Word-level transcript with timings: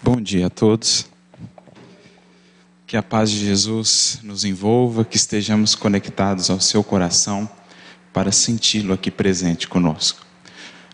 Bom 0.00 0.20
dia 0.20 0.46
a 0.46 0.50
todos. 0.50 1.06
Que 2.86 2.96
a 2.96 3.02
paz 3.02 3.30
de 3.30 3.44
Jesus 3.44 4.20
nos 4.22 4.44
envolva, 4.44 5.04
que 5.04 5.16
estejamos 5.16 5.74
conectados 5.74 6.50
ao 6.50 6.60
seu 6.60 6.84
coração 6.84 7.48
para 8.12 8.30
senti-lo 8.30 8.92
aqui 8.94 9.10
presente 9.10 9.66
conosco. 9.66 10.24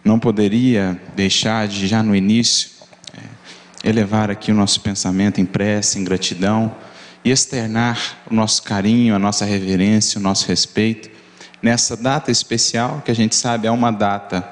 Não 0.02 0.18
poderia 0.18 1.00
deixar 1.14 1.68
de, 1.68 1.86
já 1.86 2.02
no 2.02 2.16
início, 2.16 2.70
é, 3.16 3.88
elevar 3.88 4.30
aqui 4.30 4.50
o 4.50 4.54
nosso 4.54 4.80
pensamento 4.80 5.40
em 5.40 5.44
prece, 5.44 5.98
em 5.98 6.04
gratidão 6.04 6.74
e 7.22 7.30
externar 7.30 8.18
o 8.30 8.34
nosso 8.34 8.62
carinho, 8.62 9.14
a 9.14 9.18
nossa 9.18 9.44
reverência, 9.44 10.18
o 10.18 10.22
nosso 10.22 10.48
respeito 10.48 11.10
nessa 11.62 11.96
data 11.96 12.30
especial, 12.30 13.02
que 13.04 13.10
a 13.10 13.14
gente 13.14 13.34
sabe 13.34 13.66
é 13.66 13.70
uma 13.70 13.90
data, 13.90 14.46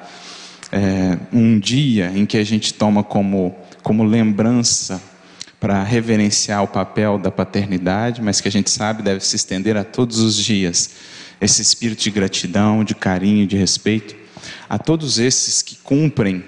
é, 0.71 1.17
um 1.31 1.59
dia 1.59 2.11
em 2.15 2.25
que 2.25 2.37
a 2.37 2.43
gente 2.43 2.73
toma 2.73 3.03
como, 3.03 3.55
como 3.83 4.03
lembrança 4.03 5.01
para 5.59 5.83
reverenciar 5.83 6.63
o 6.63 6.67
papel 6.67 7.17
da 7.17 7.29
paternidade, 7.29 8.21
mas 8.21 8.41
que 8.41 8.47
a 8.47 8.51
gente 8.51 8.71
sabe 8.71 9.03
deve 9.03 9.23
se 9.23 9.35
estender 9.35 9.77
a 9.77 9.83
todos 9.83 10.19
os 10.19 10.35
dias. 10.35 10.89
Esse 11.39 11.61
espírito 11.61 12.01
de 12.01 12.11
gratidão, 12.11 12.83
de 12.83 12.95
carinho, 12.95 13.45
de 13.45 13.55
respeito 13.57 14.23
a 14.69 14.77
todos 14.77 15.19
esses 15.19 15.61
que 15.61 15.75
cumprem 15.75 16.43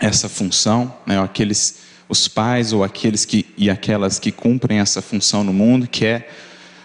essa 0.00 0.28
função, 0.28 0.94
né, 1.06 1.20
aqueles 1.20 1.80
os 2.08 2.28
pais 2.28 2.72
ou 2.72 2.84
aqueles 2.84 3.24
que 3.24 3.46
e 3.56 3.70
aquelas 3.70 4.18
que 4.18 4.30
cumprem 4.30 4.80
essa 4.80 5.00
função 5.00 5.42
no 5.44 5.52
mundo, 5.52 5.86
que 5.86 6.04
é 6.04 6.28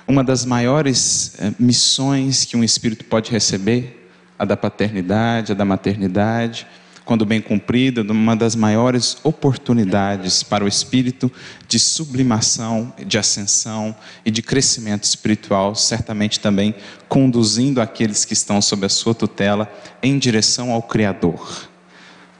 uma 0.07 0.23
das 0.23 0.45
maiores 0.45 1.33
é, 1.39 1.51
missões 1.59 2.45
que 2.45 2.55
um 2.55 2.63
espírito 2.63 3.03
pode 3.05 3.31
receber, 3.31 4.09
a 4.39 4.45
da 4.45 4.55
paternidade, 4.55 5.51
a 5.51 5.55
da 5.55 5.65
maternidade, 5.65 6.67
quando 7.07 7.25
bem 7.25 7.41
cumprida, 7.41 8.01
uma 8.11 8.35
das 8.35 8.53
maiores 8.53 9.17
oportunidades 9.23 10.43
para 10.43 10.65
o 10.65 10.67
espírito 10.67 11.31
de 11.65 11.79
sublimação, 11.79 12.93
de 12.99 13.17
ascensão 13.17 13.95
e 14.25 14.29
de 14.29 14.41
crescimento 14.41 15.05
espiritual, 15.05 15.73
certamente 15.73 16.41
também 16.41 16.75
conduzindo 17.07 17.79
aqueles 17.79 18.25
que 18.25 18.33
estão 18.33 18.61
sob 18.61 18.85
a 18.85 18.89
sua 18.89 19.15
tutela 19.15 19.71
em 20.03 20.19
direção 20.19 20.69
ao 20.69 20.83
Criador. 20.83 21.69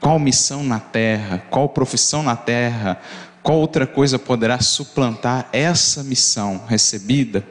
Qual 0.00 0.18
missão 0.18 0.62
na 0.62 0.78
terra, 0.78 1.42
qual 1.48 1.70
profissão 1.70 2.22
na 2.22 2.36
terra, 2.36 3.00
qual 3.42 3.58
outra 3.58 3.86
coisa 3.86 4.18
poderá 4.18 4.60
suplantar 4.60 5.48
essa 5.50 6.04
missão 6.04 6.62
recebida 6.68 7.42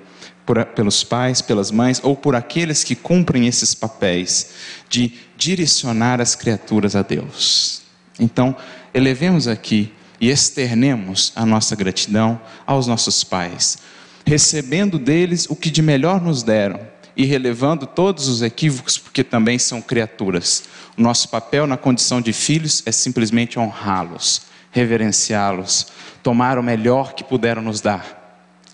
por, 0.46 0.64
pelos 0.66 1.04
pais, 1.04 1.42
pelas 1.42 1.72
mães 1.72 2.00
ou 2.04 2.16
por 2.16 2.36
aqueles 2.36 2.84
que 2.84 2.96
cumprem 2.96 3.48
esses 3.48 3.74
papéis 3.74 4.52
de 4.88 5.27
direcionar 5.38 6.20
as 6.20 6.36
criaturas 6.36 6.96
a 6.96 7.02
Deus. 7.02 7.82
Então, 8.20 8.56
elevemos 8.94 9.48
aqui 9.48 9.94
e 10.20 10.30
externemos 10.30 11.32
a 11.36 11.46
nossa 11.46 11.76
gratidão 11.76 12.42
aos 12.66 12.88
nossos 12.88 13.24
pais, 13.24 13.78
recebendo 14.26 14.98
deles 14.98 15.46
o 15.50 15.56
que 15.56 15.70
de 15.70 15.82
melhor 15.82 16.20
nos 16.20 16.42
deram 16.44 16.80
e 17.16 17.26
relevando 17.26 17.86
todos 17.86 18.28
os 18.28 18.42
equívocos, 18.42 18.98
porque 18.98 19.24
também 19.24 19.58
são 19.58 19.82
criaturas. 19.82 20.64
O 20.98 21.02
nosso 21.02 21.30
papel 21.30 21.66
na 21.66 21.78
condição 21.78 22.22
de 22.22 22.34
filhos 22.34 22.84
é 22.86 22.92
simplesmente 22.92 23.58
honrá-los, 23.58 24.44
reverenciá-los, 24.72 25.88
tomar 26.22 26.58
o 26.58 26.64
melhor 26.64 27.14
que 27.14 27.24
puderam 27.24 27.62
nos 27.62 27.82
dar 27.82 28.18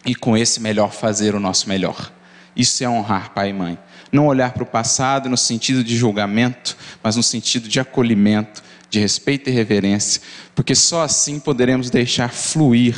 e 0.05 0.14
com 0.14 0.36
esse 0.36 0.59
melhor 0.59 0.92
fazer 0.92 1.36
o 1.36 1.39
nosso 1.39 1.70
melhor. 1.70 2.11
Isso 2.55 2.83
é 2.83 2.89
honrar 2.89 3.33
pai 3.33 3.50
e 3.50 3.53
mãe. 3.53 3.77
Não 4.14 4.28
olhar 4.28 4.53
para 4.53 4.64
o 4.64 4.66
passado 4.66 5.28
no 5.28 5.36
sentido 5.36 5.83
de 5.83 5.97
julgamento, 5.97 6.78
mas 7.03 7.17
no 7.17 7.23
sentido 7.23 7.67
de 7.67 7.80
acolhimento, 7.80 8.64
de 8.89 9.00
respeito 9.00 9.50
e 9.50 9.52
reverência, 9.52 10.22
porque 10.53 10.75
só 10.75 11.02
assim 11.02 11.39
poderemos 11.39 11.89
deixar 11.89 12.30
fluir 12.30 12.95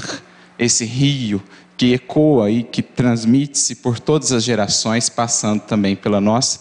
esse 0.60 0.84
rio 0.84 1.42
que 1.78 1.94
ecoa 1.94 2.52
e 2.52 2.64
que 2.64 2.82
transmite-se 2.82 3.76
por 3.76 4.00
todas 4.00 4.32
as 4.32 4.44
gerações, 4.44 5.10
passando 5.10 5.62
também 5.62 5.96
pela 5.96 6.20
nossa, 6.20 6.60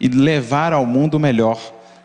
e 0.00 0.08
levar 0.08 0.72
ao 0.72 0.86
mundo 0.86 1.14
o 1.14 1.20
melhor 1.20 1.60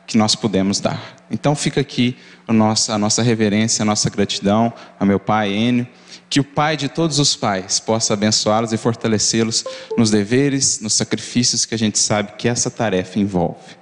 que 0.08 0.18
nós 0.18 0.36
podemos 0.36 0.80
dar. 0.80 1.21
Então 1.32 1.56
fica 1.56 1.82
aqui 1.82 2.18
a 2.48 2.54
nossa, 2.54 2.94
a 2.94 2.98
nossa 2.98 3.24
reverência, 3.24 3.84
a 3.84 3.86
nossa 3.86 4.10
gratidão 4.10 4.74
a 5.00 5.06
meu 5.06 5.20
pai 5.20 5.52
Enio 5.54 5.88
que 6.32 6.40
o 6.40 6.46
Pai 6.46 6.78
de 6.78 6.88
todos 6.88 7.20
os 7.20 7.36
pais 7.36 7.78
possa 7.78 8.14
abençoá-los 8.14 8.72
e 8.72 8.78
fortalecê-los 8.78 9.66
nos 9.98 10.10
deveres, 10.10 10.80
nos 10.80 10.94
sacrifícios 10.94 11.66
que 11.66 11.76
a 11.76 11.78
gente 11.78 12.00
sabe 12.00 12.32
que 12.38 12.48
essa 12.48 12.72
tarefa 12.72 13.20
envolve. 13.20 13.76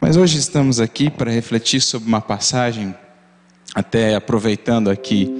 Mas 0.00 0.16
hoje 0.16 0.38
estamos 0.38 0.80
aqui 0.80 1.10
para 1.10 1.30
refletir 1.30 1.82
sobre 1.82 2.08
uma 2.08 2.22
passagem, 2.22 2.94
até 3.74 4.14
aproveitando 4.14 4.88
aqui 4.88 5.30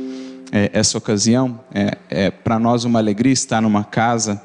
é, 0.52 0.70
essa 0.74 0.98
ocasião, 0.98 1.58
é, 1.72 1.96
é 2.10 2.30
para 2.30 2.58
nós 2.58 2.84
uma 2.84 2.98
alegria 2.98 3.32
estar 3.32 3.62
numa 3.62 3.82
casa 3.82 4.42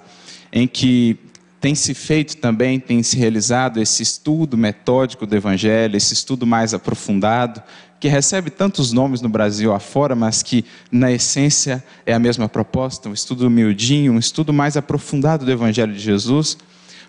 em 0.53 0.65
que 0.69 1.19
tem 1.65 1.73
se 1.73 1.95
feito 1.95 2.37
também, 2.37 2.79
tem 2.79 3.01
se 3.01 3.17
realizado 3.17 3.81
esse 3.81 4.03
estudo 4.03 4.55
metódico 4.55 5.25
do 5.25 5.35
Evangelho, 5.35 5.97
esse 5.97 6.13
estudo 6.13 6.45
mais 6.45 6.75
aprofundado, 6.75 7.59
que 7.99 8.07
recebe 8.07 8.51
tantos 8.51 8.91
nomes 8.91 9.19
no 9.19 9.27
Brasil 9.27 9.73
afora, 9.73 10.13
mas 10.13 10.43
que 10.43 10.63
na 10.91 11.11
essência 11.11 11.83
é 12.05 12.13
a 12.13 12.19
mesma 12.19 12.47
proposta, 12.47 13.09
um 13.09 13.13
estudo 13.13 13.47
humildinho, 13.47 14.13
um 14.13 14.19
estudo 14.19 14.53
mais 14.53 14.77
aprofundado 14.77 15.43
do 15.43 15.51
Evangelho 15.51 15.91
de 15.91 15.97
Jesus. 15.97 16.55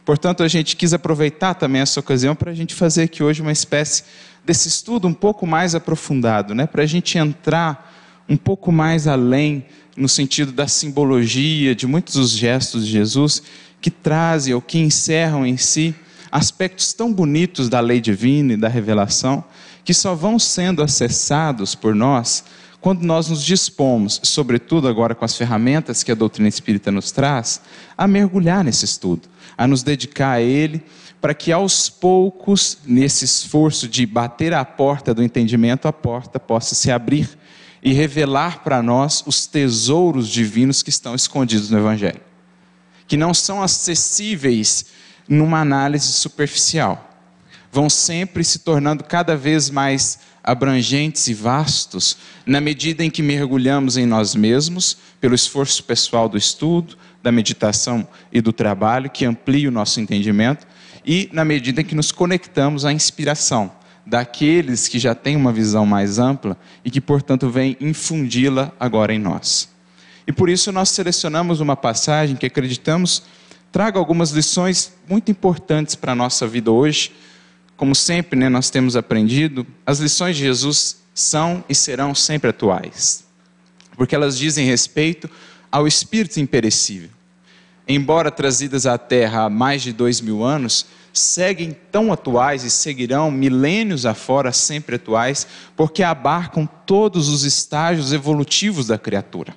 Portanto, 0.06 0.42
a 0.42 0.48
gente 0.48 0.74
quis 0.74 0.94
aproveitar 0.94 1.52
também 1.52 1.82
essa 1.82 2.00
ocasião 2.00 2.34
para 2.34 2.50
a 2.50 2.54
gente 2.54 2.74
fazer 2.74 3.02
aqui 3.02 3.22
hoje 3.22 3.42
uma 3.42 3.52
espécie 3.52 4.04
desse 4.42 4.68
estudo 4.68 5.06
um 5.06 5.12
pouco 5.12 5.46
mais 5.46 5.74
aprofundado, 5.74 6.54
né? 6.54 6.66
para 6.66 6.82
a 6.82 6.86
gente 6.86 7.18
entrar 7.18 7.94
um 8.26 8.38
pouco 8.38 8.72
mais 8.72 9.06
além 9.06 9.66
no 9.94 10.08
sentido 10.08 10.50
da 10.50 10.66
simbologia 10.66 11.74
de 11.74 11.86
muitos 11.86 12.14
dos 12.14 12.30
gestos 12.30 12.86
de 12.86 12.92
Jesus 12.92 13.42
que 13.80 13.90
trazem 13.90 14.54
ou 14.54 14.60
que 14.60 14.78
encerram 14.78 15.46
em 15.46 15.56
si 15.56 15.94
aspectos 16.30 16.92
tão 16.92 17.12
bonitos 17.12 17.68
da 17.68 17.80
lei 17.80 18.00
divina 18.00 18.52
e 18.54 18.56
da 18.56 18.68
revelação 18.68 19.44
que 19.84 19.94
só 19.94 20.14
vão 20.14 20.38
sendo 20.38 20.82
acessados 20.82 21.74
por 21.74 21.94
nós 21.94 22.44
quando 22.80 23.02
nós 23.02 23.28
nos 23.28 23.42
dispomos, 23.42 24.20
sobretudo 24.22 24.86
agora 24.86 25.14
com 25.14 25.24
as 25.24 25.36
ferramentas 25.36 26.02
que 26.02 26.12
a 26.12 26.14
doutrina 26.14 26.48
espírita 26.48 26.92
nos 26.92 27.10
traz, 27.10 27.60
a 27.98 28.06
mergulhar 28.06 28.62
nesse 28.62 28.84
estudo, 28.84 29.28
a 29.58 29.66
nos 29.66 29.82
dedicar 29.82 30.32
a 30.32 30.40
ele, 30.40 30.82
para 31.20 31.34
que 31.34 31.50
aos 31.50 31.88
poucos, 31.88 32.78
nesse 32.86 33.24
esforço 33.24 33.88
de 33.88 34.06
bater 34.06 34.52
a 34.52 34.64
porta 34.64 35.12
do 35.12 35.22
entendimento, 35.22 35.88
a 35.88 35.92
porta 35.92 36.38
possa 36.38 36.76
se 36.76 36.90
abrir 36.90 37.28
e 37.82 37.92
revelar 37.92 38.62
para 38.62 38.80
nós 38.82 39.24
os 39.26 39.46
tesouros 39.46 40.28
divinos 40.28 40.82
que 40.82 40.90
estão 40.90 41.14
escondidos 41.14 41.70
no 41.70 41.78
Evangelho, 41.78 42.20
que 43.06 43.16
não 43.16 43.32
são 43.32 43.62
acessíveis 43.62 44.86
numa 45.28 45.60
análise 45.60 46.12
superficial 46.12 47.06
vão 47.76 47.90
sempre 47.90 48.42
se 48.42 48.60
tornando 48.60 49.04
cada 49.04 49.36
vez 49.36 49.68
mais 49.68 50.18
abrangentes 50.42 51.26
e 51.26 51.34
vastos, 51.34 52.16
na 52.46 52.58
medida 52.58 53.04
em 53.04 53.10
que 53.10 53.22
mergulhamos 53.22 53.98
em 53.98 54.06
nós 54.06 54.34
mesmos, 54.34 54.96
pelo 55.20 55.34
esforço 55.34 55.84
pessoal 55.84 56.26
do 56.26 56.38
estudo, 56.38 56.96
da 57.22 57.30
meditação 57.30 58.08
e 58.32 58.40
do 58.40 58.50
trabalho, 58.50 59.10
que 59.10 59.26
amplia 59.26 59.68
o 59.68 59.72
nosso 59.72 60.00
entendimento, 60.00 60.66
e 61.04 61.28
na 61.32 61.44
medida 61.44 61.82
em 61.82 61.84
que 61.84 61.94
nos 61.94 62.10
conectamos 62.10 62.86
à 62.86 62.92
inspiração 62.92 63.70
daqueles 64.06 64.88
que 64.88 64.98
já 64.98 65.14
têm 65.14 65.36
uma 65.36 65.52
visão 65.52 65.84
mais 65.84 66.18
ampla 66.18 66.56
e 66.82 66.90
que, 66.90 67.00
portanto, 67.00 67.50
vêm 67.50 67.76
infundi-la 67.78 68.72
agora 68.80 69.12
em 69.12 69.18
nós. 69.18 69.68
E 70.26 70.32
por 70.32 70.48
isso 70.48 70.72
nós 70.72 70.88
selecionamos 70.90 71.60
uma 71.60 71.76
passagem 71.76 72.36
que 72.36 72.46
acreditamos 72.46 73.22
traga 73.70 73.98
algumas 73.98 74.30
lições 74.30 74.92
muito 75.08 75.30
importantes 75.30 75.94
para 75.94 76.12
a 76.12 76.14
nossa 76.14 76.46
vida 76.46 76.70
hoje 76.70 77.12
como 77.76 77.94
sempre 77.94 78.38
né, 78.38 78.48
nós 78.48 78.70
temos 78.70 78.96
aprendido, 78.96 79.66
as 79.84 79.98
lições 79.98 80.36
de 80.36 80.42
Jesus 80.42 81.02
são 81.14 81.62
e 81.68 81.74
serão 81.74 82.14
sempre 82.14 82.50
atuais, 82.50 83.24
porque 83.96 84.14
elas 84.14 84.38
dizem 84.38 84.66
respeito 84.66 85.28
ao 85.70 85.86
Espírito 85.86 86.40
imperecível. 86.40 87.10
Embora 87.86 88.30
trazidas 88.30 88.86
à 88.86 88.98
Terra 88.98 89.44
há 89.44 89.50
mais 89.50 89.82
de 89.82 89.92
dois 89.92 90.20
mil 90.20 90.42
anos, 90.42 90.86
seguem 91.12 91.76
tão 91.92 92.12
atuais 92.12 92.64
e 92.64 92.70
seguirão 92.70 93.30
milênios 93.30 94.04
afora 94.04 94.52
sempre 94.52 94.96
atuais, 94.96 95.46
porque 95.76 96.02
abarcam 96.02 96.66
todos 96.84 97.28
os 97.28 97.44
estágios 97.44 98.12
evolutivos 98.12 98.86
da 98.88 98.98
criatura. 98.98 99.54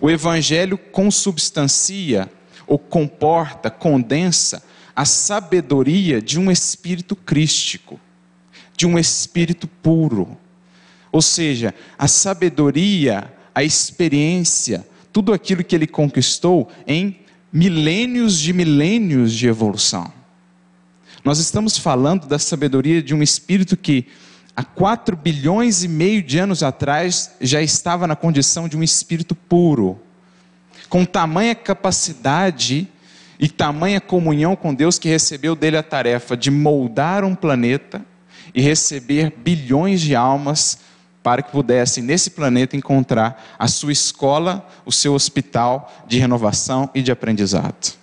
O 0.00 0.08
Evangelho 0.08 0.78
consubstancia, 0.78 2.30
ou 2.66 2.78
comporta, 2.78 3.70
condensa 3.70 4.62
a 4.94 5.04
sabedoria 5.04 6.22
de 6.22 6.38
um 6.38 6.50
espírito 6.50 7.14
crístico, 7.14 8.00
de 8.76 8.86
um 8.86 8.98
espírito 8.98 9.66
puro. 9.66 10.36
Ou 11.12 11.20
seja, 11.20 11.74
a 11.98 12.08
sabedoria, 12.08 13.32
a 13.54 13.62
experiência, 13.62 14.86
tudo 15.12 15.32
aquilo 15.32 15.64
que 15.64 15.74
ele 15.74 15.86
conquistou 15.86 16.70
em 16.86 17.18
milênios 17.52 18.38
de 18.38 18.52
milênios 18.52 19.32
de 19.32 19.48
evolução. 19.48 20.12
Nós 21.24 21.38
estamos 21.38 21.76
falando 21.76 22.26
da 22.26 22.38
sabedoria 22.38 23.02
de 23.02 23.14
um 23.14 23.22
espírito 23.22 23.76
que 23.76 24.06
há 24.54 24.64
4 24.64 25.16
bilhões 25.16 25.82
e 25.82 25.88
meio 25.88 26.22
de 26.22 26.38
anos 26.38 26.62
atrás, 26.62 27.32
já 27.40 27.62
estava 27.62 28.06
na 28.06 28.16
condição 28.16 28.68
de 28.68 28.76
um 28.76 28.82
espírito 28.82 29.34
puro, 29.34 30.00
com 30.88 31.04
tamanha 31.04 31.54
capacidade 31.54 32.88
e 33.38 33.48
tamanha 33.48 34.00
comunhão 34.00 34.54
com 34.54 34.74
Deus 34.74 34.98
que 34.98 35.08
recebeu 35.08 35.56
dele 35.56 35.76
a 35.76 35.82
tarefa 35.82 36.36
de 36.36 36.50
moldar 36.50 37.24
um 37.24 37.34
planeta 37.34 38.04
e 38.54 38.60
receber 38.60 39.32
bilhões 39.36 40.00
de 40.00 40.14
almas 40.14 40.78
para 41.22 41.42
que 41.42 41.50
pudessem 41.50 42.02
nesse 42.02 42.30
planeta 42.30 42.76
encontrar 42.76 43.42
a 43.58 43.68
sua 43.68 43.92
escola, 43.92 44.66
o 44.84 44.92
seu 44.92 45.14
hospital 45.14 45.92
de 46.06 46.18
renovação 46.18 46.90
e 46.94 47.02
de 47.02 47.12
aprendizado. 47.12 47.94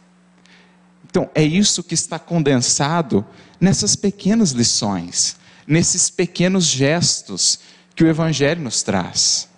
Então, 1.10 1.30
é 1.34 1.44
isso 1.44 1.84
que 1.84 1.94
está 1.94 2.20
condensado 2.20 3.26
nessas 3.60 3.96
pequenas 3.96 4.52
lições, 4.52 5.36
nesses 5.68 6.10
pequenos 6.10 6.66
gestos 6.66 7.60
que 7.94 8.04
o 8.04 8.08
Evangelho 8.08 8.62
nos 8.62 8.82
traz. 8.82 9.50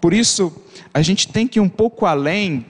Por 0.00 0.14
isso, 0.14 0.52
a 0.94 1.02
gente 1.02 1.28
tem 1.28 1.46
que 1.46 1.58
ir 1.58 1.62
um 1.62 1.68
pouco 1.68 2.06
além 2.06 2.64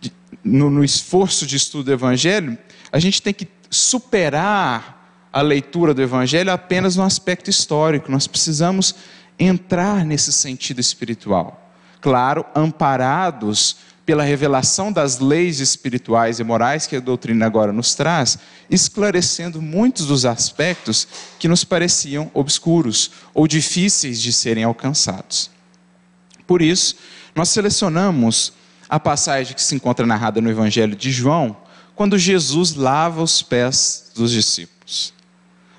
de, 0.00 0.12
no, 0.42 0.68
no 0.68 0.84
esforço 0.84 1.46
de 1.46 1.56
estudo 1.56 1.84
do 1.84 1.92
Evangelho, 1.92 2.58
a 2.92 2.98
gente 2.98 3.22
tem 3.22 3.32
que 3.32 3.48
superar 3.70 5.28
a 5.32 5.40
leitura 5.40 5.94
do 5.94 6.02
Evangelho 6.02 6.52
apenas 6.52 6.96
no 6.96 7.02
aspecto 7.02 7.50
histórico. 7.50 8.10
Nós 8.10 8.26
precisamos 8.26 8.94
entrar 9.38 10.04
nesse 10.04 10.32
sentido 10.32 10.80
espiritual. 10.80 11.72
Claro, 12.00 12.44
amparados 12.54 13.76
pela 14.06 14.22
revelação 14.22 14.92
das 14.92 15.18
leis 15.18 15.60
espirituais 15.60 16.38
e 16.38 16.44
morais 16.44 16.86
que 16.86 16.96
a 16.96 17.00
doutrina 17.00 17.46
agora 17.46 17.72
nos 17.72 17.94
traz, 17.94 18.38
esclarecendo 18.68 19.62
muitos 19.62 20.06
dos 20.06 20.26
aspectos 20.26 21.08
que 21.38 21.48
nos 21.48 21.64
pareciam 21.64 22.30
obscuros 22.34 23.10
ou 23.32 23.48
difíceis 23.48 24.20
de 24.20 24.32
serem 24.32 24.64
alcançados. 24.64 25.50
Por 26.46 26.60
isso, 26.60 26.96
nós 27.34 27.48
selecionamos 27.48 28.52
a 28.88 29.00
passagem 29.00 29.54
que 29.54 29.62
se 29.62 29.74
encontra 29.74 30.06
narrada 30.06 30.40
no 30.40 30.50
Evangelho 30.50 30.94
de 30.94 31.10
João, 31.10 31.56
quando 31.94 32.18
Jesus 32.18 32.74
lava 32.74 33.22
os 33.22 33.40
pés 33.40 34.12
dos 34.14 34.30
discípulos. 34.30 35.14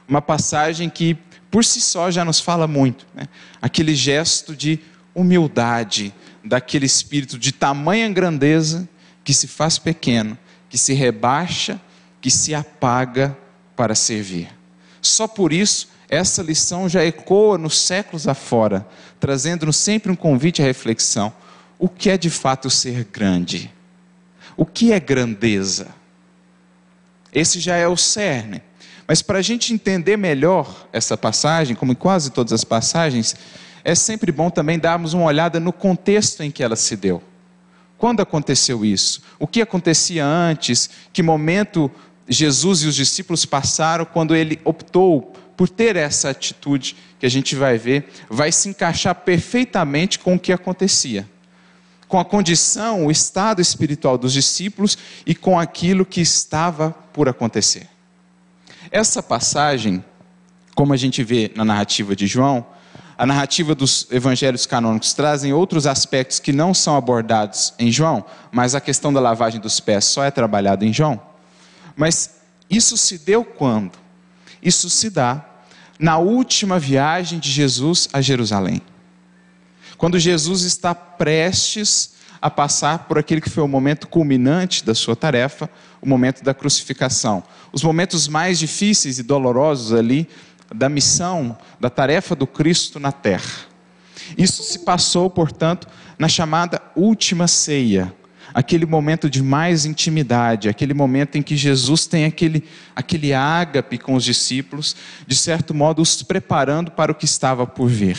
Uma 0.08 0.22
passagem 0.22 0.90
que, 0.90 1.16
por 1.52 1.64
si 1.64 1.80
só, 1.80 2.10
já 2.10 2.26
nos 2.26 2.40
fala 2.40 2.68
muito. 2.68 3.06
Né? 3.14 3.28
Aquele 3.62 3.94
gesto 3.94 4.56
de 4.56 4.80
humildade, 5.14 6.14
daquele 6.46 6.86
espírito 6.86 7.38
de 7.38 7.52
tamanha 7.52 8.10
grandeza 8.10 8.88
que 9.24 9.34
se 9.34 9.48
faz 9.48 9.80
pequeno, 9.80 10.38
que 10.70 10.78
se 10.78 10.94
rebaixa, 10.94 11.82
que 12.22 12.30
se 12.30 12.54
apaga 12.54 13.36
para 13.76 13.96
servir. 13.96 14.50
Só 15.02 15.28
por 15.28 15.52
isso, 15.52 15.90
essa 16.08 16.42
lição 16.42 16.88
já 16.88 17.04
ecoa 17.04 17.58
nos 17.58 17.78
séculos 17.78 18.28
afora, 18.28 18.88
trazendo-nos 19.20 19.78
sempre 19.78 20.12
um 20.12 20.16
convite 20.16 20.62
à 20.62 20.66
reflexão 20.66 21.34
o 21.78 21.90
que 21.90 22.10
é 22.10 22.18
de 22.18 22.30
fato 22.30 22.70
ser 22.70 23.06
grande? 23.06 23.72
O 24.56 24.66
que 24.66 24.92
é 24.92 25.00
grandeza? 25.00 25.90
Esse 27.34 27.60
já 27.60 27.76
é 27.76 27.88
o 27.88 27.98
cerne. 27.98 28.62
Mas 29.08 29.22
para 29.22 29.40
a 29.40 29.42
gente 29.42 29.74
entender 29.74 30.18
melhor 30.18 30.88
essa 30.92 31.18
passagem, 31.18 31.76
como 31.76 31.92
em 31.92 31.96
quase 31.96 32.32
todas 32.32 32.54
as 32.54 32.64
passagens, 32.64 33.36
é 33.86 33.96
sempre 33.96 34.32
bom 34.32 34.50
também 34.50 34.78
darmos 34.78 35.14
uma 35.14 35.24
olhada 35.24 35.60
no 35.60 35.72
contexto 35.72 36.42
em 36.42 36.52
que 36.52 36.64
ela 36.64 36.76
se 36.76 36.98
deu. 36.98 37.24
Quando 37.98 38.20
aconteceu 38.20 38.84
isso? 38.84 39.22
O 39.40 39.48
que 39.48 39.62
acontecia 39.62 40.26
antes? 40.26 40.90
Que 41.14 41.24
momento 41.24 41.90
Jesus 42.28 42.82
e 42.82 42.88
os 42.88 42.96
discípulos 42.96 43.46
passaram 43.46 44.04
quando 44.04 44.36
ele 44.36 44.60
optou 44.66 45.32
por 45.56 45.70
ter 45.70 45.96
essa 45.96 46.32
atitude 46.32 46.98
que 47.18 47.26
a 47.26 47.30
gente 47.30 47.56
vai 47.56 47.78
ver, 47.78 48.10
vai 48.30 48.52
se 48.52 48.68
encaixar 48.68 49.16
perfeitamente 49.16 50.20
com 50.20 50.36
o 50.36 50.40
que 50.40 50.52
acontecia 50.52 51.26
com 52.08 52.20
a 52.20 52.26
condição, 52.26 53.06
o 53.06 53.12
estado 53.12 53.62
espiritual 53.62 54.18
dos 54.18 54.32
discípulos 54.32 54.98
e 55.26 55.34
com 55.34 55.60
aquilo 55.60 56.06
que 56.06 56.22
estava 56.22 56.92
por 57.12 57.28
acontecer. 57.28 57.88
Essa 58.92 59.24
passagem, 59.24 60.04
como 60.76 60.94
a 60.94 60.98
gente 60.98 61.24
vê 61.24 61.52
na 61.56 61.66
narrativa 61.66 62.16
de 62.16 62.28
João, 62.28 62.66
a 63.18 63.26
narrativa 63.26 63.74
dos 63.74 64.08
evangelhos 64.12 64.66
canônicos 64.66 65.14
trazem 65.14 65.54
outros 65.54 65.88
aspectos 65.88 66.40
que 66.40 66.52
não 66.52 66.74
são 66.74 66.98
abordados 66.98 67.74
em 67.80 67.92
João, 67.92 68.26
mas 68.52 68.76
a 68.76 68.82
questão 68.82 69.14
da 69.14 69.20
lavagem 69.20 69.60
dos 69.60 69.80
pés 69.80 70.06
só 70.06 70.24
é 70.24 70.32
trabalhada 70.32 70.86
em 70.86 70.92
João. 70.92 71.22
Mas 71.96 72.42
isso 72.70 72.98
se 72.98 73.18
deu 73.18 73.46
quando? 73.46 73.98
Isso 74.62 74.90
se 74.90 75.10
dá 75.10 75.46
na 75.98 76.18
última 76.18 76.78
viagem 76.78 77.40
de 77.40 77.50
Jesus 77.50 78.10
a 78.12 78.20
Jerusalém. 78.20 78.82
Quando 79.98 80.20
Jesus 80.20 80.64
está 80.64 80.94
prestes 80.94 82.16
a 82.42 82.50
passar 82.50 83.00
por 83.08 83.18
aquele 83.18 83.42
que 83.42 83.50
foi 83.50 83.64
o 83.64 83.68
momento 83.68 84.08
culminante 84.08 84.84
da 84.84 84.94
sua 84.94 85.16
tarefa, 85.16 85.70
o 86.02 86.08
momento 86.08 86.44
da 86.44 86.54
crucificação. 86.54 87.44
Os 87.72 87.82
momentos 87.82 88.28
mais 88.28 88.60
difíceis 88.60 89.18
e 89.18 89.24
dolorosos 89.24 89.94
ali 89.94 90.30
da 90.74 90.90
missão, 90.90 91.58
da 91.80 91.90
tarefa 91.90 92.36
do 92.36 92.48
Cristo 92.48 93.00
na 93.00 93.12
terra. 93.12 93.66
Isso 94.38 94.64
se 94.64 94.80
passou, 94.80 95.30
portanto, 95.30 95.88
na 96.18 96.28
chamada 96.28 96.82
última 96.96 97.48
ceia, 97.48 98.14
aquele 98.54 98.86
momento 98.86 99.30
de 99.30 99.44
mais 99.44 99.86
intimidade, 99.86 100.70
aquele 100.70 100.94
momento 100.94 101.38
em 101.38 101.42
que 101.42 101.56
Jesus 101.56 102.08
tem 102.08 102.26
aquele, 102.26 102.64
aquele 102.96 103.34
ágape 103.34 103.98
com 103.98 104.16
os 104.16 104.24
discípulos, 104.24 104.96
de 105.28 105.36
certo 105.36 105.74
modo 105.74 106.02
os 106.02 106.24
preparando 106.24 106.92
para 106.92 107.12
o 107.12 107.16
que 107.16 107.26
estava 107.26 107.68
por 107.68 107.88
vir 107.88 108.18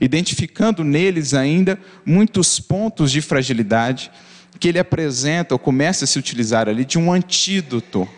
identificando 0.00 0.82
neles 0.82 1.34
ainda 1.34 1.78
muitos 2.04 2.58
pontos 2.58 3.10
de 3.10 3.20
fragilidade 3.20 4.10
que 4.58 4.68
ele 4.68 4.78
apresenta 4.78 5.54
ou 5.54 5.58
começa 5.58 6.04
a 6.04 6.08
se 6.08 6.18
utilizar 6.18 6.68
ali 6.68 6.84
de 6.84 6.98
um 6.98 7.12
antídoto, 7.12 8.08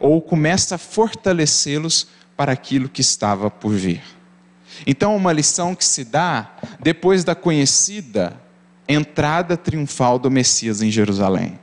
ou 0.00 0.20
começa 0.20 0.74
a 0.74 0.78
fortalecê-los 0.78 2.08
para 2.36 2.52
aquilo 2.52 2.88
que 2.88 3.00
estava 3.00 3.50
por 3.50 3.72
vir. 3.72 4.02
Então, 4.86 5.14
uma 5.14 5.32
lição 5.32 5.74
que 5.74 5.84
se 5.84 6.04
dá 6.04 6.52
depois 6.80 7.22
da 7.22 7.34
conhecida 7.34 8.40
entrada 8.88 9.56
triunfal 9.56 10.18
do 10.18 10.30
Messias 10.30 10.82
em 10.82 10.90
Jerusalém 10.90 11.58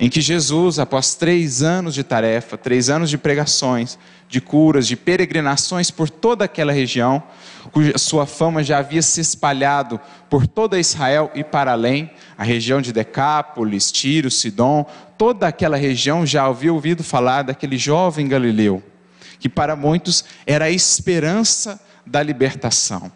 em 0.00 0.08
que 0.08 0.22
Jesus, 0.22 0.78
após 0.78 1.14
três 1.14 1.62
anos 1.62 1.94
de 1.94 2.02
tarefa, 2.02 2.56
três 2.56 2.88
anos 2.88 3.10
de 3.10 3.18
pregações, 3.18 3.98
de 4.30 4.40
curas, 4.40 4.86
de 4.86 4.96
peregrinações 4.96 5.90
por 5.90 6.08
toda 6.08 6.46
aquela 6.46 6.72
região, 6.72 7.22
cuja 7.70 7.98
sua 7.98 8.24
fama 8.24 8.64
já 8.64 8.78
havia 8.78 9.02
se 9.02 9.20
espalhado 9.20 10.00
por 10.30 10.46
toda 10.46 10.80
Israel 10.80 11.30
e 11.34 11.44
para 11.44 11.72
além, 11.72 12.10
a 12.38 12.42
região 12.42 12.80
de 12.80 12.94
Decápolis, 12.94 13.92
Tiro, 13.92 14.30
Sidom, 14.30 14.86
toda 15.18 15.46
aquela 15.46 15.76
região 15.76 16.24
já 16.24 16.46
havia 16.46 16.72
ouvido 16.72 17.04
falar 17.04 17.42
daquele 17.42 17.76
jovem 17.76 18.26
galileu, 18.26 18.82
que 19.40 19.48
para 19.48 19.74
muitos 19.74 20.24
era 20.46 20.66
a 20.66 20.70
esperança 20.70 21.80
da 22.06 22.22
libertação. 22.22 23.10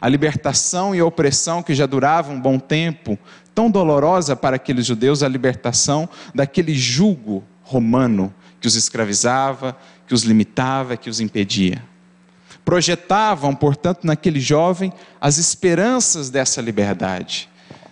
A 0.00 0.08
libertação 0.08 0.94
e 0.94 1.00
a 1.00 1.04
opressão 1.04 1.62
que 1.62 1.74
já 1.74 1.84
durava 1.84 2.32
um 2.32 2.40
bom 2.40 2.58
tempo, 2.58 3.18
tão 3.54 3.70
dolorosa 3.70 4.34
para 4.34 4.56
aqueles 4.56 4.86
judeus, 4.86 5.22
a 5.22 5.28
libertação 5.28 6.08
daquele 6.34 6.74
jugo 6.74 7.44
romano 7.62 8.34
que 8.58 8.66
os 8.66 8.74
escravizava, 8.74 9.76
que 10.06 10.14
os 10.14 10.22
limitava, 10.22 10.96
que 10.96 11.10
os 11.10 11.20
impedia. 11.20 11.82
Projetavam, 12.64 13.54
portanto, 13.54 14.04
naquele 14.04 14.40
jovem 14.40 14.92
as 15.20 15.36
esperanças 15.36 16.30
dessa 16.30 16.62
liberdade. 16.62 17.49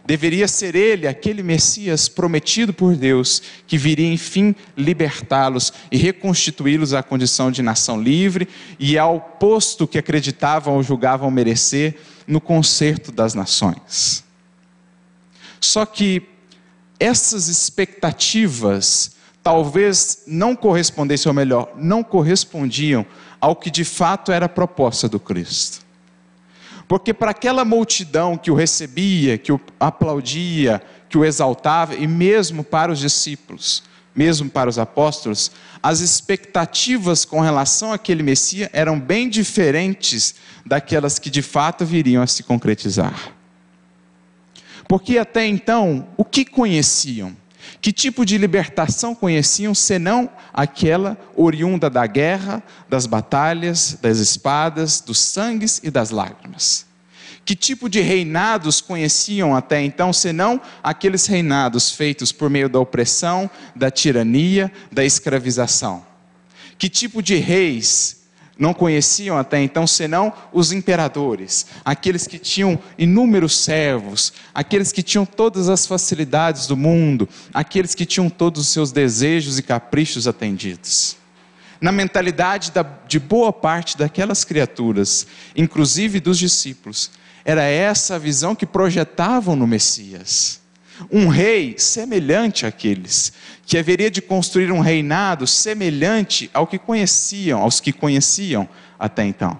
Deveria 0.08 0.48
ser 0.48 0.74
ele, 0.74 1.06
aquele 1.06 1.42
Messias 1.42 2.08
prometido 2.08 2.72
por 2.72 2.96
Deus, 2.96 3.42
que 3.66 3.76
viria 3.76 4.10
enfim 4.10 4.56
libertá-los 4.74 5.70
e 5.92 5.98
reconstituí-los 5.98 6.94
à 6.94 7.02
condição 7.02 7.50
de 7.50 7.60
nação 7.60 8.00
livre 8.00 8.48
e 8.78 8.96
ao 8.96 9.20
posto 9.20 9.86
que 9.86 9.98
acreditavam 9.98 10.76
ou 10.76 10.82
julgavam 10.82 11.30
merecer 11.30 11.96
no 12.26 12.40
concerto 12.40 13.12
das 13.12 13.34
nações. 13.34 14.24
Só 15.60 15.84
que 15.84 16.22
essas 16.98 17.48
expectativas 17.48 19.14
talvez 19.42 20.22
não 20.26 20.56
correspondessem, 20.56 21.28
ou 21.28 21.34
melhor, 21.34 21.72
não 21.76 22.02
correspondiam 22.02 23.04
ao 23.38 23.54
que 23.54 23.70
de 23.70 23.84
fato 23.84 24.32
era 24.32 24.46
a 24.46 24.48
proposta 24.48 25.06
do 25.06 25.20
Cristo. 25.20 25.86
Porque 26.88 27.12
para 27.12 27.32
aquela 27.32 27.66
multidão 27.66 28.38
que 28.38 28.50
o 28.50 28.54
recebia, 28.54 29.36
que 29.36 29.52
o 29.52 29.60
aplaudia, 29.78 30.82
que 31.08 31.18
o 31.18 31.24
exaltava, 31.24 31.94
e 31.94 32.06
mesmo 32.06 32.64
para 32.64 32.90
os 32.90 32.98
discípulos, 32.98 33.82
mesmo 34.16 34.48
para 34.48 34.70
os 34.70 34.78
apóstolos, 34.78 35.52
as 35.82 36.00
expectativas 36.00 37.26
com 37.26 37.40
relação 37.40 37.92
àquele 37.92 38.22
Messias 38.22 38.70
eram 38.72 38.98
bem 38.98 39.28
diferentes 39.28 40.34
daquelas 40.64 41.18
que 41.18 41.28
de 41.28 41.42
fato 41.42 41.84
viriam 41.84 42.22
a 42.22 42.26
se 42.26 42.42
concretizar. 42.42 43.32
Porque 44.88 45.18
até 45.18 45.46
então, 45.46 46.08
o 46.16 46.24
que 46.24 46.44
conheciam? 46.44 47.36
Que 47.80 47.92
tipo 47.92 48.24
de 48.24 48.36
libertação 48.38 49.14
conheciam 49.14 49.74
senão 49.74 50.30
aquela 50.52 51.16
oriunda 51.36 51.88
da 51.88 52.06
guerra, 52.06 52.62
das 52.88 53.06
batalhas, 53.06 53.98
das 54.00 54.18
espadas, 54.18 55.00
dos 55.00 55.18
sangues 55.18 55.80
e 55.82 55.90
das 55.90 56.10
lágrimas? 56.10 56.86
Que 57.44 57.54
tipo 57.54 57.88
de 57.88 58.00
reinados 58.00 58.80
conheciam 58.80 59.56
até 59.56 59.82
então, 59.82 60.12
senão 60.12 60.60
aqueles 60.82 61.26
reinados 61.26 61.90
feitos 61.90 62.30
por 62.30 62.50
meio 62.50 62.68
da 62.68 62.78
opressão, 62.78 63.50
da 63.74 63.90
tirania, 63.90 64.70
da 64.92 65.04
escravização? 65.04 66.04
Que 66.76 66.88
tipo 66.88 67.22
de 67.22 67.36
reis 67.36 68.17
não 68.58 68.74
conheciam 68.74 69.38
até 69.38 69.62
então 69.62 69.86
senão 69.86 70.32
os 70.52 70.72
imperadores, 70.72 71.66
aqueles 71.84 72.26
que 72.26 72.38
tinham 72.38 72.78
inúmeros 72.98 73.56
servos, 73.56 74.32
aqueles 74.52 74.90
que 74.90 75.02
tinham 75.02 75.24
todas 75.24 75.68
as 75.68 75.86
facilidades 75.86 76.66
do 76.66 76.76
mundo, 76.76 77.28
aqueles 77.54 77.94
que 77.94 78.04
tinham 78.04 78.28
todos 78.28 78.62
os 78.62 78.68
seus 78.68 78.90
desejos 78.90 79.58
e 79.58 79.62
caprichos 79.62 80.26
atendidos. 80.26 81.16
Na 81.80 81.92
mentalidade 81.92 82.72
de 83.06 83.20
boa 83.20 83.52
parte 83.52 83.96
daquelas 83.96 84.44
criaturas, 84.44 85.28
inclusive 85.54 86.18
dos 86.18 86.36
discípulos, 86.36 87.12
era 87.44 87.62
essa 87.62 88.16
a 88.16 88.18
visão 88.18 88.56
que 88.56 88.66
projetavam 88.66 89.54
no 89.54 89.66
Messias 89.66 90.57
um 91.10 91.28
rei 91.28 91.74
semelhante 91.78 92.66
àqueles, 92.66 93.32
que 93.66 93.78
haveria 93.78 94.10
de 94.10 94.20
construir 94.20 94.72
um 94.72 94.80
reinado 94.80 95.46
semelhante 95.46 96.50
ao 96.52 96.66
que 96.66 96.78
conheciam, 96.78 97.60
aos 97.60 97.80
que 97.80 97.92
conheciam 97.92 98.68
até 98.98 99.24
então. 99.24 99.58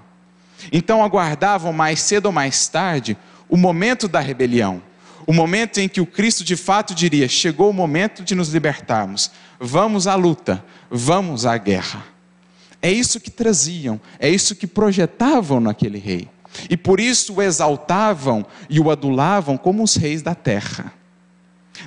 Então 0.73 1.03
aguardavam 1.03 1.73
mais 1.73 2.01
cedo 2.01 2.27
ou 2.27 2.33
mais 2.33 2.67
tarde 2.69 3.17
o 3.49 3.57
momento 3.57 4.09
da 4.09 4.21
rebelião, 4.21 4.83
o 5.27 5.33
momento 5.33 5.79
em 5.79 5.89
que 5.89 6.01
o 6.01 6.07
Cristo 6.07 6.43
de 6.43 6.57
fato 6.57 6.95
diria: 6.95 7.29
chegou 7.29 7.71
o 7.71 7.75
momento 7.75 8.25
de 8.25 8.35
nos 8.35 8.49
libertarmos, 8.49 9.31
vamos 9.61 10.07
à 10.07 10.15
luta, 10.15 10.65
vamos 10.91 11.47
à 11.47 11.57
guerra. 11.57 12.05
É 12.81 12.91
isso 12.91 13.21
que 13.21 13.31
traziam, 13.31 14.01
é 14.19 14.29
isso 14.29 14.55
que 14.55 14.67
projetavam 14.67 15.61
naquele 15.61 15.99
rei. 15.99 16.29
E 16.71 16.77
por 16.77 16.99
isso 16.99 17.35
o 17.35 17.43
exaltavam 17.43 18.47
e 18.71 18.81
o 18.81 18.91
adulavam 18.91 19.57
como 19.57 19.83
os 19.83 19.97
reis 19.97 20.23
da 20.23 20.35
terra 20.35 20.98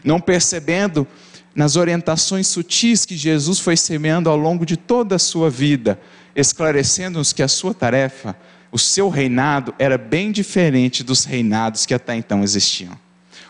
não 0.03 0.19
percebendo 0.19 1.07
nas 1.53 1.75
orientações 1.75 2.48
sutis 2.48 3.05
que 3.05 3.17
Jesus 3.17 3.60
foi 3.60 3.75
semeando 3.75 4.29
ao 4.29 4.38
longo 4.38 4.65
de 4.65 4.77
toda 4.77 5.15
a 5.15 5.19
sua 5.19 5.50
vida, 5.50 6.00
esclarecendo-nos 6.36 7.33
que 7.33 7.43
a 7.43 7.48
sua 7.48 7.74
tarefa, 7.74 8.36
o 8.71 8.79
seu 8.79 9.10
reinado, 9.10 9.74
era 9.77 9.98
bem 9.98 10.31
diferente 10.31 11.03
dos 11.03 11.25
reinados 11.25 11.86
que 11.86 11.93
até 11.93 12.15
então 12.15 12.43
existiam. 12.43 12.98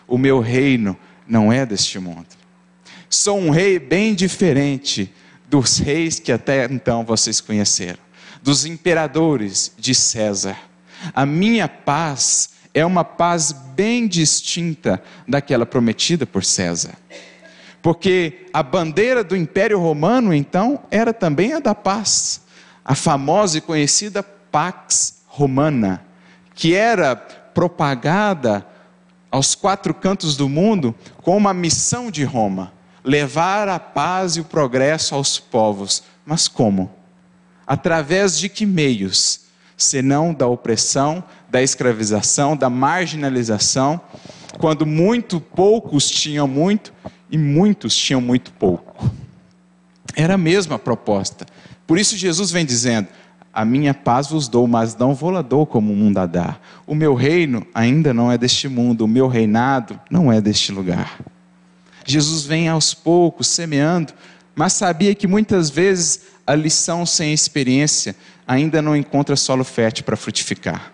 O 0.06 0.18
meu 0.18 0.40
reino 0.40 0.96
não 1.26 1.52
é 1.52 1.64
deste 1.64 1.98
mundo. 1.98 2.26
Sou 3.08 3.38
um 3.38 3.50
rei 3.50 3.78
bem 3.78 4.14
diferente 4.14 5.12
dos 5.48 5.78
reis 5.78 6.18
que 6.18 6.32
até 6.32 6.64
então 6.64 7.04
vocês 7.04 7.40
conheceram, 7.40 7.98
dos 8.42 8.64
imperadores 8.64 9.70
de 9.78 9.94
César. 9.94 10.56
A 11.14 11.26
minha 11.26 11.68
paz 11.68 12.50
é 12.74 12.84
uma 12.84 13.04
paz 13.04 13.52
bem 13.52 14.06
distinta 14.06 15.02
daquela 15.26 15.66
prometida 15.66 16.26
por 16.26 16.44
César. 16.44 16.92
Porque 17.82 18.46
a 18.52 18.62
bandeira 18.62 19.24
do 19.24 19.36
Império 19.36 19.78
Romano, 19.78 20.32
então, 20.32 20.80
era 20.90 21.12
também 21.12 21.52
a 21.52 21.58
da 21.58 21.74
paz, 21.74 22.42
a 22.84 22.94
famosa 22.94 23.58
e 23.58 23.60
conhecida 23.60 24.22
Pax 24.22 25.22
Romana, 25.26 26.04
que 26.54 26.74
era 26.74 27.16
propagada 27.16 28.66
aos 29.30 29.54
quatro 29.54 29.92
cantos 29.94 30.36
do 30.36 30.48
mundo 30.48 30.94
com 31.22 31.36
uma 31.36 31.52
missão 31.52 32.10
de 32.10 32.22
Roma: 32.22 32.72
levar 33.02 33.68
a 33.68 33.80
paz 33.80 34.36
e 34.36 34.40
o 34.40 34.44
progresso 34.44 35.14
aos 35.14 35.40
povos. 35.40 36.04
Mas 36.24 36.46
como? 36.46 36.90
Através 37.66 38.38
de 38.38 38.48
que 38.48 38.64
meios? 38.64 39.41
Senão 39.76 40.32
da 40.32 40.46
opressão, 40.46 41.22
da 41.50 41.62
escravização, 41.62 42.56
da 42.56 42.70
marginalização, 42.70 44.00
quando 44.58 44.86
muito 44.86 45.40
poucos 45.40 46.10
tinham 46.10 46.46
muito 46.46 46.92
e 47.30 47.38
muitos 47.38 47.96
tinham 47.96 48.20
muito 48.20 48.52
pouco. 48.52 49.10
Era 50.14 50.34
a 50.34 50.38
mesma 50.38 50.78
proposta. 50.78 51.46
Por 51.86 51.98
isso 51.98 52.16
Jesus 52.16 52.50
vem 52.50 52.64
dizendo: 52.64 53.08
A 53.52 53.64
minha 53.64 53.94
paz 53.94 54.28
vos 54.28 54.48
dou, 54.48 54.66
mas 54.66 54.96
não 54.96 55.14
vou 55.14 55.30
la 55.30 55.42
dou 55.42 55.66
como 55.66 55.92
o 55.92 55.96
mundo 55.96 56.18
a 56.18 56.26
dá. 56.26 56.56
O 56.86 56.94
meu 56.94 57.14
reino 57.14 57.66
ainda 57.74 58.12
não 58.12 58.30
é 58.30 58.36
deste 58.36 58.68
mundo, 58.68 59.02
o 59.02 59.08
meu 59.08 59.28
reinado 59.28 59.98
não 60.10 60.32
é 60.32 60.40
deste 60.40 60.72
lugar. 60.72 61.18
Jesus 62.04 62.44
vem 62.44 62.68
aos 62.68 62.92
poucos 62.92 63.46
semeando, 63.46 64.12
mas 64.54 64.72
sabia 64.72 65.14
que 65.14 65.26
muitas 65.26 65.70
vezes 65.70 66.22
a 66.46 66.54
lição 66.54 67.06
sem 67.06 67.32
experiência 67.32 68.16
ainda 68.46 68.82
não 68.82 68.96
encontra 68.96 69.36
solo 69.36 69.64
fértil 69.64 70.04
para 70.04 70.16
frutificar. 70.16 70.92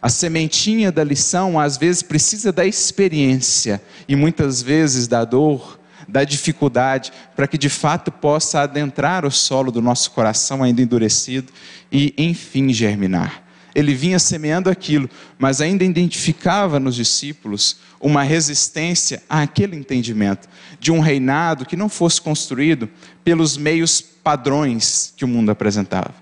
A 0.00 0.08
sementinha 0.08 0.92
da 0.92 1.02
lição 1.02 1.58
às 1.58 1.76
vezes 1.76 2.02
precisa 2.02 2.52
da 2.52 2.64
experiência 2.64 3.82
e 4.08 4.14
muitas 4.14 4.62
vezes 4.62 5.08
da 5.08 5.24
dor, 5.24 5.78
da 6.08 6.24
dificuldade, 6.24 7.12
para 7.34 7.48
que 7.48 7.58
de 7.58 7.68
fato 7.68 8.12
possa 8.12 8.60
adentrar 8.60 9.26
o 9.26 9.30
solo 9.30 9.72
do 9.72 9.82
nosso 9.82 10.12
coração 10.12 10.62
ainda 10.62 10.80
endurecido 10.80 11.52
e 11.90 12.14
enfim 12.16 12.72
germinar. 12.72 13.42
Ele 13.74 13.94
vinha 13.94 14.18
semeando 14.18 14.70
aquilo, 14.70 15.08
mas 15.38 15.60
ainda 15.60 15.84
identificava 15.84 16.80
nos 16.80 16.94
discípulos 16.94 17.76
uma 18.00 18.22
resistência 18.22 19.22
àquele 19.28 19.76
entendimento 19.76 20.48
de 20.80 20.90
um 20.90 21.00
reinado 21.00 21.66
que 21.66 21.76
não 21.76 21.88
fosse 21.88 22.20
construído 22.20 22.88
pelos 23.22 23.56
meios 23.56 24.00
padrões 24.00 25.12
que 25.16 25.24
o 25.24 25.28
mundo 25.28 25.50
apresentava, 25.50 26.14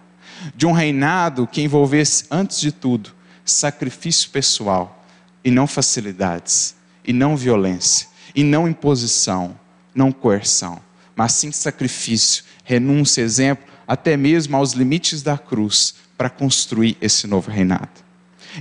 de 0.54 0.66
um 0.66 0.72
reinado 0.72 1.46
que 1.46 1.62
envolvesse, 1.62 2.24
antes 2.30 2.60
de 2.60 2.70
tudo, 2.72 3.12
sacrifício 3.44 4.30
pessoal 4.30 5.04
e 5.44 5.50
não 5.50 5.66
facilidades, 5.66 6.74
e 7.04 7.12
não 7.12 7.36
violência, 7.36 8.08
e 8.34 8.42
não 8.42 8.68
imposição, 8.68 9.58
não 9.94 10.12
coerção, 10.12 10.80
mas 11.14 11.32
sim 11.32 11.52
sacrifício, 11.52 12.44
renúncia, 12.64 13.22
exemplo, 13.22 13.64
até 13.86 14.16
mesmo 14.16 14.56
aos 14.56 14.72
limites 14.72 15.22
da 15.22 15.38
cruz 15.38 15.94
para 16.18 16.28
construir 16.28 16.96
esse 17.00 17.26
novo 17.26 17.50
reinado. 17.50 17.88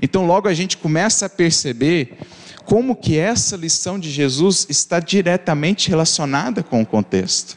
Então 0.01 0.25
logo 0.25 0.48
a 0.48 0.54
gente 0.54 0.77
começa 0.77 1.25
a 1.25 1.30
perceber 1.30 2.18
como 2.65 2.96
que 2.96 3.18
essa 3.18 3.56
lição 3.56 4.00
de 4.00 4.12
Jesus 4.12 4.65
está 4.70 5.00
diretamente 5.00 5.89
relacionada 5.89 6.63
com 6.63 6.82
o 6.82 6.86
contexto. 6.86 7.56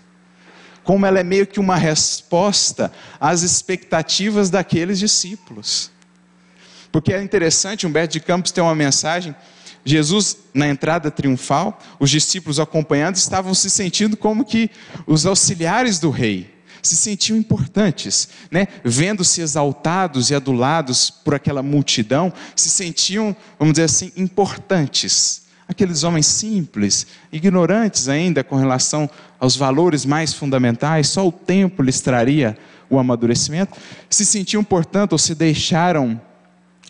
Como 0.88 1.04
ela 1.04 1.21
é 1.21 1.23
meio 1.23 1.47
que 1.47 1.61
uma 1.61 1.76
resposta 1.76 2.90
às 3.21 3.42
expectativas 3.42 4.49
daqueles 4.49 4.99
discípulos. 4.99 5.90
Porque 6.90 7.12
é 7.12 7.23
interessante, 7.23 7.87
Humberto 7.87 8.14
de 8.14 8.21
Campos 8.21 8.52
tem 8.52 8.64
uma 8.64 8.75
mensagem. 8.75 9.37
Jesus, 9.85 10.38
na 10.54 10.66
entrada 10.66 11.11
triunfal, 11.11 11.78
os 12.00 12.09
discípulos 12.09 12.59
acompanhando 12.59 13.16
estavam 13.16 13.52
se 13.52 13.68
sentindo 13.68 14.16
como 14.16 14.47
que 14.47 14.71
os 15.07 15.26
auxiliares 15.26 15.99
do 15.99 16.09
rei, 16.09 16.54
se 16.80 16.97
sentiam 16.97 17.37
importantes, 17.37 18.30
né? 18.50 18.66
vendo-se 18.83 19.42
exaltados 19.42 20.30
e 20.30 20.35
adulados 20.35 21.11
por 21.11 21.35
aquela 21.35 21.62
multidão, 21.62 22.33
se 22.57 22.71
sentiam, 22.71 23.37
vamos 23.59 23.75
dizer 23.75 23.85
assim, 23.85 24.11
importantes. 24.16 25.48
Aqueles 25.69 26.03
homens 26.03 26.27
simples, 26.27 27.07
ignorantes 27.31 28.09
ainda 28.09 28.43
com 28.43 28.57
relação 28.57 29.09
aos 29.39 29.55
valores 29.55 30.07
mais 30.07 30.33
fundamentais, 30.33 31.09
só 31.09 31.29
o 31.29 31.31
tempo 31.31 31.83
lhes 31.83 32.01
traria 32.01 32.57
o 32.89 32.99
amadurecimento, 32.99 33.77
se 34.09 34.25
sentiam, 34.25 34.65
portanto, 34.65 35.13
ou 35.13 35.19
se 35.19 35.35
deixaram 35.35 36.19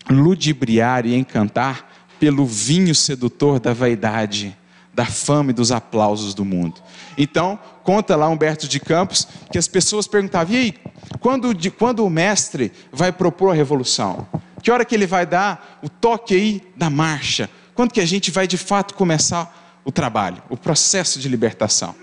ludibriar 0.08 1.04
e 1.04 1.16
encantar 1.16 1.88
pelo 2.20 2.46
vinho 2.46 2.94
sedutor 2.94 3.58
da 3.58 3.72
vaidade, 3.72 4.56
da 4.94 5.04
fama 5.04 5.50
e 5.50 5.54
dos 5.54 5.70
aplausos 5.70 6.32
do 6.32 6.44
mundo. 6.44 6.80
Então, 7.16 7.58
conta 7.82 8.16
lá 8.16 8.28
Humberto 8.28 8.68
de 8.68 8.80
Campos 8.80 9.26
que 9.50 9.58
as 9.58 9.68
pessoas 9.68 10.06
perguntavam: 10.06 10.54
e 10.54 10.56
aí, 10.56 10.74
quando, 11.20 11.52
de, 11.52 11.70
quando 11.70 12.04
o 12.04 12.10
mestre 12.10 12.72
vai 12.92 13.12
propor 13.12 13.50
a 13.50 13.54
revolução? 13.54 14.26
Que 14.62 14.70
hora 14.70 14.84
que 14.84 14.94
ele 14.94 15.06
vai 15.06 15.24
dar 15.24 15.78
o 15.82 15.88
toque 15.88 16.34
aí 16.34 16.62
da 16.76 16.90
marcha? 16.90 17.48
Quando 17.78 17.92
que 17.92 18.00
a 18.00 18.04
gente 18.04 18.32
vai 18.32 18.44
de 18.48 18.56
fato 18.56 18.92
começar 18.94 19.80
o 19.84 19.92
trabalho, 19.92 20.42
o 20.50 20.56
processo 20.56 21.20
de 21.20 21.28
libertação? 21.28 21.94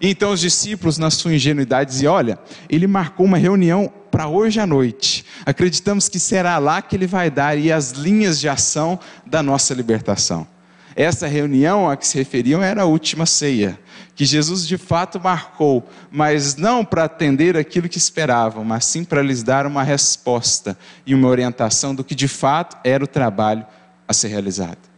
E 0.00 0.08
então 0.08 0.30
os 0.30 0.38
discípulos, 0.38 0.98
na 0.98 1.10
sua 1.10 1.34
ingenuidade, 1.34 1.90
diziam: 1.90 2.14
Olha, 2.14 2.38
ele 2.70 2.86
marcou 2.86 3.26
uma 3.26 3.36
reunião 3.36 3.92
para 4.08 4.28
hoje 4.28 4.60
à 4.60 4.66
noite. 4.68 5.24
Acreditamos 5.44 6.08
que 6.08 6.20
será 6.20 6.58
lá 6.58 6.80
que 6.80 6.94
ele 6.94 7.08
vai 7.08 7.28
dar 7.28 7.58
e 7.58 7.72
as 7.72 7.90
linhas 7.90 8.38
de 8.38 8.48
ação 8.48 9.00
da 9.26 9.42
nossa 9.42 9.74
libertação. 9.74 10.46
Essa 10.94 11.26
reunião 11.26 11.90
a 11.90 11.96
que 11.96 12.06
se 12.06 12.16
referiam 12.16 12.62
era 12.62 12.82
a 12.82 12.86
última 12.86 13.26
ceia, 13.26 13.76
que 14.14 14.24
Jesus 14.24 14.64
de 14.64 14.78
fato 14.78 15.18
marcou, 15.18 15.82
mas 16.08 16.54
não 16.54 16.84
para 16.84 17.02
atender 17.02 17.56
aquilo 17.56 17.88
que 17.88 17.98
esperavam, 17.98 18.62
mas 18.62 18.84
sim 18.84 19.02
para 19.02 19.22
lhes 19.22 19.42
dar 19.42 19.66
uma 19.66 19.82
resposta 19.82 20.78
e 21.04 21.16
uma 21.16 21.26
orientação 21.26 21.96
do 21.96 22.04
que 22.04 22.14
de 22.14 22.28
fato 22.28 22.76
era 22.84 23.02
o 23.02 23.08
trabalho 23.08 23.66
a 24.06 24.12
ser 24.12 24.28
realizado. 24.28 24.94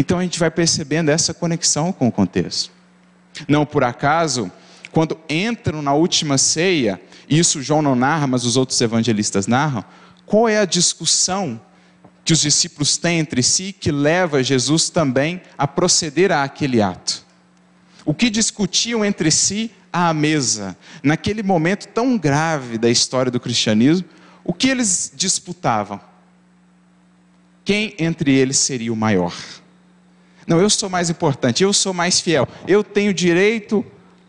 Então 0.00 0.18
a 0.18 0.22
gente 0.22 0.38
vai 0.38 0.50
percebendo 0.50 1.10
essa 1.10 1.34
conexão 1.34 1.92
com 1.92 2.08
o 2.08 2.10
contexto. 2.10 2.72
Não 3.46 3.66
por 3.66 3.84
acaso, 3.84 4.50
quando 4.90 5.20
entram 5.28 5.82
na 5.82 5.92
última 5.92 6.38
ceia, 6.38 6.98
isso 7.28 7.60
João 7.60 7.82
não 7.82 7.94
narra, 7.94 8.26
mas 8.26 8.46
os 8.46 8.56
outros 8.56 8.80
evangelistas 8.80 9.46
narram, 9.46 9.84
qual 10.24 10.48
é 10.48 10.58
a 10.58 10.64
discussão 10.64 11.60
que 12.24 12.32
os 12.32 12.40
discípulos 12.40 12.96
têm 12.96 13.18
entre 13.18 13.42
si 13.42 13.74
que 13.78 13.92
leva 13.92 14.42
Jesus 14.42 14.88
também 14.88 15.42
a 15.58 15.68
proceder 15.68 16.32
àquele 16.32 16.80
ato? 16.80 17.22
O 18.02 18.14
que 18.14 18.30
discutiam 18.30 19.04
entre 19.04 19.30
si 19.30 19.70
à 19.92 20.14
mesa, 20.14 20.78
naquele 21.02 21.42
momento 21.42 21.86
tão 21.88 22.16
grave 22.16 22.78
da 22.78 22.88
história 22.88 23.30
do 23.30 23.38
cristianismo, 23.38 24.08
o 24.42 24.54
que 24.54 24.70
eles 24.70 25.12
disputavam? 25.14 26.00
Quem 27.66 27.94
entre 27.98 28.32
eles 28.32 28.56
seria 28.56 28.90
o 28.90 28.96
maior? 28.96 29.34
Não, 30.46 30.60
eu 30.60 30.70
sou 30.70 30.88
mais 30.88 31.10
importante, 31.10 31.62
eu 31.62 31.72
sou 31.72 31.92
mais 31.92 32.20
fiel, 32.20 32.48
eu 32.66 32.82
tenho 32.82 33.12
direito 33.14 33.84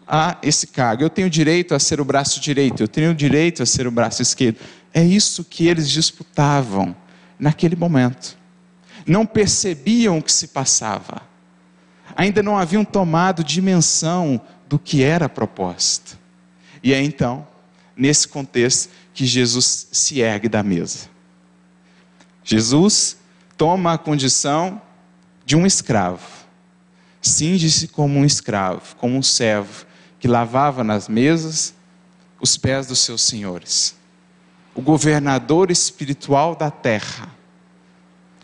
a 0.07 0.37
esse 0.43 0.67
cargo, 0.67 1.03
eu 1.03 1.09
tenho 1.09 1.29
direito 1.29 1.73
a 1.73 1.79
ser 1.79 2.01
o 2.01 2.05
braço 2.05 2.39
direito, 2.39 2.83
eu 2.83 2.87
tenho 2.87 3.15
direito 3.15 3.63
a 3.63 3.65
ser 3.65 3.87
o 3.87 3.91
braço 3.91 4.21
esquerdo. 4.21 4.57
É 4.93 5.03
isso 5.03 5.43
que 5.43 5.67
eles 5.67 5.89
disputavam 5.89 6.95
naquele 7.39 7.75
momento. 7.75 8.37
Não 9.05 9.25
percebiam 9.25 10.17
o 10.17 10.23
que 10.23 10.31
se 10.31 10.49
passava, 10.49 11.21
ainda 12.15 12.43
não 12.43 12.57
haviam 12.57 12.83
tomado 12.83 13.43
dimensão 13.43 14.39
do 14.67 14.77
que 14.77 15.01
era 15.01 15.25
a 15.25 15.29
proposta. 15.29 16.19
E 16.83 16.93
é 16.93 17.01
então, 17.01 17.47
nesse 17.95 18.27
contexto, 18.27 18.89
que 19.13 19.25
Jesus 19.25 19.87
se 19.91 20.19
ergue 20.19 20.49
da 20.49 20.63
mesa. 20.63 21.09
Jesus 22.43 23.17
toma 23.57 23.93
a 23.93 23.97
condição 23.97 24.81
de 25.51 25.57
um 25.57 25.65
escravo, 25.65 26.25
cinge-se 27.21 27.89
como 27.89 28.17
um 28.17 28.23
escravo, 28.23 28.95
como 28.95 29.17
um 29.17 29.21
servo, 29.21 29.85
que 30.17 30.25
lavava 30.25 30.81
nas 30.81 31.09
mesas 31.09 31.73
os 32.39 32.55
pés 32.55 32.87
dos 32.87 32.99
seus 32.99 33.21
senhores. 33.21 33.93
O 34.73 34.81
governador 34.81 35.69
espiritual 35.69 36.55
da 36.55 36.71
terra, 36.71 37.29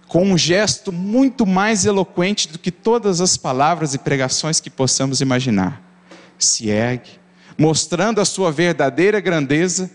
com 0.06 0.22
um 0.22 0.38
gesto 0.38 0.92
muito 0.92 1.46
mais 1.46 1.86
eloquente 1.86 2.50
do 2.50 2.60
que 2.60 2.72
todas 2.72 3.22
as 3.22 3.38
palavras 3.38 3.94
e 3.94 3.98
pregações 3.98 4.60
que 4.60 4.70
possamos 4.70 5.22
imaginar, 5.22 5.82
se 6.38 6.68
ergue, 6.68 7.12
mostrando 7.58 8.20
a 8.20 8.26
sua 8.26 8.52
verdadeira 8.52 9.22
grandeza 9.22 9.90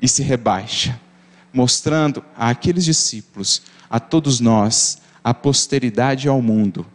e 0.00 0.08
se 0.08 0.22
rebaixa, 0.22 0.98
mostrando 1.52 2.24
àqueles 2.34 2.86
discípulos, 2.86 3.60
a 3.90 4.00
todos 4.00 4.40
nós, 4.40 5.03
à 5.24 5.32
posteridade 5.32 6.28
ao 6.28 6.42
mundo, 6.42 6.86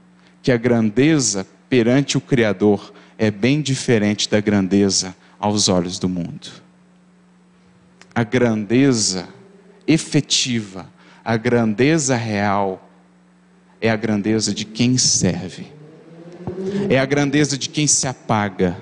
que 0.43 0.51
a 0.51 0.57
grandeza 0.57 1.45
perante 1.67 2.17
o 2.17 2.21
Criador 2.21 2.93
é 3.17 3.31
bem 3.31 3.59
diferente 3.61 4.29
da 4.29 4.39
grandeza 4.39 5.15
aos 5.39 5.67
olhos 5.67 5.97
do 5.97 6.07
mundo. 6.07 6.49
A 8.13 8.23
grandeza 8.23 9.27
efetiva, 9.87 10.87
a 11.25 11.35
grandeza 11.35 12.15
real, 12.15 12.87
é 13.81 13.89
a 13.89 13.95
grandeza 13.95 14.53
de 14.53 14.65
quem 14.65 14.97
serve, 14.97 15.67
é 16.89 16.99
a 16.99 17.05
grandeza 17.05 17.57
de 17.57 17.69
quem 17.69 17.87
se 17.87 18.07
apaga, 18.07 18.77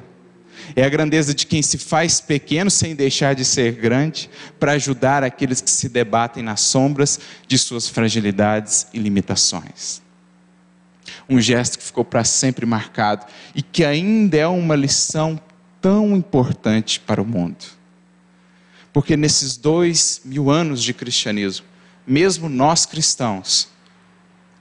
é 0.76 0.84
a 0.84 0.90
grandeza 0.90 1.34
de 1.34 1.46
quem 1.46 1.62
se 1.62 1.78
faz 1.78 2.20
pequeno 2.20 2.70
sem 2.70 2.96
deixar 2.96 3.34
de 3.34 3.46
ser 3.46 3.74
grande, 3.74 4.30
para 4.60 4.74
ajudar 4.74 5.24
aqueles 5.24 5.62
que 5.62 5.70
se 5.70 5.90
debatem 5.90 6.44
nas 6.44 6.62
sombras 6.62 7.20
de 7.48 7.58
suas 7.58 7.88
fragilidades 7.88 8.88
e 8.94 9.00
limitações. 9.00 10.02
Um 11.30 11.40
gesto 11.40 11.78
que 11.78 11.84
ficou 11.84 12.04
para 12.06 12.24
sempre 12.24 12.66
marcado 12.66 13.26
e 13.56 13.62
que 13.62 13.84
ainda 13.84 14.38
é 14.38 14.48
uma 14.48 14.76
lição 14.76 15.40
tão 15.82 16.16
importante 16.16 17.00
para 17.00 17.22
o 17.22 17.26
mundo. 17.26 17.66
Porque 18.92 19.16
nesses 19.16 19.58
dois 19.58 20.22
mil 20.26 20.50
anos 20.50 20.82
de 20.82 20.94
cristianismo, 20.94 21.66
mesmo 22.06 22.50
nós 22.50 22.86
cristãos, 22.86 23.70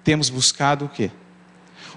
temos 0.04 0.28
buscado 0.28 0.84
o 0.84 0.88
quê? 0.88 1.10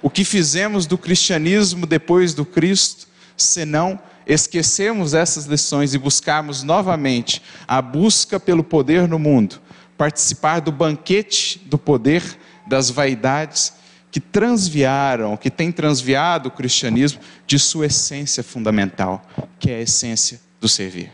O 0.01 0.09
que 0.09 0.23
fizemos 0.23 0.85
do 0.85 0.97
cristianismo 0.97 1.86
depois 1.86 2.34
do 2.34 2.45
Cristo 2.45 3.09
senão 3.43 3.99
esquecermos 4.25 5.13
essas 5.13 5.45
lições 5.45 5.93
e 5.93 5.97
buscarmos 5.97 6.62
novamente 6.62 7.41
a 7.67 7.82
busca 7.82 8.39
pelo 8.39 8.63
poder 8.63 9.08
no 9.08 9.17
mundo, 9.17 9.60
participar 9.97 10.60
do 10.60 10.71
banquete 10.71 11.60
do 11.65 11.78
poder, 11.78 12.23
das 12.67 12.89
vaidades 12.89 13.73
que 14.12 14.19
transviaram, 14.19 15.36
que 15.36 15.49
tem 15.49 15.71
transviado 15.71 16.49
o 16.49 16.52
cristianismo 16.52 17.19
de 17.45 17.58
sua 17.58 17.88
essência 17.88 18.43
fundamental, 18.43 19.23
que 19.60 19.71
é 19.71 19.78
a 19.78 19.82
essência 19.82 20.39
do 20.60 20.67
servir. 20.67 21.12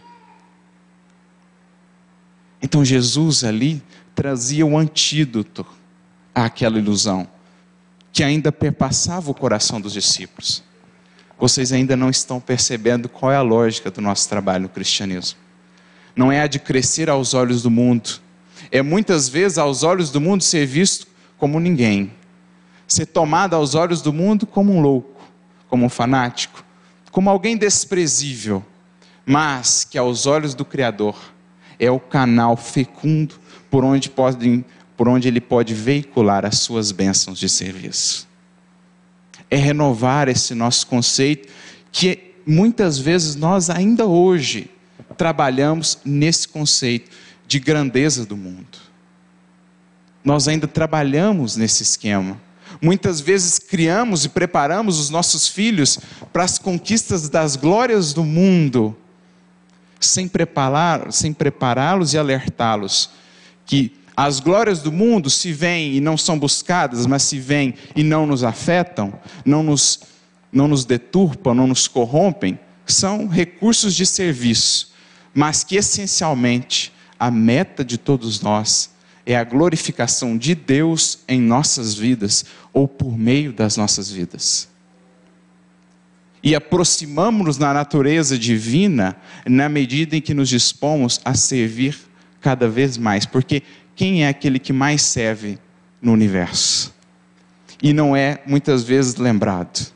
Então 2.61 2.83
Jesus 2.83 3.43
ali 3.43 3.81
trazia 4.13 4.65
um 4.65 4.77
antídoto 4.77 5.65
àquela 6.33 6.77
ilusão 6.77 7.27
que 8.11 8.23
ainda 8.23 8.51
perpassava 8.51 9.29
o 9.29 9.33
coração 9.33 9.79
dos 9.79 9.93
discípulos 9.93 10.63
vocês 11.37 11.71
ainda 11.71 11.95
não 11.95 12.09
estão 12.09 12.39
percebendo 12.39 13.09
qual 13.09 13.31
é 13.31 13.35
a 13.35 13.41
lógica 13.41 13.91
do 13.91 14.01
nosso 14.01 14.27
trabalho 14.29 14.63
no 14.63 14.69
cristianismo. 14.69 15.37
Não 16.15 16.31
é 16.31 16.41
a 16.41 16.47
de 16.47 16.59
crescer 16.59 17.09
aos 17.09 17.33
olhos 17.33 17.61
do 17.61 17.69
mundo, 17.69 18.21
é 18.71 18.81
muitas 18.81 19.27
vezes 19.27 19.57
aos 19.57 19.83
olhos 19.83 20.09
do 20.09 20.21
mundo 20.21 20.43
ser 20.43 20.65
visto 20.65 21.07
como 21.37 21.59
ninguém, 21.59 22.11
ser 22.87 23.05
tomado 23.07 23.53
aos 23.53 23.75
olhos 23.75 24.01
do 24.01 24.13
mundo 24.13 24.47
como 24.47 24.73
um 24.73 24.81
louco, 24.81 25.21
como 25.67 25.85
um 25.85 25.89
fanático, 25.89 26.63
como 27.11 27.29
alguém 27.29 27.57
desprezível, 27.57 28.65
mas 29.25 29.83
que 29.83 29.97
aos 29.97 30.25
olhos 30.25 30.53
do 30.53 30.63
Criador 30.63 31.17
é 31.77 31.91
o 31.91 31.99
canal 31.99 32.55
fecundo 32.55 33.35
por 33.69 33.83
onde, 33.83 34.09
pode, 34.09 34.63
por 34.95 35.09
onde 35.09 35.27
ele 35.27 35.41
pode 35.41 35.73
veicular 35.73 36.45
as 36.45 36.59
suas 36.59 36.93
bênçãos 36.93 37.37
de 37.37 37.49
serviço 37.49 38.25
é 39.49 39.57
renovar 39.57 40.27
esse 40.27 40.53
nosso 40.53 40.87
conceito, 40.87 41.51
que 41.91 42.33
muitas 42.45 42.97
vezes 42.97 43.35
nós 43.35 43.69
ainda 43.69 44.05
hoje 44.05 44.69
trabalhamos 45.17 45.99
nesse 46.03 46.47
conceito 46.47 47.11
de 47.47 47.59
grandeza 47.59 48.25
do 48.25 48.35
mundo. 48.35 48.77
Nós 50.23 50.47
ainda 50.47 50.67
trabalhamos 50.67 51.55
nesse 51.55 51.83
esquema. 51.83 52.41
Muitas 52.81 53.21
vezes 53.21 53.59
criamos 53.59 54.25
e 54.25 54.29
preparamos 54.29 54.99
os 54.99 55.09
nossos 55.09 55.47
filhos 55.47 55.99
para 56.33 56.43
as 56.43 56.57
conquistas 56.57 57.29
das 57.29 57.55
glórias 57.55 58.11
do 58.13 58.23
mundo, 58.23 58.95
sem 59.99 60.27
preparar, 60.27 61.11
sem 61.11 61.31
prepará-los 61.31 62.13
e 62.13 62.17
alertá-los 62.17 63.09
que 63.65 63.93
as 64.15 64.39
glórias 64.39 64.81
do 64.81 64.91
mundo 64.91 65.29
se 65.29 65.51
vêm 65.51 65.93
e 65.93 66.01
não 66.01 66.17
são 66.17 66.39
buscadas, 66.39 67.05
mas 67.05 67.23
se 67.23 67.37
vêm 67.37 67.73
e 67.95 68.03
não 68.03 68.25
nos 68.25 68.43
afetam, 68.43 69.13
não 69.43 69.61
nos, 69.61 69.99
não 70.51 70.67
nos 70.67 70.85
deturpam, 70.85 71.53
não 71.53 71.67
nos 71.67 71.87
corrompem, 71.87 72.57
são 72.85 73.27
recursos 73.27 73.93
de 73.93 74.05
serviço, 74.05 74.93
mas 75.33 75.63
que 75.63 75.75
essencialmente 75.75 76.93
a 77.19 77.29
meta 77.29 77.83
de 77.83 77.97
todos 77.97 78.39
nós 78.41 78.91
é 79.25 79.35
a 79.35 79.43
glorificação 79.43 80.37
de 80.37 80.53
Deus 80.53 81.19
em 81.27 81.41
nossas 81.41 81.95
vidas 81.95 82.45
ou 82.71 82.87
por 82.87 83.17
meio 83.17 83.51
das 83.51 83.75
nossas 83.75 84.09
vidas. 84.09 84.69
E 86.43 86.53
aproximamos-nos 86.53 87.57
na 87.57 87.73
natureza 87.73 88.37
divina 88.37 89.17
na 89.47 89.67
medida 89.67 90.15
em 90.15 90.21
que 90.21 90.33
nos 90.33 90.47
dispomos 90.47 91.19
a 91.25 91.33
servir 91.33 91.97
cada 92.39 92.69
vez 92.69 92.99
mais, 92.99 93.25
porque 93.25 93.63
quem 93.95 94.23
é 94.23 94.27
aquele 94.27 94.59
que 94.59 94.73
mais 94.73 95.01
serve 95.01 95.57
no 96.01 96.11
universo 96.11 96.93
e 97.81 97.93
não 97.93 98.15
é 98.15 98.41
muitas 98.45 98.83
vezes 98.83 99.15
lembrado? 99.15 99.93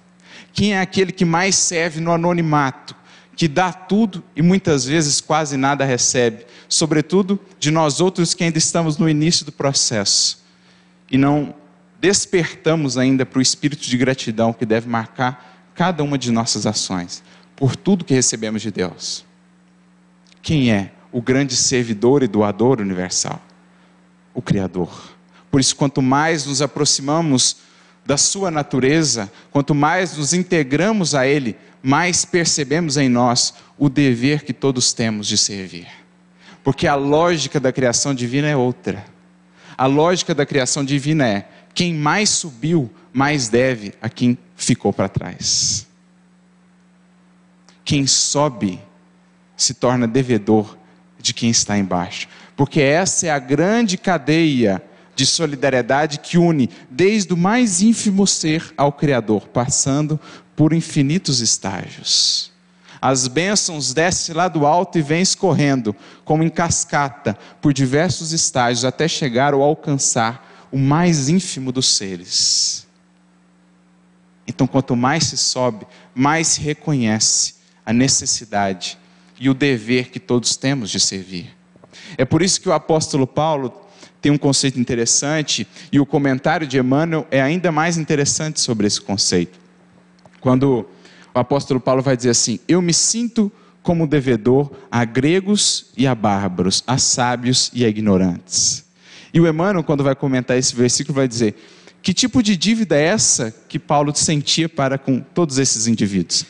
Quem 0.53 0.73
é 0.73 0.81
aquele 0.81 1.11
que 1.11 1.25
mais 1.25 1.55
serve 1.55 1.99
no 1.99 2.11
anonimato, 2.11 2.95
que 3.35 3.47
dá 3.47 3.71
tudo 3.71 4.23
e 4.35 4.41
muitas 4.41 4.85
vezes 4.85 5.21
quase 5.21 5.57
nada 5.57 5.85
recebe, 5.85 6.45
sobretudo 6.67 7.39
de 7.59 7.71
nós 7.71 7.99
outros 7.99 8.33
que 8.33 8.43
ainda 8.43 8.57
estamos 8.57 8.97
no 8.97 9.09
início 9.09 9.45
do 9.45 9.51
processo 9.51 10.43
e 11.09 11.17
não 11.17 11.53
despertamos 11.99 12.97
ainda 12.97 13.25
para 13.25 13.39
o 13.39 13.41
espírito 13.41 13.83
de 13.83 13.97
gratidão 13.97 14.53
que 14.53 14.65
deve 14.65 14.87
marcar 14.87 15.71
cada 15.75 16.03
uma 16.03 16.17
de 16.17 16.31
nossas 16.31 16.65
ações 16.65 17.23
por 17.55 17.75
tudo 17.75 18.05
que 18.05 18.13
recebemos 18.13 18.61
de 18.61 18.71
Deus. 18.71 19.25
Quem 20.41 20.71
é 20.71 20.91
o 21.11 21.21
grande 21.21 21.55
servidor 21.55 22.23
e 22.23 22.27
doador 22.27 22.79
universal? 22.79 23.41
O 24.33 24.41
Criador. 24.41 25.15
Por 25.51 25.59
isso, 25.59 25.75
quanto 25.75 26.01
mais 26.01 26.45
nos 26.45 26.61
aproximamos 26.61 27.57
da 28.05 28.17
Sua 28.17 28.49
natureza, 28.49 29.31
quanto 29.51 29.75
mais 29.75 30.17
nos 30.17 30.33
integramos 30.33 31.13
a 31.15 31.27
Ele, 31.27 31.55
mais 31.81 32.25
percebemos 32.25 32.97
em 32.97 33.09
nós 33.09 33.53
o 33.77 33.89
dever 33.89 34.43
que 34.43 34.53
todos 34.53 34.93
temos 34.93 35.27
de 35.27 35.37
servir. 35.37 35.87
Porque 36.63 36.87
a 36.87 36.95
lógica 36.95 37.59
da 37.59 37.71
criação 37.71 38.13
divina 38.13 38.47
é 38.47 38.55
outra. 38.55 39.05
A 39.77 39.85
lógica 39.85 40.35
da 40.35 40.45
criação 40.45 40.83
divina 40.83 41.27
é: 41.27 41.47
quem 41.73 41.93
mais 41.93 42.29
subiu, 42.29 42.91
mais 43.13 43.47
deve 43.47 43.93
a 44.01 44.09
quem 44.09 44.37
ficou 44.55 44.91
para 44.91 45.07
trás. 45.07 45.87
quem 47.85 48.05
sobe 48.05 48.79
se 49.57 49.73
torna 49.73 50.07
devedor 50.07 50.77
de 51.19 51.33
quem 51.33 51.49
está 51.49 51.75
embaixo. 51.75 52.27
Porque 52.59 52.81
essa 52.81 53.25
é 53.25 53.29
a 53.29 53.39
grande 53.39 53.97
cadeia 53.97 54.83
de 55.15 55.25
solidariedade 55.25 56.19
que 56.19 56.37
une 56.37 56.69
desde 56.91 57.33
o 57.33 57.37
mais 57.37 57.81
ínfimo 57.81 58.27
ser 58.27 58.73
ao 58.75 58.91
Criador, 58.91 59.47
passando 59.47 60.19
por 60.57 60.73
infinitos 60.73 61.39
estágios. 61.39 62.51
As 63.01 63.29
bênçãos 63.29 63.93
descem 63.93 64.35
lá 64.35 64.49
do 64.49 64.65
alto 64.65 64.97
e 64.97 65.01
vêm 65.01 65.21
escorrendo, 65.21 65.95
como 66.25 66.43
em 66.43 66.49
cascata, 66.49 67.37
por 67.61 67.71
diversos 67.71 68.33
estágios, 68.33 68.83
até 68.83 69.07
chegar 69.07 69.53
ou 69.53 69.63
alcançar 69.63 70.67
o 70.69 70.77
mais 70.77 71.29
ínfimo 71.29 71.71
dos 71.71 71.87
seres. 71.87 72.85
Então, 74.45 74.67
quanto 74.67 74.97
mais 74.97 75.23
se 75.23 75.37
sobe, 75.37 75.87
mais 76.13 76.49
se 76.49 76.59
reconhece 76.59 77.55
a 77.85 77.93
necessidade 77.93 78.97
e 79.39 79.49
o 79.49 79.53
dever 79.53 80.09
que 80.09 80.19
todos 80.19 80.57
temos 80.57 80.89
de 80.89 80.99
servir. 80.99 81.57
É 82.17 82.25
por 82.25 82.41
isso 82.41 82.61
que 82.61 82.69
o 82.69 82.73
apóstolo 82.73 83.25
Paulo 83.25 83.73
tem 84.21 84.31
um 84.31 84.37
conceito 84.37 84.79
interessante 84.79 85.67
e 85.91 85.99
o 85.99 86.05
comentário 86.05 86.67
de 86.67 86.77
Emmanuel 86.77 87.27
é 87.31 87.41
ainda 87.41 87.71
mais 87.71 87.97
interessante 87.97 88.59
sobre 88.59 88.87
esse 88.87 88.99
conceito. 88.99 89.59
Quando 90.41 90.85
o 91.33 91.39
apóstolo 91.39 91.79
Paulo 91.79 92.01
vai 92.01 92.17
dizer 92.17 92.31
assim: 92.31 92.59
Eu 92.67 92.81
me 92.81 92.93
sinto 92.93 93.51
como 93.81 94.07
devedor 94.07 94.71
a 94.91 95.05
gregos 95.05 95.87
e 95.97 96.05
a 96.05 96.13
bárbaros, 96.13 96.83
a 96.85 96.97
sábios 96.97 97.71
e 97.73 97.85
a 97.85 97.87
ignorantes. 97.87 98.85
E 99.33 99.39
o 99.39 99.47
Emmanuel, 99.47 99.83
quando 99.83 100.03
vai 100.03 100.15
comentar 100.15 100.57
esse 100.57 100.75
versículo, 100.75 101.15
vai 101.15 101.27
dizer: 101.27 101.55
Que 102.01 102.13
tipo 102.13 102.43
de 102.43 102.57
dívida 102.57 102.97
é 102.97 103.03
essa 103.03 103.53
que 103.67 103.79
Paulo 103.79 104.13
sentia 104.15 104.67
para 104.67 104.97
com 104.97 105.19
todos 105.19 105.57
esses 105.57 105.87
indivíduos? 105.87 106.45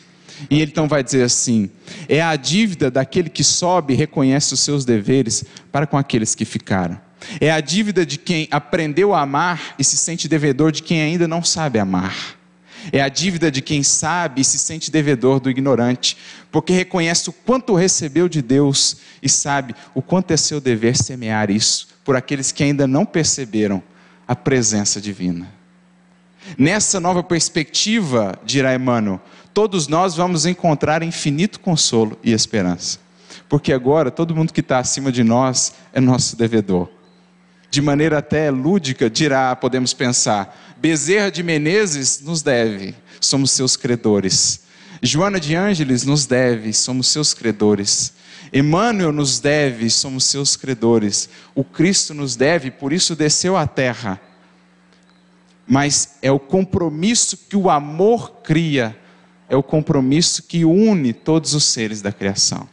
E 0.48 0.60
ele 0.60 0.70
então 0.70 0.88
vai 0.88 1.02
dizer 1.02 1.22
assim: 1.22 1.70
É 2.08 2.22
a 2.22 2.36
dívida 2.36 2.90
daquele 2.90 3.28
que 3.28 3.44
sobe 3.44 3.94
e 3.94 3.96
reconhece 3.96 4.54
os 4.54 4.60
seus 4.60 4.84
deveres 4.84 5.44
para 5.72 5.86
com 5.86 5.98
aqueles 5.98 6.34
que 6.34 6.44
ficaram. 6.44 7.00
É 7.40 7.50
a 7.50 7.60
dívida 7.60 8.06
de 8.06 8.18
quem 8.18 8.48
aprendeu 8.50 9.14
a 9.14 9.20
amar 9.20 9.74
e 9.78 9.84
se 9.84 9.96
sente 9.96 10.28
devedor 10.28 10.72
de 10.72 10.82
quem 10.82 11.02
ainda 11.02 11.28
não 11.28 11.42
sabe 11.42 11.78
amar. 11.78 12.40
É 12.92 13.02
a 13.02 13.08
dívida 13.08 13.50
de 13.50 13.60
quem 13.60 13.82
sabe 13.82 14.40
e 14.40 14.44
se 14.44 14.58
sente 14.58 14.90
devedor 14.90 15.38
do 15.38 15.50
ignorante, 15.50 16.16
porque 16.50 16.72
reconhece 16.72 17.28
o 17.28 17.32
quanto 17.32 17.74
recebeu 17.74 18.28
de 18.28 18.40
Deus 18.40 18.96
e 19.22 19.28
sabe 19.28 19.74
o 19.94 20.00
quanto 20.00 20.30
é 20.30 20.36
seu 20.36 20.60
dever 20.60 20.96
semear 20.96 21.50
isso 21.50 21.88
por 22.04 22.16
aqueles 22.16 22.50
que 22.50 22.62
ainda 22.62 22.86
não 22.86 23.04
perceberam 23.04 23.82
a 24.26 24.34
presença 24.34 25.00
divina. 25.00 25.52
Nessa 26.56 26.98
nova 26.98 27.22
perspectiva, 27.22 28.38
dirá 28.44 28.74
Emmanuel, 28.74 29.20
todos 29.52 29.88
nós 29.88 30.16
vamos 30.16 30.46
encontrar 30.46 31.02
infinito 31.02 31.60
consolo 31.60 32.18
e 32.22 32.32
esperança. 32.32 32.98
Porque 33.48 33.72
agora 33.72 34.10
todo 34.10 34.34
mundo 34.34 34.52
que 34.52 34.60
está 34.60 34.78
acima 34.78 35.10
de 35.10 35.24
nós 35.24 35.74
é 35.92 36.00
nosso 36.00 36.36
devedor. 36.36 36.88
De 37.70 37.80
maneira 37.80 38.18
até 38.18 38.50
lúdica, 38.50 39.08
dirá, 39.08 39.54
podemos 39.54 39.92
pensar, 39.92 40.74
Bezerra 40.76 41.30
de 41.30 41.42
Menezes 41.42 42.20
nos 42.20 42.42
deve, 42.42 42.94
somos 43.20 43.50
seus 43.50 43.76
credores. 43.76 44.62
Joana 45.02 45.38
de 45.38 45.54
Ângeles 45.54 46.04
nos 46.04 46.26
deve, 46.26 46.72
somos 46.72 47.08
seus 47.08 47.32
credores. 47.32 48.12
Emmanuel 48.52 49.12
nos 49.12 49.38
deve, 49.38 49.88
somos 49.88 50.24
seus 50.24 50.56
credores. 50.56 51.28
O 51.54 51.62
Cristo 51.62 52.12
nos 52.12 52.34
deve, 52.34 52.70
por 52.70 52.92
isso 52.92 53.14
desceu 53.14 53.56
à 53.56 53.66
terra. 53.66 54.20
Mas 55.66 56.16
é 56.20 56.32
o 56.32 56.40
compromisso 56.40 57.36
que 57.48 57.56
o 57.56 57.70
amor 57.70 58.40
cria, 58.42 58.98
é 59.50 59.56
o 59.56 59.62
compromisso 59.62 60.44
que 60.44 60.64
une 60.64 61.12
todos 61.12 61.54
os 61.54 61.64
seres 61.64 62.00
da 62.00 62.12
criação. 62.12 62.68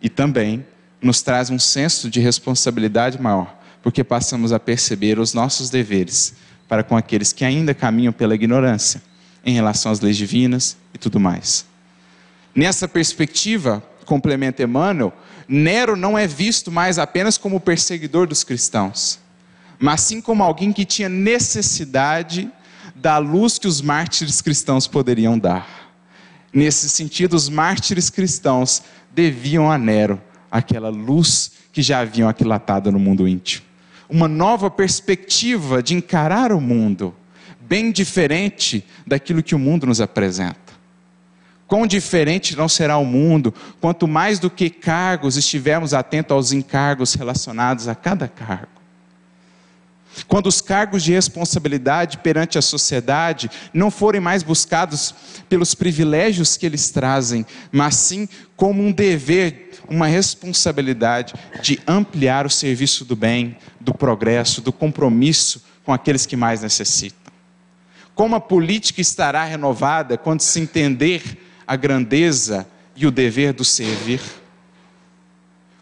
E 0.00 0.08
também 0.08 0.64
nos 1.02 1.20
traz 1.20 1.50
um 1.50 1.58
senso 1.58 2.08
de 2.08 2.20
responsabilidade 2.20 3.20
maior, 3.20 3.58
porque 3.82 4.04
passamos 4.04 4.52
a 4.52 4.60
perceber 4.60 5.18
os 5.18 5.34
nossos 5.34 5.68
deveres 5.68 6.34
para 6.68 6.84
com 6.84 6.96
aqueles 6.96 7.32
que 7.32 7.44
ainda 7.44 7.74
caminham 7.74 8.12
pela 8.12 8.34
ignorância 8.34 9.02
em 9.44 9.52
relação 9.52 9.90
às 9.90 9.98
leis 9.98 10.16
divinas 10.16 10.76
e 10.94 10.98
tudo 10.98 11.18
mais. 11.18 11.66
Nessa 12.54 12.86
perspectiva, 12.86 13.82
complementa 14.04 14.62
Emmanuel, 14.62 15.12
Nero 15.48 15.96
não 15.96 16.16
é 16.16 16.28
visto 16.28 16.70
mais 16.70 16.96
apenas 16.96 17.36
como 17.36 17.58
perseguidor 17.58 18.28
dos 18.28 18.44
cristãos, 18.44 19.18
mas 19.80 20.02
sim 20.02 20.20
como 20.20 20.44
alguém 20.44 20.72
que 20.72 20.84
tinha 20.84 21.08
necessidade 21.08 22.48
da 22.94 23.18
luz 23.18 23.58
que 23.58 23.66
os 23.66 23.80
mártires 23.80 24.40
cristãos 24.40 24.86
poderiam 24.86 25.36
dar. 25.36 25.79
Nesse 26.52 26.88
sentido, 26.88 27.34
os 27.34 27.48
mártires 27.48 28.10
cristãos 28.10 28.82
deviam 29.12 29.70
a 29.70 29.78
Nero 29.78 30.20
aquela 30.50 30.88
luz 30.88 31.52
que 31.72 31.82
já 31.82 32.00
haviam 32.00 32.28
aquilatado 32.28 32.90
no 32.90 32.98
mundo 32.98 33.28
íntimo 33.28 33.70
uma 34.10 34.26
nova 34.26 34.68
perspectiva 34.68 35.82
de 35.82 35.94
encarar 35.94 36.52
o 36.52 36.60
mundo, 36.60 37.14
bem 37.60 37.92
diferente 37.92 38.84
daquilo 39.06 39.42
que 39.42 39.54
o 39.54 39.58
mundo 39.58 39.86
nos 39.86 40.00
apresenta. 40.00 40.58
Quão 41.66 41.86
diferente 41.86 42.56
não 42.56 42.68
será 42.68 42.98
o 42.98 43.04
mundo, 43.04 43.54
quanto 43.80 44.08
mais 44.08 44.40
do 44.40 44.50
que 44.50 44.68
cargos 44.68 45.36
estivermos 45.36 45.94
atentos 45.94 46.32
aos 46.32 46.52
encargos 46.52 47.14
relacionados 47.14 47.86
a 47.86 47.94
cada 47.94 48.26
cargo. 48.26 48.79
Quando 50.26 50.46
os 50.46 50.60
cargos 50.60 51.02
de 51.02 51.12
responsabilidade 51.12 52.18
perante 52.18 52.58
a 52.58 52.62
sociedade 52.62 53.50
não 53.72 53.90
forem 53.90 54.20
mais 54.20 54.42
buscados 54.42 55.14
pelos 55.48 55.74
privilégios 55.74 56.56
que 56.56 56.66
eles 56.66 56.90
trazem, 56.90 57.46
mas 57.70 57.94
sim 57.96 58.28
como 58.56 58.82
um 58.82 58.92
dever, 58.92 59.70
uma 59.88 60.06
responsabilidade 60.06 61.34
de 61.62 61.80
ampliar 61.86 62.46
o 62.46 62.50
serviço 62.50 63.04
do 63.04 63.16
bem, 63.16 63.56
do 63.80 63.94
progresso, 63.94 64.60
do 64.60 64.72
compromisso 64.72 65.64
com 65.84 65.92
aqueles 65.92 66.26
que 66.26 66.36
mais 66.36 66.62
necessitam. 66.62 67.32
Como 68.14 68.36
a 68.36 68.40
política 68.40 69.00
estará 69.00 69.44
renovada 69.44 70.18
quando 70.18 70.40
se 70.40 70.60
entender 70.60 71.22
a 71.66 71.74
grandeza 71.76 72.66
e 72.94 73.06
o 73.06 73.10
dever 73.10 73.52
do 73.52 73.64
servir? 73.64 74.20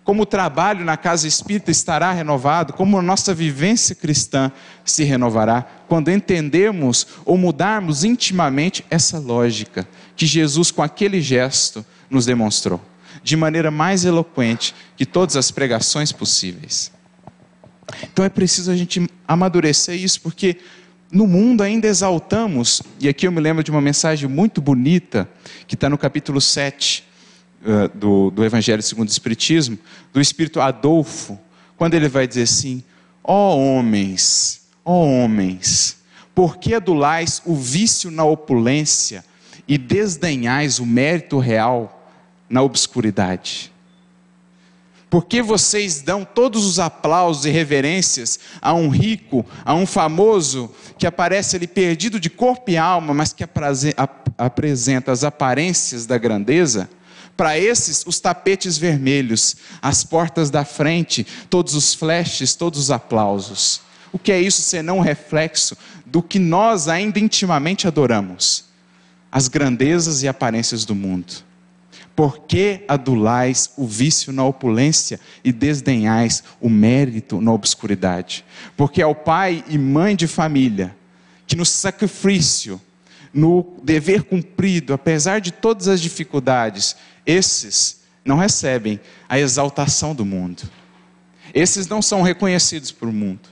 Como 0.09 0.23
o 0.23 0.27
trabalho 0.27 0.87
na 0.87 0.97
casa 0.97 1.29
espírita 1.29 1.71
estará 1.71 2.11
renovado, 2.13 2.73
como 2.73 2.99
a 2.99 3.03
nossa 3.03 3.35
vivência 3.35 3.95
cristã 3.95 4.51
se 4.83 5.05
renovará, 5.05 5.67
quando 5.87 6.11
entendemos 6.11 7.07
ou 7.27 7.37
mudarmos 7.37 8.05
intimamente 8.05 8.83
essa 8.89 9.19
lógica 9.19 9.87
que 10.17 10.25
Jesus, 10.25 10.71
com 10.71 10.83
aquele 10.83 11.21
gesto, 11.21 11.85
nos 12.09 12.25
demonstrou, 12.25 12.81
de 13.23 13.37
maneira 13.37 13.71
mais 13.71 14.07
eloquente 14.07 14.75
que 14.97 15.05
todas 15.05 15.37
as 15.37 15.51
pregações 15.51 16.11
possíveis. 16.11 16.91
Então 18.05 18.25
é 18.25 18.31
preciso 18.31 18.71
a 18.71 18.77
gente 18.77 19.07
amadurecer 19.27 20.03
isso, 20.03 20.23
porque 20.23 20.57
no 21.13 21.27
mundo 21.27 21.63
ainda 21.63 21.87
exaltamos, 21.87 22.81
e 22.99 23.11
aqui 23.11 23.27
eu 23.27 23.33
me 23.33 23.43
lembro 23.43 23.63
de 23.63 23.71
uma 23.71 23.83
mensagem 23.83 24.27
muito 24.27 24.63
bonita, 24.63 25.29
que 25.67 25.75
está 25.75 25.91
no 25.91 25.99
capítulo 25.99 26.41
7 26.41 27.08
uh, 27.63 27.89
do, 27.97 28.31
do 28.31 28.45
Evangelho 28.45 28.83
segundo 28.83 29.09
o 29.09 29.11
Espiritismo, 29.11 29.79
do 30.13 30.21
Espírito 30.21 30.61
Adolfo, 30.61 31.39
quando 31.77 31.95
ele 31.95 32.09
vai 32.09 32.27
dizer 32.27 32.43
assim: 32.43 32.83
ó 33.23 33.55
oh, 33.55 33.59
homens, 33.59 34.63
ó 34.85 34.93
oh, 34.93 35.25
homens, 35.25 35.99
por 36.35 36.59
que 36.59 36.75
adulais 36.75 37.43
o 37.45 37.55
vício 37.55 38.11
na 38.11 38.25
opulência 38.25 39.25
e 39.67 39.77
desdenhais 39.77 40.79
o 40.79 40.87
mérito 40.87 41.39
real 41.39 42.13
na 42.49 42.63
obscuridade? 42.63 43.73
Por 45.11 45.25
que 45.25 45.41
vocês 45.41 46.03
dão 46.03 46.23
todos 46.23 46.67
os 46.67 46.79
aplausos 46.79 47.47
e 47.47 47.51
reverências 47.51 48.39
a 48.61 48.75
um 48.75 48.91
rico, 48.91 49.45
a 49.65 49.75
um 49.75 49.87
famoso 49.87 50.71
que 50.99 51.07
aparece 51.07 51.57
ali 51.57 51.67
perdido 51.67 52.21
de 52.21 52.29
corpo 52.29 52.71
e 52.71 52.77
alma, 52.77 53.15
mas 53.15 53.33
que 53.33 53.43
apresenta 54.37 55.11
as 55.11 55.25
aparências 55.25 56.05
da 56.05 56.19
grandeza? 56.19 56.91
Para 57.39 57.57
esses, 57.57 58.05
os 58.05 58.19
tapetes 58.19 58.77
vermelhos, 58.77 59.55
as 59.81 60.03
portas 60.03 60.51
da 60.51 60.65
frente, 60.65 61.25
todos 61.49 61.75
os 61.75 61.95
flashes, 61.95 62.57
todos 62.57 62.81
os 62.81 62.91
aplausos. 62.91 63.81
O 64.13 64.19
que 64.19 64.33
é 64.33 64.41
isso 64.41 64.61
senão 64.61 64.99
um 64.99 65.03
reflexo 65.03 65.79
do 66.05 66.21
que 66.21 66.41
nós 66.41 66.89
ainda 66.89 67.21
intimamente 67.21 67.87
adoramos? 67.87 68.65
As 69.31 69.47
grandezas 69.47 70.25
e 70.25 70.27
aparências 70.27 70.85
do 70.85 70.97
mundo. 70.97 71.33
Por 72.17 72.41
que 72.41 72.81
adulais 72.89 73.71
o 73.77 73.87
vício 73.87 74.33
na 74.33 74.45
opulência 74.45 75.21
e 75.45 75.53
desdenhais 75.53 76.43
o 76.61 76.69
mérito 76.69 77.41
na 77.41 77.53
obscuridade? 77.53 78.45
Porque 78.77 79.01
ao 79.01 79.15
pai 79.15 79.63
e 79.69 79.79
mãe 79.79 80.17
de 80.17 80.27
família 80.27 80.97
que 81.47 81.55
no 81.55 81.65
sacrifício, 81.65 82.81
no 83.33 83.77
dever 83.85 84.25
cumprido, 84.25 84.93
apesar 84.93 85.41
de 85.41 85.53
todas 85.53 85.87
as 85.87 86.01
dificuldades, 86.01 86.97
esses 87.29 88.01
não 88.25 88.39
recebem 88.39 88.99
a 89.29 89.39
exaltação 89.39 90.15
do 90.15 90.25
mundo. 90.25 90.63
Esses 91.53 91.87
não 91.87 92.01
são 92.01 92.23
reconhecidos 92.23 92.91
por 92.91 93.13
mundo. 93.13 93.51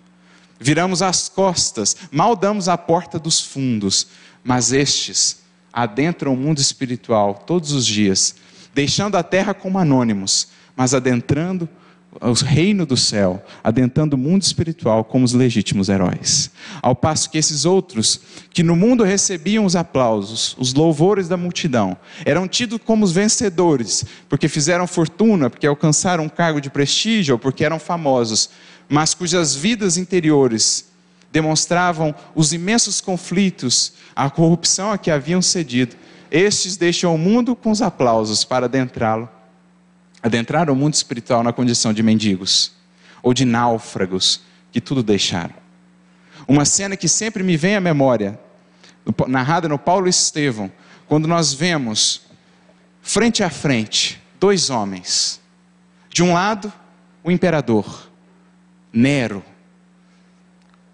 Viramos 0.58 1.02
as 1.02 1.28
costas, 1.28 1.94
mal 2.10 2.34
damos 2.34 2.70
a 2.70 2.78
porta 2.78 3.18
dos 3.18 3.40
fundos, 3.40 4.08
mas 4.42 4.72
estes 4.72 5.42
adentram 5.70 6.32
o 6.32 6.36
mundo 6.36 6.58
espiritual 6.58 7.34
todos 7.34 7.72
os 7.72 7.84
dias, 7.84 8.36
deixando 8.74 9.16
a 9.16 9.22
terra 9.22 9.52
como 9.52 9.78
anônimos, 9.78 10.48
mas 10.74 10.94
adentrando 10.94 11.68
o 12.20 12.32
reino 12.32 12.86
do 12.86 12.96
céu, 12.96 13.42
adentrando 13.62 14.16
o 14.16 14.18
mundo 14.18 14.42
espiritual 14.42 15.04
como 15.04 15.24
os 15.24 15.32
legítimos 15.32 15.88
heróis. 15.88 16.50
Ao 16.82 16.94
passo 16.94 17.30
que 17.30 17.38
esses 17.38 17.64
outros, 17.64 18.20
que 18.50 18.62
no 18.62 18.76
mundo 18.76 19.04
recebiam 19.04 19.64
os 19.64 19.76
aplausos, 19.76 20.56
os 20.58 20.74
louvores 20.74 21.28
da 21.28 21.36
multidão, 21.36 21.96
eram 22.24 22.48
tidos 22.48 22.80
como 22.84 23.04
os 23.04 23.12
vencedores, 23.12 24.04
porque 24.28 24.48
fizeram 24.48 24.86
fortuna, 24.86 25.50
porque 25.50 25.66
alcançaram 25.66 26.24
um 26.24 26.28
cargo 26.28 26.60
de 26.60 26.70
prestígio 26.70 27.34
ou 27.34 27.38
porque 27.38 27.64
eram 27.64 27.78
famosos, 27.78 28.50
mas 28.88 29.14
cujas 29.14 29.54
vidas 29.54 29.96
interiores 29.96 30.86
demonstravam 31.32 32.14
os 32.34 32.52
imensos 32.52 33.00
conflitos, 33.00 33.92
a 34.14 34.30
corrupção 34.30 34.90
a 34.90 34.98
que 34.98 35.10
haviam 35.10 35.42
cedido. 35.42 35.96
Estes 36.30 36.76
deixam 36.76 37.14
o 37.14 37.18
mundo 37.18 37.54
com 37.54 37.70
os 37.70 37.82
aplausos 37.82 38.44
para 38.44 38.66
adentrá-lo 38.66 39.28
adentraram 40.26 40.72
o 40.72 40.76
mundo 40.76 40.94
espiritual 40.94 41.44
na 41.44 41.52
condição 41.52 41.92
de 41.92 42.02
mendigos 42.02 42.72
ou 43.22 43.32
de 43.32 43.44
náufragos 43.44 44.40
que 44.72 44.80
tudo 44.80 45.00
deixaram. 45.00 45.54
Uma 46.48 46.64
cena 46.64 46.96
que 46.96 47.06
sempre 47.06 47.44
me 47.44 47.56
vem 47.56 47.76
à 47.76 47.80
memória, 47.80 48.36
narrada 49.28 49.68
no 49.68 49.78
Paulo 49.78 50.08
Estevão, 50.08 50.70
quando 51.06 51.28
nós 51.28 51.54
vemos 51.54 52.22
frente 53.00 53.44
a 53.44 53.48
frente 53.48 54.20
dois 54.40 54.68
homens. 54.68 55.40
De 56.10 56.24
um 56.24 56.32
lado, 56.32 56.72
o 57.22 57.30
imperador 57.30 58.10
Nero, 58.92 59.44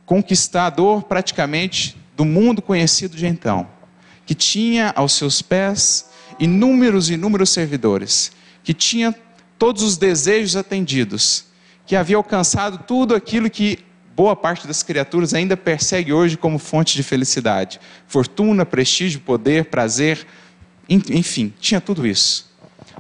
conquistador 0.05 1.05
praticamente 1.05 1.97
do 2.15 2.27
mundo 2.27 2.61
conhecido 2.61 3.17
de 3.17 3.27
então, 3.27 3.67
que 4.27 4.35
tinha 4.35 4.93
aos 4.95 5.13
seus 5.15 5.41
pés 5.41 6.11
inúmeros 6.39 7.09
e 7.09 7.15
inúmeros 7.15 7.49
servidores 7.49 8.31
que 8.63 8.75
tinha 8.75 9.15
todos 9.59 9.83
os 9.83 9.97
desejos 9.97 10.57
atendidos, 10.57 11.45
que 11.87 11.97
havia 11.97 12.17
alcançado 12.17 12.79
tudo 12.79 13.15
aquilo 13.15 13.49
que 13.51 13.79
boa 14.15 14.37
parte 14.37 14.67
das 14.67 14.83
criaturas 14.83 15.35
ainda 15.35 15.57
persegue 15.57 16.13
hoje 16.13 16.37
como 16.37 16.59
fonte 16.59 16.95
de 16.95 17.03
felicidade: 17.03 17.81
fortuna, 18.07 18.65
prestígio, 18.65 19.21
poder, 19.21 19.67
prazer, 19.67 20.27
enfim, 20.89 21.53
tinha 21.61 21.81
tudo 21.81 22.07
isso. 22.07 22.51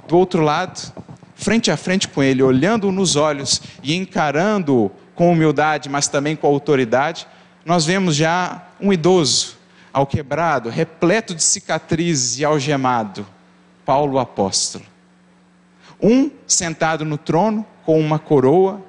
Do 0.08 0.16
outro 0.16 0.42
lado, 0.42 0.92
frente 1.34 1.70
a 1.70 1.76
frente 1.76 2.08
com 2.08 2.22
ele, 2.22 2.42
olhando 2.42 2.90
nos 2.90 3.16
olhos 3.16 3.60
e 3.82 3.94
encarando-o 3.94 4.90
com 5.14 5.30
humildade, 5.30 5.88
mas 5.88 6.08
também 6.08 6.34
com 6.34 6.46
autoridade, 6.46 7.26
nós 7.64 7.84
vemos 7.84 8.16
já 8.16 8.66
um 8.80 8.92
idoso, 8.92 9.56
alquebrado, 9.92 10.68
repleto 10.70 11.34
de 11.34 11.42
cicatrizes 11.42 12.38
e 12.38 12.44
algemado, 12.44 13.26
Paulo 13.84 14.18
apóstolo. 14.18 14.91
Um 16.02 16.30
sentado 16.46 17.04
no 17.04 17.16
trono 17.16 17.64
com 17.84 18.00
uma 18.00 18.18
coroa, 18.18 18.84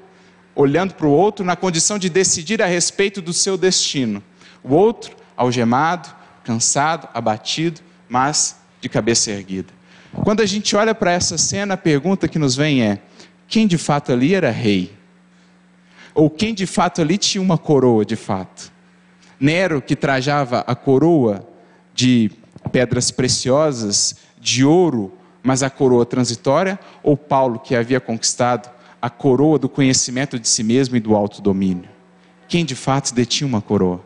olhando 0.56 0.94
para 0.96 1.06
o 1.06 1.12
outro 1.12 1.46
na 1.46 1.56
condição 1.56 2.00
de 2.00 2.10
decidir 2.10 2.62
a 2.62 2.66
respeito 2.66 3.22
do 3.22 3.32
seu 3.32 3.58
destino. 3.58 4.24
O 4.64 4.74
outro 4.74 5.16
algemado, 5.38 6.10
cansado, 6.44 7.08
abatido, 7.14 7.82
mas 8.10 8.58
de 8.82 8.90
cabeça 8.90 9.32
erguida. 9.32 9.74
Quando 10.24 10.42
a 10.42 10.46
gente 10.46 10.76
olha 10.76 10.94
para 10.94 11.12
essa 11.12 11.38
cena, 11.38 11.74
a 11.74 11.78
pergunta 11.78 12.28
que 12.28 12.38
nos 12.38 12.56
vem 12.56 12.84
é: 12.84 13.00
quem 13.48 13.66
de 13.68 13.78
fato 13.78 14.12
ali 14.12 14.34
era 14.36 14.52
rei? 14.52 14.92
Ou 16.14 16.30
quem 16.30 16.54
de 16.54 16.68
fato 16.68 17.02
ali 17.02 17.18
tinha 17.18 17.42
uma 17.42 17.58
coroa 17.58 18.06
de 18.06 18.16
fato? 18.16 18.72
Nero, 19.40 19.82
que 19.82 19.96
trajava 19.96 20.64
a 20.68 20.76
coroa 20.76 21.48
de 21.94 22.32
pedras 22.72 23.12
preciosas, 23.12 24.16
de 24.40 24.64
ouro, 24.64 25.12
mas 25.44 25.62
a 25.62 25.70
coroa 25.70 26.06
transitória, 26.06 26.80
ou 27.04 27.18
Paulo, 27.18 27.60
que 27.60 27.76
havia 27.76 28.00
conquistado 28.00 28.72
a 29.02 29.10
coroa 29.10 29.60
do 29.60 29.68
conhecimento 29.68 30.40
de 30.40 30.48
si 30.48 30.64
mesmo 30.64 30.96
e 30.96 31.00
do 31.02 31.14
autodomínio? 31.14 31.90
Quem 32.48 32.64
de 32.64 32.76
fato 32.76 33.14
detinha 33.14 33.48
uma 33.48 33.62
coroa? 33.62 34.02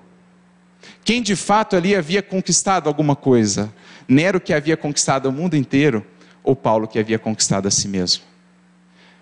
Quem 1.03 1.21
de 1.21 1.35
fato 1.35 1.75
ali 1.75 1.95
havia 1.95 2.23
conquistado 2.23 2.87
alguma 2.87 3.15
coisa? 3.15 3.71
Nero, 4.07 4.41
que 4.41 4.53
havia 4.53 4.75
conquistado 4.75 5.27
o 5.27 5.31
mundo 5.31 5.55
inteiro, 5.55 6.05
ou 6.43 6.55
Paulo, 6.55 6.87
que 6.87 6.97
havia 6.97 7.19
conquistado 7.19 7.67
a 7.67 7.71
si 7.71 7.87
mesmo? 7.87 8.23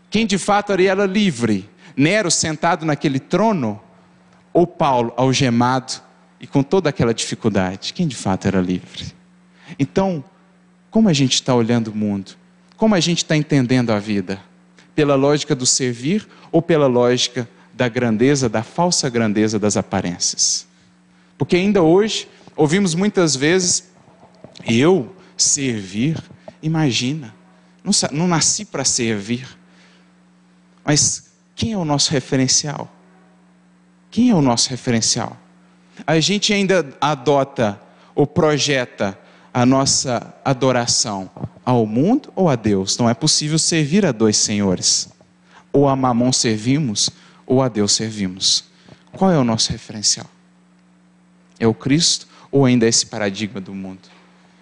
Quem 0.09 0.25
de 0.25 0.37
fato 0.37 0.71
ali 0.71 0.87
era 0.87 1.05
livre? 1.05 1.69
Nero 1.97 2.31
sentado 2.31 2.85
naquele 2.85 3.19
trono, 3.19 3.81
ou 4.53 4.65
Paulo 4.65 5.13
algemado 5.17 5.93
e 6.39 6.47
com 6.47 6.63
toda 6.63 6.89
aquela 6.89 7.13
dificuldade? 7.13 7.93
Quem 7.93 8.07
de 8.07 8.15
fato 8.15 8.47
era 8.47 8.61
livre? 8.61 9.13
Então, 9.77 10.23
como 10.95 11.09
a 11.09 11.13
gente 11.13 11.33
está 11.33 11.53
olhando 11.53 11.89
o 11.89 11.93
mundo? 11.93 12.37
Como 12.77 12.95
a 12.95 13.01
gente 13.01 13.17
está 13.17 13.35
entendendo 13.35 13.89
a 13.89 13.99
vida? 13.99 14.41
Pela 14.95 15.13
lógica 15.13 15.53
do 15.53 15.65
servir 15.65 16.25
ou 16.53 16.61
pela 16.61 16.87
lógica 16.87 17.49
da 17.73 17.89
grandeza, 17.89 18.47
da 18.47 18.63
falsa 18.63 19.09
grandeza 19.09 19.59
das 19.59 19.75
aparências? 19.75 20.65
Porque 21.37 21.57
ainda 21.57 21.83
hoje 21.83 22.29
ouvimos 22.55 22.95
muitas 22.95 23.35
vezes, 23.35 23.91
eu 24.65 25.13
servir, 25.35 26.17
imagina, 26.63 27.35
não, 27.83 27.91
não 28.13 28.25
nasci 28.25 28.63
para 28.63 28.85
servir. 28.85 29.45
Mas 30.85 31.29
quem 31.57 31.73
é 31.73 31.77
o 31.77 31.83
nosso 31.83 32.09
referencial? 32.11 32.89
Quem 34.09 34.29
é 34.29 34.33
o 34.33 34.41
nosso 34.41 34.69
referencial? 34.69 35.35
A 36.07 36.21
gente 36.21 36.53
ainda 36.53 36.87
adota 37.01 37.81
ou 38.15 38.25
projeta 38.25 39.19
a 39.55 39.65
nossa 39.65 40.35
adoração 40.43 41.31
ao 41.63 41.85
mundo 41.85 42.29
ou 42.35 42.49
a 42.49 42.57
Deus. 42.57 42.97
Não 42.97 43.09
é 43.09 43.13
possível 43.13 43.57
servir 43.57 44.05
a 44.05 44.11
dois 44.11 44.35
senhores. 44.35 45.07
Ou 45.71 45.87
a 45.87 45.95
Mamon 45.95 46.33
servimos, 46.33 47.09
ou 47.47 47.61
a 47.61 47.69
Deus 47.69 47.93
servimos. 47.93 48.65
Qual 49.13 49.31
é 49.31 49.37
o 49.37 49.45
nosso 49.45 49.71
referencial? 49.71 50.25
É 51.57 51.65
o 51.65 51.73
Cristo 51.73 52.27
ou 52.51 52.65
ainda 52.65 52.85
é 52.85 52.89
esse 52.89 53.05
paradigma 53.05 53.61
do 53.61 53.73
mundo? 53.73 54.01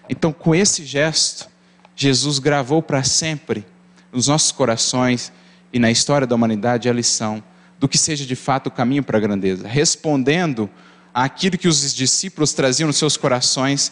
Então, 0.08 0.32
com 0.32 0.54
esse 0.54 0.84
gesto, 0.84 1.48
Jesus 1.96 2.38
gravou 2.38 2.80
para 2.80 3.02
sempre 3.02 3.66
nos 4.12 4.28
nossos 4.28 4.52
corações 4.52 5.32
e 5.72 5.80
na 5.80 5.90
história 5.90 6.24
da 6.24 6.36
humanidade 6.36 6.88
a 6.88 6.92
lição 6.92 7.42
do 7.80 7.88
que 7.88 7.98
seja 7.98 8.24
de 8.24 8.36
fato 8.36 8.68
o 8.68 8.70
caminho 8.70 9.02
para 9.02 9.18
a 9.18 9.20
grandeza, 9.20 9.66
respondendo 9.66 10.70
àquilo 11.12 11.58
que 11.58 11.66
os 11.66 11.92
discípulos 11.92 12.52
traziam 12.52 12.86
nos 12.86 12.96
seus 12.96 13.16
corações 13.16 13.90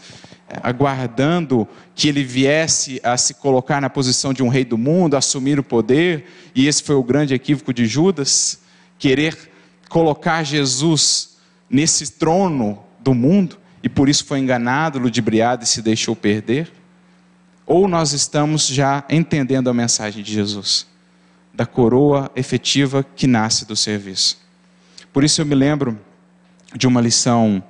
aguardando 0.63 1.67
que 1.95 2.09
ele 2.09 2.25
viesse 2.25 3.01
a 3.03 3.17
se 3.17 3.35
colocar 3.35 3.81
na 3.81 3.89
posição 3.89 4.33
de 4.33 4.43
um 4.43 4.49
rei 4.49 4.65
do 4.65 4.77
mundo, 4.77 5.17
assumir 5.17 5.59
o 5.59 5.63
poder, 5.63 6.27
e 6.55 6.67
esse 6.67 6.83
foi 6.83 6.95
o 6.95 7.03
grande 7.03 7.35
equívoco 7.35 7.73
de 7.73 7.87
Judas, 7.87 8.61
querer 8.99 9.51
colocar 9.89 10.43
Jesus 10.43 11.37
nesse 11.69 12.13
trono 12.13 12.83
do 13.01 13.15
mundo, 13.15 13.59
e 13.83 13.89
por 13.89 14.09
isso 14.09 14.25
foi 14.25 14.39
enganado, 14.39 14.99
ludibriado 14.99 15.65
e 15.65 15.67
se 15.67 15.83
deixou 15.83 16.15
perder? 16.15 16.71
Ou 17.67 17.89
nós 17.89 18.13
estamos 18.13 18.67
já 18.67 19.05
entendendo 19.09 19.69
a 19.69 19.75
mensagem 19.75 20.23
de 20.23 20.33
Jesus, 20.33 20.87
da 21.53 21.67
coroa 21.67 22.31
efetiva 22.37 23.05
que 23.17 23.27
nasce 23.27 23.67
do 23.67 23.75
serviço? 23.75 24.39
Por 25.13 25.25
isso 25.25 25.41
eu 25.41 25.47
me 25.47 25.55
lembro 25.55 25.99
de 26.75 26.87
uma 26.87 27.01
lição 27.01 27.63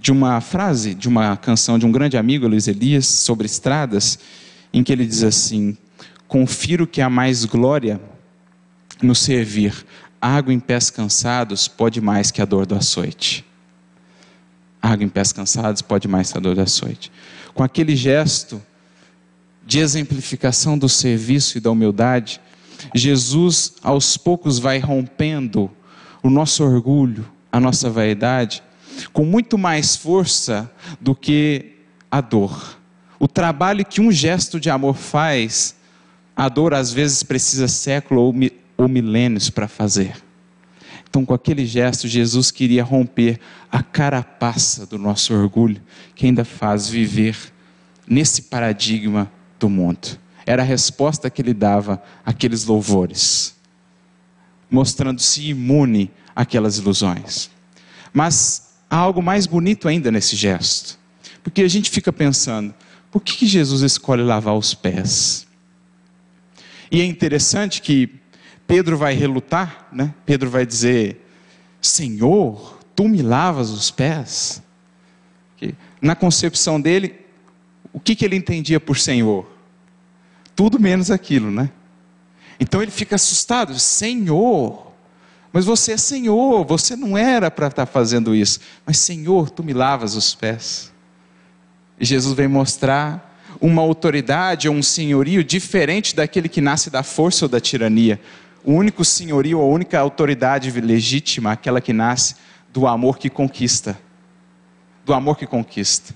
de 0.00 0.12
uma 0.12 0.40
frase 0.40 0.94
de 0.94 1.08
uma 1.08 1.36
canção 1.36 1.78
de 1.78 1.84
um 1.84 1.92
grande 1.92 2.16
amigo, 2.16 2.46
Luiz 2.46 2.68
Elias, 2.68 3.06
sobre 3.06 3.46
estradas, 3.46 4.18
em 4.72 4.82
que 4.82 4.92
ele 4.92 5.04
diz 5.04 5.22
assim: 5.22 5.76
Confiro 6.26 6.86
que 6.86 7.00
há 7.00 7.10
mais 7.10 7.44
glória 7.44 8.00
no 9.02 9.14
servir. 9.14 9.84
Água 10.20 10.52
em 10.52 10.58
pés 10.60 10.90
cansados 10.90 11.68
pode 11.68 12.00
mais 12.00 12.30
que 12.30 12.42
a 12.42 12.44
dor 12.44 12.66
do 12.66 12.74
açoite. 12.74 13.44
Água 14.80 15.04
em 15.04 15.08
pés 15.08 15.32
cansados 15.32 15.82
pode 15.82 16.08
mais 16.08 16.32
que 16.32 16.38
a 16.38 16.40
dor 16.40 16.54
do 16.54 16.60
açoite. 16.60 17.10
Com 17.54 17.62
aquele 17.62 17.94
gesto 17.94 18.60
de 19.66 19.78
exemplificação 19.80 20.78
do 20.78 20.88
serviço 20.88 21.58
e 21.58 21.60
da 21.60 21.70
humildade, 21.70 22.40
Jesus 22.94 23.74
aos 23.82 24.16
poucos 24.16 24.58
vai 24.58 24.78
rompendo 24.78 25.70
o 26.22 26.30
nosso 26.30 26.64
orgulho, 26.64 27.28
a 27.50 27.60
nossa 27.60 27.90
vaidade 27.90 28.62
com 29.12 29.24
muito 29.24 29.56
mais 29.56 29.96
força 29.96 30.70
do 31.00 31.14
que 31.14 31.76
a 32.10 32.20
dor. 32.20 32.78
O 33.18 33.26
trabalho 33.26 33.84
que 33.84 34.00
um 34.00 34.12
gesto 34.12 34.60
de 34.60 34.70
amor 34.70 34.94
faz, 34.94 35.76
a 36.36 36.48
dor 36.48 36.72
às 36.72 36.92
vezes 36.92 37.22
precisa 37.22 37.66
séculos 37.68 38.34
ou 38.76 38.88
milênios 38.88 39.50
para 39.50 39.66
fazer. 39.66 40.16
Então, 41.08 41.24
com 41.24 41.32
aquele 41.32 41.64
gesto, 41.64 42.06
Jesus 42.06 42.50
queria 42.50 42.84
romper 42.84 43.40
a 43.72 43.82
carapaça 43.82 44.86
do 44.86 44.98
nosso 44.98 45.34
orgulho, 45.34 45.82
que 46.14 46.26
ainda 46.26 46.44
faz 46.44 46.88
viver 46.88 47.36
nesse 48.06 48.42
paradigma 48.42 49.30
do 49.58 49.68
mundo. 49.68 50.18
Era 50.46 50.62
a 50.62 50.64
resposta 50.64 51.28
que 51.30 51.42
ele 51.42 51.54
dava 51.54 52.02
àqueles 52.24 52.64
louvores, 52.64 53.56
mostrando-se 54.70 55.48
imune 55.48 56.10
àquelas 56.36 56.78
ilusões. 56.78 57.50
Mas 58.12 58.67
há 58.90 58.96
algo 58.96 59.22
mais 59.22 59.46
bonito 59.46 59.88
ainda 59.88 60.10
nesse 60.10 60.36
gesto. 60.36 60.98
Porque 61.42 61.62
a 61.62 61.68
gente 61.68 61.90
fica 61.90 62.12
pensando, 62.12 62.74
por 63.10 63.22
que 63.22 63.46
Jesus 63.46 63.82
escolhe 63.82 64.22
lavar 64.22 64.56
os 64.56 64.74
pés? 64.74 65.46
E 66.90 67.00
é 67.00 67.04
interessante 67.04 67.82
que 67.82 68.10
Pedro 68.66 68.96
vai 68.96 69.14
relutar, 69.14 69.88
né? 69.92 70.14
Pedro 70.26 70.50
vai 70.50 70.66
dizer: 70.66 71.26
Senhor, 71.80 72.78
tu 72.94 73.08
me 73.08 73.22
lavas 73.22 73.70
os 73.70 73.90
pés. 73.90 74.62
Na 76.00 76.14
concepção 76.14 76.80
dele, 76.80 77.14
o 77.92 77.98
que, 77.98 78.14
que 78.14 78.24
ele 78.24 78.36
entendia 78.36 78.78
por 78.78 78.96
Senhor? 78.96 79.50
Tudo 80.54 80.78
menos 80.78 81.10
aquilo, 81.10 81.50
né? 81.50 81.70
Então 82.60 82.82
ele 82.82 82.90
fica 82.90 83.16
assustado: 83.16 83.78
Senhor, 83.78 84.87
mas 85.52 85.64
você 85.64 85.92
é 85.92 85.96
Senhor, 85.96 86.64
você 86.64 86.94
não 86.94 87.16
era 87.16 87.50
para 87.50 87.68
estar 87.68 87.86
fazendo 87.86 88.34
isso. 88.34 88.60
Mas 88.84 88.98
Senhor, 88.98 89.50
tu 89.50 89.64
me 89.64 89.72
lavas 89.72 90.14
os 90.14 90.34
pés. 90.34 90.92
E 91.98 92.04
Jesus 92.04 92.34
vem 92.36 92.48
mostrar 92.48 93.28
uma 93.60 93.82
autoridade 93.82 94.68
ou 94.68 94.74
um 94.74 94.82
senhorio 94.82 95.42
diferente 95.42 96.14
daquele 96.14 96.48
que 96.48 96.60
nasce 96.60 96.90
da 96.90 97.02
força 97.02 97.46
ou 97.46 97.48
da 97.48 97.60
tirania. 97.60 98.20
O 98.64 98.72
único 98.72 99.04
senhorio, 99.04 99.60
a 99.60 99.64
única 99.64 99.98
autoridade 99.98 100.70
legítima, 100.80 101.52
aquela 101.52 101.80
que 101.80 101.92
nasce 101.92 102.36
do 102.72 102.86
amor 102.86 103.18
que 103.18 103.30
conquista. 103.30 103.98
Do 105.04 105.14
amor 105.14 105.38
que 105.38 105.46
conquista. 105.46 106.14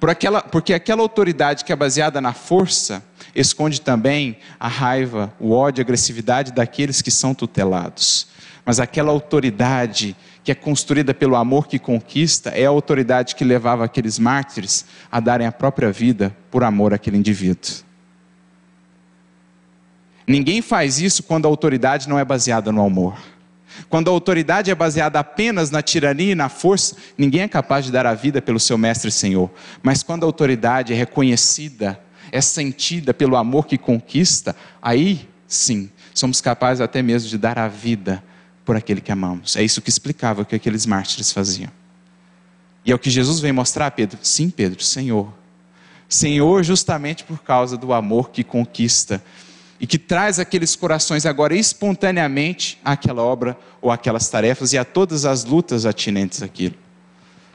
Por 0.00 0.10
aquela, 0.10 0.42
porque 0.42 0.74
aquela 0.74 1.02
autoridade 1.02 1.64
que 1.64 1.72
é 1.72 1.76
baseada 1.76 2.20
na 2.20 2.32
força 2.32 3.04
esconde 3.34 3.80
também 3.80 4.38
a 4.58 4.68
raiva, 4.68 5.32
o 5.38 5.52
ódio, 5.52 5.82
a 5.82 5.84
agressividade 5.84 6.52
daqueles 6.52 7.02
que 7.02 7.10
são 7.10 7.34
tutelados. 7.34 8.28
Mas 8.66 8.80
aquela 8.80 9.12
autoridade 9.12 10.16
que 10.46 10.52
é 10.52 10.54
construída 10.54 11.12
pelo 11.12 11.34
amor 11.34 11.66
que 11.66 11.76
conquista, 11.76 12.50
é 12.50 12.66
a 12.66 12.68
autoridade 12.68 13.34
que 13.34 13.42
levava 13.44 13.84
aqueles 13.84 14.16
mártires 14.16 14.86
a 15.10 15.18
darem 15.18 15.44
a 15.44 15.50
própria 15.50 15.90
vida 15.90 16.36
por 16.52 16.62
amor 16.62 16.94
àquele 16.94 17.16
indivíduo. 17.16 17.84
Ninguém 20.24 20.62
faz 20.62 21.00
isso 21.00 21.24
quando 21.24 21.46
a 21.46 21.48
autoridade 21.48 22.08
não 22.08 22.16
é 22.16 22.24
baseada 22.24 22.70
no 22.70 22.84
amor. 22.84 23.18
Quando 23.88 24.08
a 24.08 24.12
autoridade 24.12 24.70
é 24.70 24.74
baseada 24.74 25.18
apenas 25.18 25.72
na 25.72 25.82
tirania 25.82 26.30
e 26.30 26.36
na 26.36 26.48
força, 26.48 26.96
ninguém 27.18 27.40
é 27.42 27.48
capaz 27.48 27.84
de 27.84 27.90
dar 27.90 28.06
a 28.06 28.14
vida 28.14 28.40
pelo 28.40 28.60
seu 28.60 28.78
mestre 28.78 29.08
e 29.08 29.12
senhor. 29.12 29.50
Mas 29.82 30.04
quando 30.04 30.22
a 30.22 30.26
autoridade 30.26 30.92
é 30.92 30.96
reconhecida, 30.96 32.00
é 32.30 32.40
sentida 32.40 33.12
pelo 33.12 33.34
amor 33.34 33.66
que 33.66 33.76
conquista, 33.76 34.54
aí 34.80 35.28
sim, 35.48 35.90
somos 36.14 36.40
capazes 36.40 36.80
até 36.80 37.02
mesmo 37.02 37.28
de 37.28 37.36
dar 37.36 37.58
a 37.58 37.66
vida 37.66 38.22
por 38.66 38.76
aquele 38.76 39.00
que 39.00 39.12
amamos. 39.12 39.54
É 39.56 39.62
isso 39.62 39.80
que 39.80 39.88
explicava 39.88 40.42
o 40.42 40.44
que 40.44 40.56
aqueles 40.56 40.84
mártires 40.84 41.32
faziam. 41.32 41.70
E 42.84 42.90
é 42.90 42.94
o 42.94 42.98
que 42.98 43.08
Jesus 43.08 43.38
vem 43.38 43.52
mostrar 43.52 43.86
a 43.86 43.90
Pedro. 43.90 44.18
Sim, 44.22 44.50
Pedro, 44.50 44.82
Senhor. 44.82 45.32
Senhor, 46.08 46.62
justamente 46.62 47.24
por 47.24 47.38
causa 47.42 47.76
do 47.76 47.92
amor 47.92 48.30
que 48.30 48.44
conquista 48.44 49.22
e 49.80 49.86
que 49.86 49.98
traz 49.98 50.38
aqueles 50.38 50.74
corações 50.74 51.26
agora 51.26 51.54
espontaneamente 51.54 52.78
àquela 52.84 53.22
obra 53.22 53.56
ou 53.80 53.90
àquelas 53.90 54.28
tarefas 54.28 54.72
e 54.72 54.78
a 54.78 54.84
todas 54.84 55.24
as 55.24 55.44
lutas 55.44 55.86
atinentes 55.86 56.42
àquilo. 56.42 56.74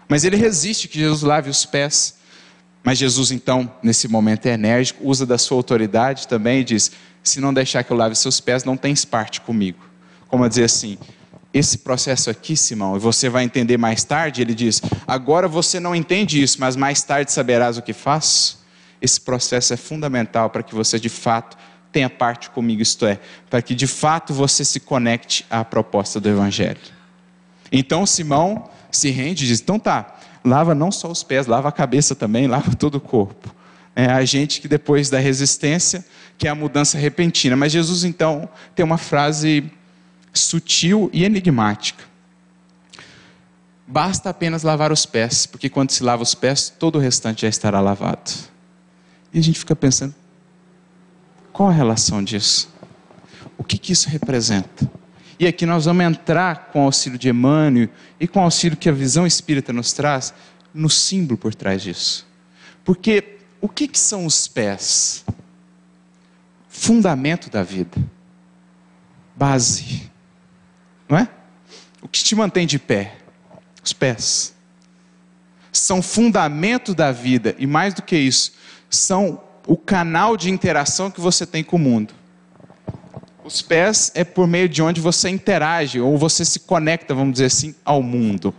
Mas 0.07 0.23
ele 0.23 0.35
resiste 0.35 0.87
que 0.87 0.99
Jesus 0.99 1.21
lave 1.21 1.49
os 1.49 1.65
pés. 1.65 2.15
Mas 2.83 2.97
Jesus, 2.97 3.31
então, 3.31 3.71
nesse 3.83 4.07
momento 4.07 4.45
é 4.47 4.53
enérgico, 4.53 5.07
usa 5.07 5.25
da 5.25 5.37
sua 5.37 5.57
autoridade 5.57 6.27
também 6.27 6.61
e 6.61 6.63
diz: 6.63 6.91
Se 7.23 7.39
não 7.39 7.53
deixar 7.53 7.83
que 7.83 7.91
eu 7.91 7.97
lave 7.97 8.15
seus 8.15 8.39
pés, 8.39 8.63
não 8.63 8.75
tens 8.75 9.05
parte 9.05 9.39
comigo 9.39 9.90
como 10.31 10.45
a 10.45 10.47
dizer 10.47 10.63
assim: 10.63 10.97
esse 11.53 11.79
processo 11.79 12.29
aqui, 12.29 12.55
Simão, 12.55 12.95
e 12.95 12.99
você 12.99 13.29
vai 13.29 13.43
entender 13.43 13.77
mais 13.77 14.03
tarde, 14.05 14.41
ele 14.41 14.55
diz: 14.55 14.81
agora 15.05 15.47
você 15.47 15.79
não 15.79 15.93
entende 15.93 16.41
isso, 16.41 16.57
mas 16.59 16.77
mais 16.77 17.03
tarde 17.03 17.31
saberás 17.31 17.77
o 17.77 17.81
que 17.81 17.93
faço. 17.93 18.61
Esse 19.01 19.19
processo 19.19 19.73
é 19.73 19.77
fundamental 19.77 20.49
para 20.49 20.63
que 20.63 20.73
você 20.73 20.99
de 20.99 21.09
fato 21.09 21.57
tenha 21.91 22.09
parte 22.09 22.49
comigo, 22.51 22.81
isto 22.81 23.05
é, 23.05 23.19
para 23.49 23.61
que 23.61 23.75
de 23.75 23.85
fato 23.85 24.33
você 24.33 24.63
se 24.63 24.79
conecte 24.79 25.45
à 25.49 25.65
proposta 25.65 26.21
do 26.21 26.29
Evangelho. 26.29 26.79
Então 27.69 28.05
Simão 28.05 28.69
se 28.89 29.09
rende 29.09 29.43
e 29.43 29.47
diz: 29.47 29.59
então 29.59 29.77
tá, 29.77 30.17
lava 30.45 30.73
não 30.73 30.91
só 30.91 31.11
os 31.11 31.21
pés, 31.21 31.47
lava 31.47 31.67
a 31.67 31.71
cabeça 31.71 32.15
também, 32.15 32.47
lava 32.47 32.73
todo 32.75 32.95
o 32.95 33.01
corpo. 33.01 33.53
É 33.93 34.05
a 34.05 34.23
gente 34.23 34.61
que 34.61 34.69
depois 34.69 35.09
da 35.09 35.19
resistência, 35.19 36.05
que 36.37 36.47
é 36.47 36.51
a 36.51 36.55
mudança 36.55 36.97
repentina. 36.97 37.57
Mas 37.57 37.73
Jesus 37.73 38.05
então 38.05 38.47
tem 38.73 38.85
uma 38.85 38.97
frase 38.97 39.69
sutil 40.33 41.09
e 41.13 41.23
enigmática. 41.23 42.03
Basta 43.87 44.29
apenas 44.29 44.63
lavar 44.63 44.91
os 44.91 45.05
pés, 45.05 45.45
porque 45.45 45.69
quando 45.69 45.91
se 45.91 46.01
lava 46.03 46.23
os 46.23 46.33
pés, 46.33 46.73
todo 46.79 46.97
o 46.97 47.01
restante 47.01 47.41
já 47.41 47.49
estará 47.49 47.81
lavado. 47.81 48.31
E 49.33 49.39
a 49.39 49.43
gente 49.43 49.59
fica 49.59 49.75
pensando: 49.75 50.15
qual 51.51 51.69
a 51.69 51.73
relação 51.73 52.23
disso? 52.23 52.69
O 53.57 53.63
que, 53.63 53.77
que 53.77 53.91
isso 53.91 54.07
representa? 54.07 54.89
E 55.37 55.47
aqui 55.47 55.65
nós 55.65 55.85
vamos 55.85 56.05
entrar 56.05 56.69
com 56.71 56.81
o 56.81 56.85
auxílio 56.85 57.17
de 57.17 57.27
Emmanuel 57.27 57.89
e 58.19 58.27
com 58.27 58.39
o 58.39 58.43
auxílio 58.43 58.77
que 58.77 58.87
a 58.87 58.93
visão 58.93 59.25
espírita 59.25 59.73
nos 59.73 59.91
traz, 59.91 60.33
no 60.73 60.89
símbolo 60.89 61.37
por 61.37 61.53
trás 61.53 61.81
disso. 61.81 62.27
Porque 62.85 63.39
o 63.59 63.67
que, 63.67 63.87
que 63.87 63.99
são 63.99 64.25
os 64.25 64.47
pés? 64.47 65.25
Fundamento 66.69 67.49
da 67.49 67.63
vida, 67.63 67.97
base 69.35 70.10
não 71.11 71.17
é? 71.17 71.27
O 72.01 72.07
que 72.07 72.23
te 72.23 72.33
mantém 72.33 72.65
de 72.65 72.79
pé? 72.79 73.17
Os 73.83 73.91
pés. 73.91 74.53
São 75.69 76.01
fundamento 76.01 76.95
da 76.95 77.11
vida 77.11 77.53
e 77.59 77.67
mais 77.67 77.93
do 77.93 78.01
que 78.01 78.15
isso, 78.15 78.53
são 78.89 79.43
o 79.67 79.75
canal 79.75 80.37
de 80.37 80.49
interação 80.49 81.11
que 81.11 81.19
você 81.19 81.45
tem 81.45 81.65
com 81.65 81.75
o 81.75 81.79
mundo. 81.79 82.13
Os 83.43 83.61
pés 83.61 84.11
é 84.15 84.23
por 84.23 84.47
meio 84.47 84.69
de 84.69 84.81
onde 84.81 85.01
você 85.01 85.29
interage 85.29 85.99
ou 85.99 86.17
você 86.17 86.45
se 86.45 86.61
conecta, 86.61 87.13
vamos 87.13 87.33
dizer 87.33 87.45
assim, 87.45 87.75
ao 87.83 88.01
mundo. 88.01 88.55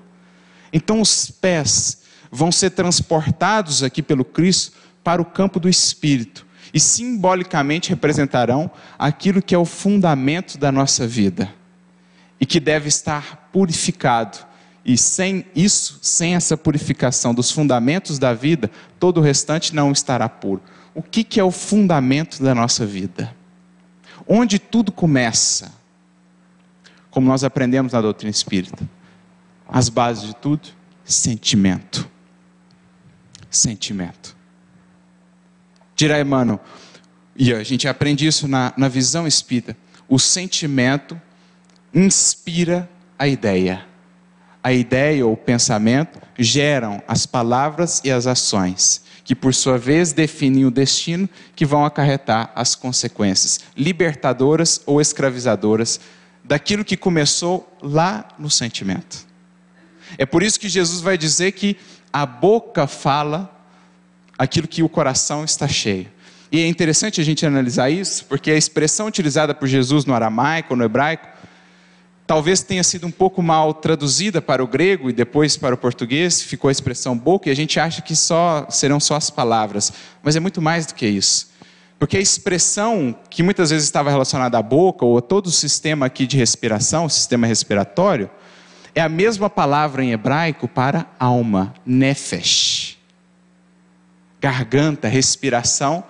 Então 0.72 1.00
os 1.00 1.30
pés 1.30 2.02
vão 2.30 2.52
ser 2.52 2.70
transportados 2.70 3.82
aqui 3.82 4.02
pelo 4.02 4.26
Cristo 4.26 4.72
para 5.02 5.22
o 5.22 5.24
campo 5.24 5.58
do 5.58 5.70
espírito 5.70 6.46
e 6.72 6.78
simbolicamente 6.78 7.90
representarão 7.90 8.70
aquilo 8.98 9.40
que 9.40 9.54
é 9.54 9.58
o 9.58 9.64
fundamento 9.64 10.58
da 10.58 10.70
nossa 10.70 11.06
vida 11.06 11.61
e 12.42 12.46
que 12.46 12.58
deve 12.58 12.88
estar 12.88 13.50
purificado. 13.52 14.36
E 14.84 14.98
sem 14.98 15.46
isso, 15.54 16.00
sem 16.02 16.34
essa 16.34 16.56
purificação 16.56 17.32
dos 17.32 17.52
fundamentos 17.52 18.18
da 18.18 18.34
vida, 18.34 18.68
todo 18.98 19.18
o 19.18 19.20
restante 19.22 19.72
não 19.72 19.92
estará 19.92 20.28
puro. 20.28 20.60
O 20.92 21.00
que, 21.00 21.22
que 21.22 21.38
é 21.38 21.44
o 21.44 21.52
fundamento 21.52 22.42
da 22.42 22.52
nossa 22.52 22.84
vida? 22.84 23.32
Onde 24.26 24.58
tudo 24.58 24.90
começa? 24.90 25.72
Como 27.12 27.28
nós 27.28 27.44
aprendemos 27.44 27.92
na 27.92 28.00
doutrina 28.00 28.32
espírita. 28.32 28.90
As 29.68 29.88
bases 29.88 30.24
de 30.24 30.34
tudo, 30.34 30.68
sentimento. 31.04 32.10
Sentimento. 33.48 34.36
Dirá 35.94 36.20
Emmanuel, 36.20 36.58
e 37.36 37.54
a 37.54 37.62
gente 37.62 37.86
aprende 37.86 38.26
isso 38.26 38.48
na, 38.48 38.74
na 38.76 38.88
visão 38.88 39.28
espírita. 39.28 39.76
O 40.08 40.18
sentimento 40.18 41.16
inspira 41.94 42.88
a 43.18 43.26
ideia. 43.26 43.84
A 44.62 44.72
ideia 44.72 45.26
ou 45.26 45.32
o 45.32 45.36
pensamento 45.36 46.20
geram 46.38 47.02
as 47.08 47.26
palavras 47.26 48.00
e 48.04 48.10
as 48.10 48.26
ações, 48.26 49.02
que 49.24 49.34
por 49.34 49.52
sua 49.52 49.76
vez 49.76 50.12
definem 50.12 50.64
o 50.64 50.70
destino 50.70 51.28
que 51.54 51.66
vão 51.66 51.84
acarretar 51.84 52.52
as 52.54 52.74
consequências 52.74 53.60
libertadoras 53.76 54.80
ou 54.86 55.00
escravizadoras 55.00 56.00
daquilo 56.44 56.84
que 56.84 56.96
começou 56.96 57.76
lá 57.82 58.28
no 58.38 58.50
sentimento. 58.50 59.26
É 60.18 60.26
por 60.26 60.42
isso 60.42 60.60
que 60.60 60.68
Jesus 60.68 61.00
vai 61.00 61.16
dizer 61.16 61.52
que 61.52 61.76
a 62.12 62.26
boca 62.26 62.86
fala 62.86 63.50
aquilo 64.38 64.68
que 64.68 64.82
o 64.82 64.88
coração 64.88 65.44
está 65.44 65.66
cheio. 65.66 66.08
E 66.50 66.60
é 66.60 66.66
interessante 66.66 67.20
a 67.20 67.24
gente 67.24 67.46
analisar 67.46 67.88
isso, 67.88 68.26
porque 68.26 68.50
a 68.50 68.56
expressão 68.56 69.06
utilizada 69.06 69.54
por 69.54 69.66
Jesus 69.66 70.04
no 70.04 70.12
aramaico, 70.12 70.76
no 70.76 70.84
hebraico, 70.84 71.26
talvez 72.32 72.62
tenha 72.62 72.82
sido 72.82 73.06
um 73.06 73.10
pouco 73.10 73.42
mal 73.42 73.74
traduzida 73.74 74.40
para 74.40 74.64
o 74.64 74.66
grego 74.66 75.10
e 75.10 75.12
depois 75.12 75.58
para 75.58 75.74
o 75.74 75.76
português, 75.76 76.40
ficou 76.40 76.70
a 76.70 76.72
expressão 76.72 77.14
boca 77.14 77.50
e 77.50 77.52
a 77.52 77.54
gente 77.54 77.78
acha 77.78 78.00
que 78.00 78.16
só 78.16 78.66
serão 78.70 78.98
só 78.98 79.16
as 79.16 79.28
palavras, 79.28 79.92
mas 80.22 80.34
é 80.34 80.40
muito 80.40 80.62
mais 80.62 80.86
do 80.86 80.94
que 80.94 81.06
isso. 81.06 81.50
Porque 81.98 82.16
a 82.16 82.20
expressão 82.20 83.14
que 83.28 83.42
muitas 83.42 83.68
vezes 83.68 83.84
estava 83.84 84.08
relacionada 84.08 84.56
à 84.56 84.62
boca 84.62 85.04
ou 85.04 85.18
a 85.18 85.20
todo 85.20 85.48
o 85.48 85.50
sistema 85.50 86.06
aqui 86.06 86.26
de 86.26 86.38
respiração, 86.38 87.04
o 87.04 87.10
sistema 87.10 87.46
respiratório, 87.46 88.30
é 88.94 89.02
a 89.02 89.10
mesma 89.10 89.50
palavra 89.50 90.02
em 90.02 90.12
hebraico 90.12 90.66
para 90.66 91.04
alma, 91.20 91.74
nefesh. 91.84 92.96
Garganta, 94.40 95.06
respiração, 95.06 96.02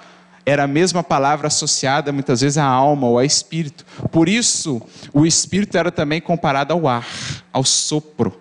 era 0.45 0.65
a 0.65 0.67
mesma 0.67 1.03
palavra 1.03 1.47
associada 1.47 2.13
muitas 2.13 2.41
vezes 2.41 2.59
à 2.59 2.65
alma 2.65 3.07
ou 3.07 3.19
ao 3.19 3.25
espírito. 3.25 3.85
Por 4.11 4.29
isso, 4.29 4.83
o 5.13 5.25
espírito 5.25 5.77
era 5.77 5.91
também 5.91 6.21
comparado 6.21 6.73
ao 6.73 6.89
ar, 6.89 7.07
ao 7.53 7.65
sopro. 7.65 8.41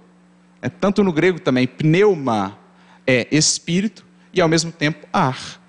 É, 0.61 0.69
tanto 0.69 1.03
no 1.03 1.11
grego 1.11 1.39
também, 1.39 1.67
pneuma 1.67 2.57
é 3.05 3.27
espírito 3.31 4.05
e 4.33 4.41
ao 4.41 4.47
mesmo 4.47 4.71
tempo 4.71 5.07
ar. 5.11 5.59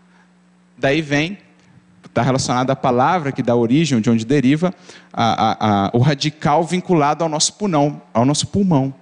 Daí 0.78 1.02
vem 1.02 1.38
Está 2.12 2.20
relacionado 2.20 2.68
à 2.68 2.76
palavra 2.76 3.32
que 3.32 3.42
dá 3.42 3.56
origem, 3.56 3.98
de 3.98 4.10
onde 4.10 4.26
deriva 4.26 4.74
a, 5.10 5.24
a, 5.24 5.86
a, 5.86 5.90
o 5.94 5.98
radical 5.98 6.62
vinculado 6.62 7.24
ao 7.24 7.30
nosso 7.30 7.54
pulmão, 7.54 8.02
ao 8.12 8.26
nosso 8.26 8.48
pulmão. 8.48 8.92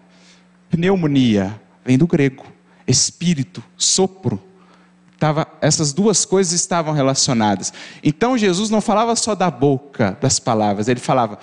Pneumonia 0.70 1.60
vem 1.84 1.98
do 1.98 2.06
grego. 2.06 2.46
Espírito, 2.86 3.64
sopro. 3.76 4.40
Tava, 5.20 5.46
essas 5.60 5.92
duas 5.92 6.24
coisas 6.24 6.54
estavam 6.54 6.94
relacionadas. 6.94 7.74
Então 8.02 8.38
Jesus 8.38 8.70
não 8.70 8.80
falava 8.80 9.14
só 9.14 9.34
da 9.34 9.50
boca, 9.50 10.16
das 10.18 10.40
palavras, 10.40 10.88
ele 10.88 10.98
falava: 10.98 11.38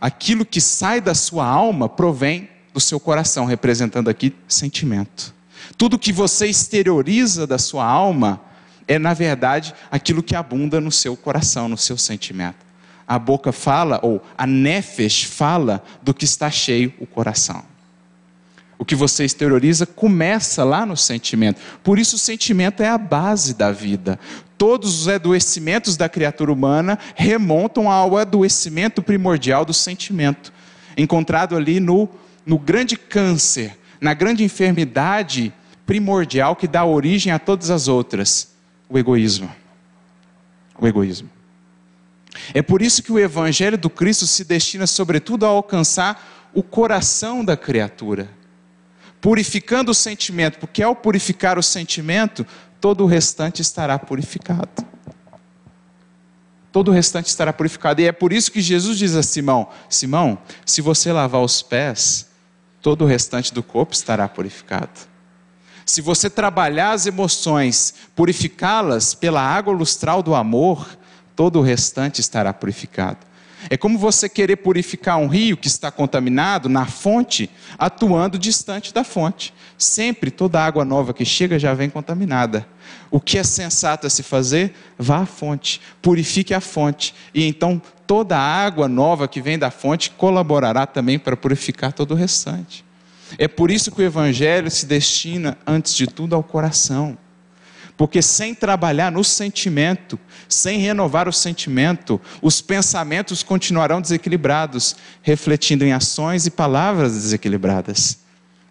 aquilo 0.00 0.44
que 0.44 0.60
sai 0.60 1.00
da 1.00 1.14
sua 1.14 1.46
alma 1.46 1.88
provém 1.88 2.50
do 2.74 2.80
seu 2.80 2.98
coração, 2.98 3.44
representando 3.44 4.10
aqui 4.10 4.34
sentimento. 4.48 5.32
Tudo 5.78 6.00
que 6.00 6.12
você 6.12 6.48
exterioriza 6.48 7.46
da 7.46 7.58
sua 7.58 7.86
alma 7.86 8.40
é, 8.88 8.98
na 8.98 9.14
verdade, 9.14 9.72
aquilo 9.88 10.20
que 10.20 10.34
abunda 10.34 10.80
no 10.80 10.90
seu 10.90 11.16
coração, 11.16 11.68
no 11.68 11.78
seu 11.78 11.96
sentimento. 11.96 12.66
A 13.06 13.20
boca 13.20 13.52
fala, 13.52 14.00
ou 14.02 14.20
a 14.36 14.48
nefesh 14.48 15.22
fala 15.24 15.80
do 16.02 16.12
que 16.12 16.24
está 16.24 16.50
cheio 16.50 16.92
o 16.98 17.06
coração. 17.06 17.62
O 18.82 18.84
que 18.84 18.96
você 18.96 19.24
exterioriza 19.24 19.86
começa 19.86 20.64
lá 20.64 20.84
no 20.84 20.96
sentimento. 20.96 21.60
Por 21.84 22.00
isso, 22.00 22.16
o 22.16 22.18
sentimento 22.18 22.82
é 22.82 22.88
a 22.88 22.98
base 22.98 23.54
da 23.54 23.70
vida. 23.70 24.18
Todos 24.58 25.02
os 25.02 25.08
adoecimentos 25.08 25.96
da 25.96 26.08
criatura 26.08 26.52
humana 26.52 26.98
remontam 27.14 27.88
ao 27.88 28.16
adoecimento 28.16 29.00
primordial 29.00 29.64
do 29.64 29.72
sentimento, 29.72 30.52
encontrado 30.96 31.54
ali 31.54 31.78
no, 31.78 32.08
no 32.44 32.58
grande 32.58 32.96
câncer, 32.96 33.78
na 34.00 34.14
grande 34.14 34.42
enfermidade 34.42 35.54
primordial 35.86 36.56
que 36.56 36.66
dá 36.66 36.84
origem 36.84 37.32
a 37.32 37.38
todas 37.38 37.70
as 37.70 37.86
outras: 37.86 38.52
o 38.88 38.98
egoísmo. 38.98 39.48
O 40.76 40.88
egoísmo. 40.88 41.30
É 42.52 42.60
por 42.60 42.82
isso 42.82 43.00
que 43.00 43.12
o 43.12 43.18
Evangelho 43.20 43.78
do 43.78 43.88
Cristo 43.88 44.26
se 44.26 44.44
destina, 44.44 44.88
sobretudo, 44.88 45.46
a 45.46 45.50
alcançar 45.50 46.50
o 46.52 46.64
coração 46.64 47.44
da 47.44 47.56
criatura, 47.56 48.41
purificando 49.22 49.92
o 49.92 49.94
sentimento, 49.94 50.58
porque 50.58 50.82
ao 50.82 50.96
purificar 50.96 51.56
o 51.56 51.62
sentimento, 51.62 52.44
todo 52.80 53.04
o 53.04 53.06
restante 53.06 53.62
estará 53.62 53.96
purificado. 53.96 54.68
Todo 56.72 56.88
o 56.88 56.90
restante 56.90 57.28
estará 57.28 57.52
purificado. 57.52 58.00
E 58.00 58.06
é 58.06 58.12
por 58.12 58.32
isso 58.32 58.50
que 58.50 58.60
Jesus 58.60 58.98
diz 58.98 59.14
a 59.14 59.22
Simão: 59.22 59.68
Simão, 59.88 60.38
se 60.66 60.80
você 60.80 61.12
lavar 61.12 61.40
os 61.40 61.62
pés, 61.62 62.28
todo 62.80 63.04
o 63.04 63.06
restante 63.06 63.54
do 63.54 63.62
corpo 63.62 63.94
estará 63.94 64.28
purificado. 64.28 65.12
Se 65.86 66.00
você 66.00 66.28
trabalhar 66.28 66.92
as 66.92 67.06
emoções, 67.06 67.94
purificá-las 68.16 69.14
pela 69.14 69.40
água 69.40 69.72
lustral 69.72 70.22
do 70.22 70.34
amor, 70.34 70.98
todo 71.36 71.60
o 71.60 71.62
restante 71.62 72.20
estará 72.20 72.52
purificado. 72.52 73.18
É 73.70 73.76
como 73.76 73.98
você 73.98 74.28
querer 74.28 74.56
purificar 74.56 75.18
um 75.18 75.26
rio 75.26 75.56
que 75.56 75.66
está 75.66 75.90
contaminado 75.90 76.68
na 76.68 76.86
fonte, 76.86 77.50
atuando 77.78 78.38
distante 78.38 78.92
da 78.92 79.04
fonte. 79.04 79.54
Sempre 79.78 80.30
toda 80.30 80.64
água 80.64 80.84
nova 80.84 81.14
que 81.14 81.24
chega 81.24 81.58
já 81.58 81.74
vem 81.74 81.90
contaminada. 81.90 82.66
O 83.10 83.20
que 83.20 83.38
é 83.38 83.44
sensato 83.44 84.06
a 84.06 84.10
se 84.10 84.22
fazer? 84.22 84.74
Vá 84.98 85.18
à 85.18 85.26
fonte, 85.26 85.80
purifique 86.00 86.54
a 86.54 86.60
fonte, 86.60 87.14
e 87.34 87.44
então 87.46 87.80
toda 88.06 88.36
a 88.36 88.40
água 88.40 88.88
nova 88.88 89.28
que 89.28 89.40
vem 89.40 89.58
da 89.58 89.70
fonte 89.70 90.10
colaborará 90.10 90.86
também 90.86 91.18
para 91.18 91.36
purificar 91.36 91.92
todo 91.92 92.12
o 92.12 92.16
restante. 92.16 92.84
É 93.38 93.48
por 93.48 93.70
isso 93.70 93.90
que 93.90 94.02
o 94.02 94.04
Evangelho 94.04 94.70
se 94.70 94.86
destina, 94.86 95.56
antes 95.66 95.94
de 95.94 96.06
tudo, 96.06 96.34
ao 96.34 96.42
coração. 96.42 97.16
Porque 98.02 98.20
sem 98.20 98.52
trabalhar 98.52 99.12
no 99.12 99.22
sentimento, 99.22 100.18
sem 100.48 100.80
renovar 100.80 101.28
o 101.28 101.32
sentimento, 101.32 102.20
os 102.42 102.60
pensamentos 102.60 103.44
continuarão 103.44 104.00
desequilibrados, 104.00 104.96
refletindo 105.22 105.84
em 105.84 105.92
ações 105.92 106.44
e 106.44 106.50
palavras 106.50 107.12
desequilibradas. 107.12 108.18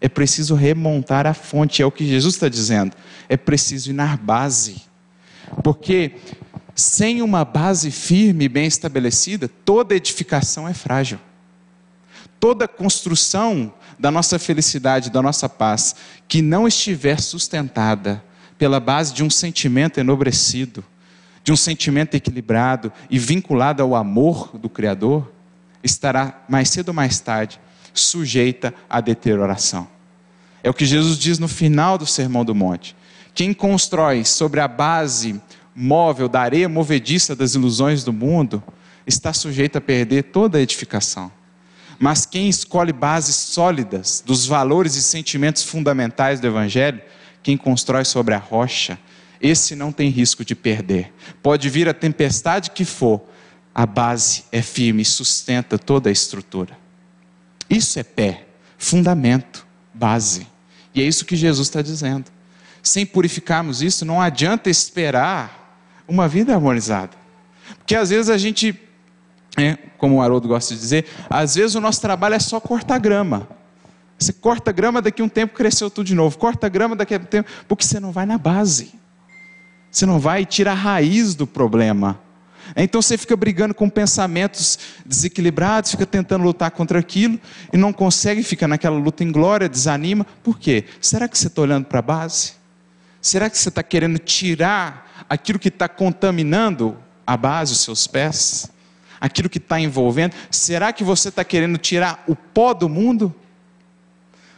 É 0.01 0.09
preciso 0.09 0.53
remontar 0.53 1.25
a 1.25 1.33
fonte, 1.33 1.81
é 1.81 1.85
o 1.85 1.91
que 1.93 2.05
Jesus 2.05 2.35
está 2.35 2.49
dizendo. 2.49 2.93
É 3.29 3.37
preciso 3.37 3.91
ir 3.91 3.93
na 3.93 4.17
base. 4.17 4.81
Porque 5.63 6.15
sem 6.75 7.21
uma 7.21 7.45
base 7.45 7.89
firme 7.89 8.43
e 8.43 8.49
bem 8.49 8.65
estabelecida, 8.65 9.49
toda 9.63 9.95
edificação 9.95 10.67
é 10.67 10.73
frágil. 10.73 11.19
Toda 12.37 12.67
construção 12.67 13.73
da 13.97 14.11
nossa 14.11 14.37
felicidade, 14.37 15.09
da 15.09 15.21
nossa 15.21 15.47
paz, 15.47 15.95
que 16.27 16.41
não 16.41 16.67
estiver 16.67 17.21
sustentada 17.21 18.21
pela 18.61 18.79
base 18.79 19.11
de 19.11 19.23
um 19.23 19.29
sentimento 19.31 19.99
enobrecido, 19.99 20.85
de 21.43 21.51
um 21.51 21.55
sentimento 21.55 22.13
equilibrado 22.13 22.93
e 23.09 23.17
vinculado 23.17 23.81
ao 23.81 23.95
amor 23.95 24.55
do 24.55 24.69
Criador, 24.69 25.31
estará 25.83 26.43
mais 26.47 26.69
cedo 26.69 26.89
ou 26.89 26.93
mais 26.93 27.19
tarde 27.19 27.59
sujeita 27.91 28.71
à 28.87 29.01
deterioração. 29.01 29.87
É 30.61 30.69
o 30.69 30.75
que 30.75 30.85
Jesus 30.85 31.17
diz 31.17 31.39
no 31.39 31.47
final 31.47 31.97
do 31.97 32.05
Sermão 32.05 32.45
do 32.45 32.53
Monte. 32.53 32.95
Quem 33.33 33.51
constrói 33.51 34.23
sobre 34.23 34.59
a 34.59 34.67
base 34.67 35.41
móvel 35.75 36.29
da 36.29 36.41
areia 36.41 36.69
movediça 36.69 37.35
das 37.35 37.55
ilusões 37.55 38.03
do 38.03 38.13
mundo 38.13 38.63
está 39.07 39.33
sujeito 39.33 39.79
a 39.79 39.81
perder 39.81 40.25
toda 40.25 40.59
a 40.59 40.61
edificação. 40.61 41.31
Mas 41.97 42.27
quem 42.27 42.47
escolhe 42.47 42.93
bases 42.93 43.35
sólidas 43.35 44.23
dos 44.23 44.45
valores 44.45 44.93
e 44.93 45.01
sentimentos 45.01 45.63
fundamentais 45.63 46.39
do 46.39 46.45
Evangelho, 46.45 47.01
quem 47.43 47.57
constrói 47.57 48.05
sobre 48.05 48.33
a 48.33 48.37
rocha, 48.37 48.97
esse 49.41 49.75
não 49.75 49.91
tem 49.91 50.09
risco 50.09 50.45
de 50.45 50.55
perder. 50.55 51.13
Pode 51.41 51.69
vir 51.69 51.89
a 51.89 51.93
tempestade 51.93 52.71
que 52.71 52.85
for, 52.85 53.21
a 53.73 53.85
base 53.85 54.43
é 54.51 54.61
firme 54.61 55.01
e 55.01 55.05
sustenta 55.05 55.77
toda 55.77 56.09
a 56.09 56.11
estrutura. 56.11 56.77
Isso 57.69 57.97
é 57.99 58.03
pé, 58.03 58.45
fundamento, 58.77 59.65
base. 59.93 60.47
E 60.93 61.01
é 61.01 61.05
isso 61.05 61.25
que 61.25 61.35
Jesus 61.35 61.67
está 61.67 61.81
dizendo. 61.81 62.25
Sem 62.83 63.05
purificarmos 63.05 63.81
isso, 63.81 64.05
não 64.05 64.21
adianta 64.21 64.69
esperar 64.69 65.79
uma 66.07 66.27
vida 66.27 66.53
harmonizada. 66.53 67.17
Porque 67.77 67.95
às 67.95 68.09
vezes 68.09 68.29
a 68.29 68.37
gente 68.37 68.77
é, 69.57 69.77
como 69.97 70.15
o 70.15 70.21
Haroldo 70.21 70.47
gosta 70.47 70.73
de 70.73 70.79
dizer, 70.79 71.05
às 71.29 71.55
vezes 71.55 71.75
o 71.75 71.81
nosso 71.81 72.01
trabalho 72.01 72.35
é 72.35 72.39
só 72.39 72.59
cortar 72.59 72.99
grama. 72.99 73.47
Você 74.21 74.31
corta 74.31 74.71
grama, 74.71 75.01
daqui 75.01 75.21
a 75.21 75.25
um 75.25 75.29
tempo 75.29 75.55
cresceu 75.55 75.89
tudo 75.89 76.05
de 76.05 76.13
novo. 76.13 76.37
Corta 76.37 76.69
grama, 76.69 76.95
daqui 76.95 77.15
a 77.15 77.17
um 77.17 77.23
tempo. 77.23 77.49
Porque 77.67 77.83
você 77.83 77.99
não 77.99 78.11
vai 78.11 78.25
na 78.25 78.37
base. 78.37 78.93
Você 79.89 80.05
não 80.05 80.19
vai 80.19 80.45
tirar 80.45 80.73
a 80.73 80.75
raiz 80.75 81.33
do 81.33 81.47
problema. 81.47 82.19
Então 82.75 83.01
você 83.01 83.17
fica 83.17 83.35
brigando 83.35 83.73
com 83.73 83.89
pensamentos 83.89 84.77
desequilibrados, 85.03 85.91
fica 85.91 86.05
tentando 86.05 86.43
lutar 86.43 86.69
contra 86.69 86.99
aquilo 86.99 87.39
e 87.73 87.77
não 87.77 87.91
consegue, 87.91 88.43
fica 88.43 88.67
naquela 88.67 88.95
luta 88.95 89.23
em 89.23 89.31
glória, 89.31 89.67
desanima. 89.67 90.23
Por 90.43 90.59
quê? 90.59 90.85
Será 91.01 91.27
que 91.27 91.35
você 91.35 91.47
está 91.47 91.63
olhando 91.63 91.85
para 91.85 91.99
a 91.99 92.03
base? 92.03 92.53
Será 93.19 93.49
que 93.49 93.57
você 93.57 93.69
está 93.69 93.81
querendo 93.81 94.19
tirar 94.19 95.25
aquilo 95.27 95.57
que 95.57 95.69
está 95.69 95.89
contaminando 95.89 96.95
a 97.25 97.35
base, 97.35 97.73
os 97.73 97.79
seus 97.81 98.05
pés? 98.05 98.69
aquilo 99.19 99.47
que 99.47 99.59
está 99.59 99.79
envolvendo? 99.79 100.33
Será 100.49 100.91
que 100.91 101.03
você 101.03 101.29
está 101.29 101.43
querendo 101.43 101.77
tirar 101.77 102.23
o 102.27 102.35
pó 102.35 102.73
do 102.73 102.89
mundo? 102.89 103.33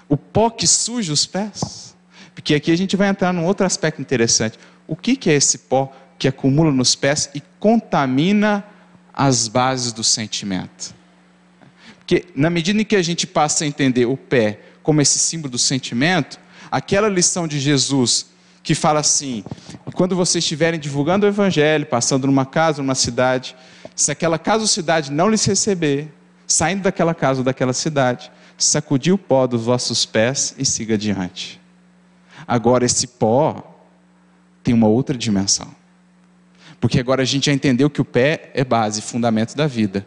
O 0.08 0.18
pó 0.18 0.50
que 0.50 0.68
suja 0.68 1.14
os 1.14 1.26
pés? 1.26 1.96
Porque 2.36 2.56
aqui 2.56 2.72
a 2.72 2.78
gente 2.78 2.96
vai 2.96 3.08
entrar 3.08 3.34
num 3.34 3.46
outro 3.46 3.66
aspecto 3.66 4.02
interessante. 4.02 4.60
O 4.88 4.96
que, 4.96 5.16
que 5.16 5.30
é 5.30 5.34
esse 5.34 5.60
pó 5.60 5.92
que 6.18 6.28
acumula 6.28 6.72
nos 6.72 6.96
pés 6.96 7.30
e 7.34 7.42
contamina 7.60 8.66
as 9.14 9.48
bases 9.48 9.94
do 9.94 10.04
sentimento? 10.04 10.94
Porque 12.00 12.26
na 12.36 12.50
medida 12.50 12.82
em 12.82 12.86
que 12.86 12.96
a 12.96 13.02
gente 13.02 13.26
passa 13.26 13.64
a 13.64 13.68
entender 13.68 14.06
o 14.06 14.18
pé 14.18 14.60
como 14.82 15.02
esse 15.02 15.18
símbolo 15.18 15.52
do 15.52 15.58
sentimento, 15.58 16.38
aquela 16.70 17.08
lição 17.08 17.48
de 17.48 17.60
Jesus 17.60 18.28
que 18.62 18.74
fala 18.74 19.00
assim: 19.00 19.44
quando 19.94 20.16
vocês 20.16 20.44
estiverem 20.44 20.80
divulgando 20.80 21.26
o 21.26 21.30
evangelho, 21.30 21.86
passando 21.86 22.28
numa 22.28 22.46
casa, 22.46 22.82
numa 22.82 22.96
cidade, 22.96 23.56
se 23.96 24.12
aquela 24.12 24.40
casa 24.40 24.64
ou 24.64 24.68
cidade 24.68 25.12
não 25.12 25.30
lhes 25.30 25.46
receber, 25.46 26.12
saindo 26.48 26.84
daquela 26.84 27.14
casa 27.14 27.40
ou 27.40 27.44
daquela 27.44 27.74
cidade, 27.74 28.32
sacudir 28.66 29.14
o 29.14 29.18
pó 29.18 29.48
dos 29.48 29.66
vossos 29.66 30.06
pés 30.06 30.56
e 30.58 30.66
siga 30.66 30.96
adiante. 30.96 31.60
Agora, 32.48 32.86
esse 32.86 33.08
pó 33.08 33.80
tem 34.64 34.74
uma 34.74 34.88
outra 34.88 35.18
dimensão. 35.18 35.74
Porque 36.80 37.00
agora 37.00 37.22
a 37.22 37.26
gente 37.26 37.46
já 37.46 37.54
entendeu 37.54 37.90
que 37.90 38.02
o 38.02 38.06
pé 38.06 38.52
é 38.54 38.64
base, 38.64 39.02
fundamento 39.02 39.56
da 39.56 39.68
vida. 39.68 40.06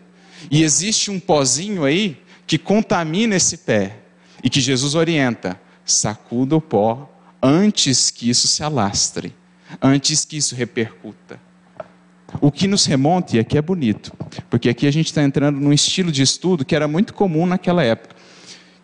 E 0.50 0.62
existe 0.62 1.10
um 1.10 1.18
pozinho 1.18 1.84
aí 1.84 2.20
que 2.46 2.58
contamina 2.58 3.34
esse 3.34 3.58
pé 3.58 3.98
e 4.42 4.50
que 4.50 4.60
Jesus 4.60 4.94
orienta: 4.94 5.58
sacuda 5.84 6.56
o 6.56 6.60
pó 6.60 7.10
antes 7.42 8.10
que 8.10 8.28
isso 8.28 8.46
se 8.48 8.62
alastre, 8.62 9.34
antes 9.80 10.24
que 10.24 10.36
isso 10.36 10.54
repercuta. 10.54 11.40
O 12.40 12.50
que 12.50 12.66
nos 12.66 12.84
remonta, 12.84 13.36
e 13.36 13.38
aqui 13.38 13.56
é 13.56 13.62
bonito, 13.62 14.12
porque 14.50 14.68
aqui 14.68 14.86
a 14.86 14.90
gente 14.90 15.06
está 15.06 15.22
entrando 15.22 15.60
num 15.60 15.72
estilo 15.72 16.10
de 16.10 16.22
estudo 16.22 16.64
que 16.64 16.74
era 16.74 16.88
muito 16.88 17.14
comum 17.14 17.46
naquela 17.46 17.84
época, 17.84 18.15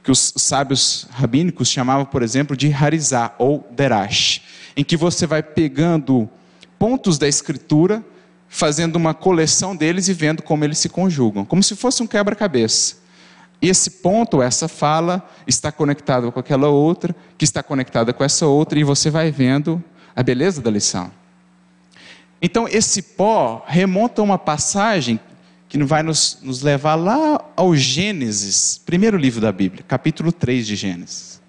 que 0.03 0.11
os 0.11 0.33
sábios 0.37 1.07
rabínicos 1.11 1.69
chamavam, 1.69 2.05
por 2.05 2.23
exemplo, 2.23 2.57
de 2.57 2.73
harizá 2.73 3.35
ou 3.39 3.67
derash, 3.71 4.43
em 4.77 4.83
que 4.83 4.97
você 4.97 5.27
vai 5.27 5.43
pegando 5.43 6.29
pontos 6.79 7.19
da 7.19 7.29
escritura, 7.29 8.05
fazendo 8.49 8.97
uma 8.97 9.15
coleção 9.15 9.77
deles 9.77 10.09
e 10.09 10.13
vendo 10.13 10.43
como 10.43 10.65
eles 10.65 10.79
se 10.79 10.89
conjugam, 10.89 11.45
como 11.45 11.63
se 11.63 11.77
fosse 11.77 12.03
um 12.03 12.07
quebra-cabeça. 12.07 12.97
Esse 13.61 13.89
ponto, 13.91 14.43
essa 14.43 14.67
fala, 14.67 15.27
está 15.47 15.71
conectado 15.71 16.33
com 16.33 16.41
aquela 16.41 16.69
outra, 16.69 17.15
que 17.39 17.45
está 17.45 17.63
conectada 17.63 18.13
com 18.13 18.25
essa 18.25 18.47
outra, 18.47 18.79
e 18.79 18.85
você 18.85 19.09
vai 19.09 19.31
vendo 19.31 19.83
a 20.17 20.23
beleza 20.23 20.61
da 20.61 20.71
lição. 20.71 21.13
Então, 22.43 22.67
esse 22.67 23.01
pó 23.01 23.65
remonta 23.69 24.21
a 24.21 24.25
uma 24.25 24.37
passagem 24.37 25.21
que 25.73 25.83
vai 25.85 26.03
nos, 26.03 26.39
nos 26.43 26.61
levar 26.61 26.97
lá 26.97 27.43
ao 27.57 27.75
Gênesis, 27.75 28.79
primeiro 28.85 29.17
livro 29.17 29.41
da 29.41 29.51
Bíblia, 29.51 29.83
capítulo 29.89 30.31
3 30.31 30.67
de 30.67 30.77
Gênesis. 30.77 31.41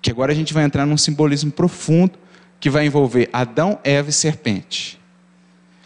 Que 0.00 0.08
agora 0.08 0.30
a 0.30 0.34
gente 0.36 0.54
vai 0.54 0.62
entrar 0.62 0.86
num 0.86 0.96
simbolismo 0.96 1.50
profundo 1.50 2.16
que 2.60 2.70
vai 2.70 2.86
envolver 2.86 3.28
Adão, 3.32 3.76
Eva 3.82 4.10
e 4.10 4.12
serpente. 4.12 5.00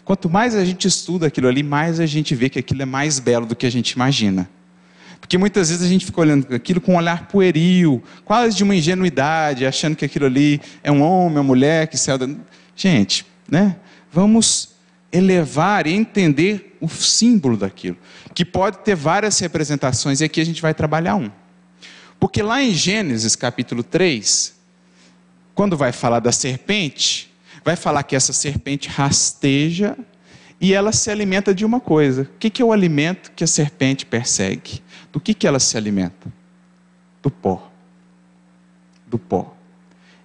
Quanto 0.05 0.29
mais 0.29 0.53
a 0.53 0.63
gente 0.63 0.87
estuda 0.87 1.25
aquilo 1.25 1.47
ali, 1.47 1.63
mais 1.63 1.99
a 1.99 2.05
gente 2.05 2.35
vê 2.35 2.49
que 2.49 2.59
aquilo 2.59 2.83
é 2.83 2.85
mais 2.85 3.17
belo 3.17 3.47
do 3.47 3.55
que 3.55 3.65
a 3.65 3.71
gente 3.71 3.93
imagina. 3.93 4.47
Porque 5.19 5.39
muitas 5.39 5.69
vezes 5.69 5.83
a 5.83 5.89
gente 5.89 6.05
fica 6.05 6.21
olhando 6.21 6.53
aquilo 6.53 6.79
com 6.79 6.93
um 6.93 6.97
olhar 6.97 7.27
pueril, 7.27 8.03
quase 8.25 8.55
de 8.55 8.63
uma 8.63 8.75
ingenuidade, 8.75 9.65
achando 9.65 9.95
que 9.95 10.05
aquilo 10.05 10.27
ali 10.27 10.61
é 10.83 10.91
um 10.91 11.01
homem, 11.01 11.37
uma 11.37 11.43
mulher 11.43 11.87
que 11.87 11.97
da... 11.97 12.29
Gente, 12.75 13.25
né? 13.49 13.75
Vamos 14.13 14.76
elevar 15.17 15.87
e 15.87 15.93
entender 15.93 16.77
o 16.79 16.87
símbolo 16.87 17.57
daquilo, 17.57 17.97
que 18.33 18.45
pode 18.45 18.79
ter 18.79 18.95
várias 18.95 19.39
representações, 19.39 20.21
e 20.21 20.23
aqui 20.23 20.39
a 20.39 20.45
gente 20.45 20.61
vai 20.61 20.73
trabalhar 20.73 21.15
um. 21.15 21.31
Porque 22.19 22.41
lá 22.41 22.61
em 22.61 22.73
Gênesis 22.73 23.35
capítulo 23.35 23.83
3, 23.83 24.55
quando 25.53 25.75
vai 25.75 25.91
falar 25.91 26.19
da 26.19 26.31
serpente, 26.31 27.33
vai 27.63 27.75
falar 27.75 28.03
que 28.03 28.15
essa 28.15 28.31
serpente 28.31 28.87
rasteja 28.87 29.97
e 30.59 30.73
ela 30.73 30.91
se 30.91 31.11
alimenta 31.11 31.53
de 31.53 31.65
uma 31.65 31.79
coisa. 31.79 32.23
O 32.23 32.37
que 32.37 32.61
é 32.61 32.65
o 32.65 32.71
alimento 32.71 33.31
que 33.35 33.43
a 33.43 33.47
serpente 33.47 34.05
persegue? 34.05 34.81
Do 35.11 35.19
que, 35.19 35.33
que 35.33 35.47
ela 35.47 35.59
se 35.59 35.77
alimenta? 35.77 36.31
Do 37.21 37.29
pó. 37.29 37.71
Do 39.05 39.19
pó. 39.19 39.56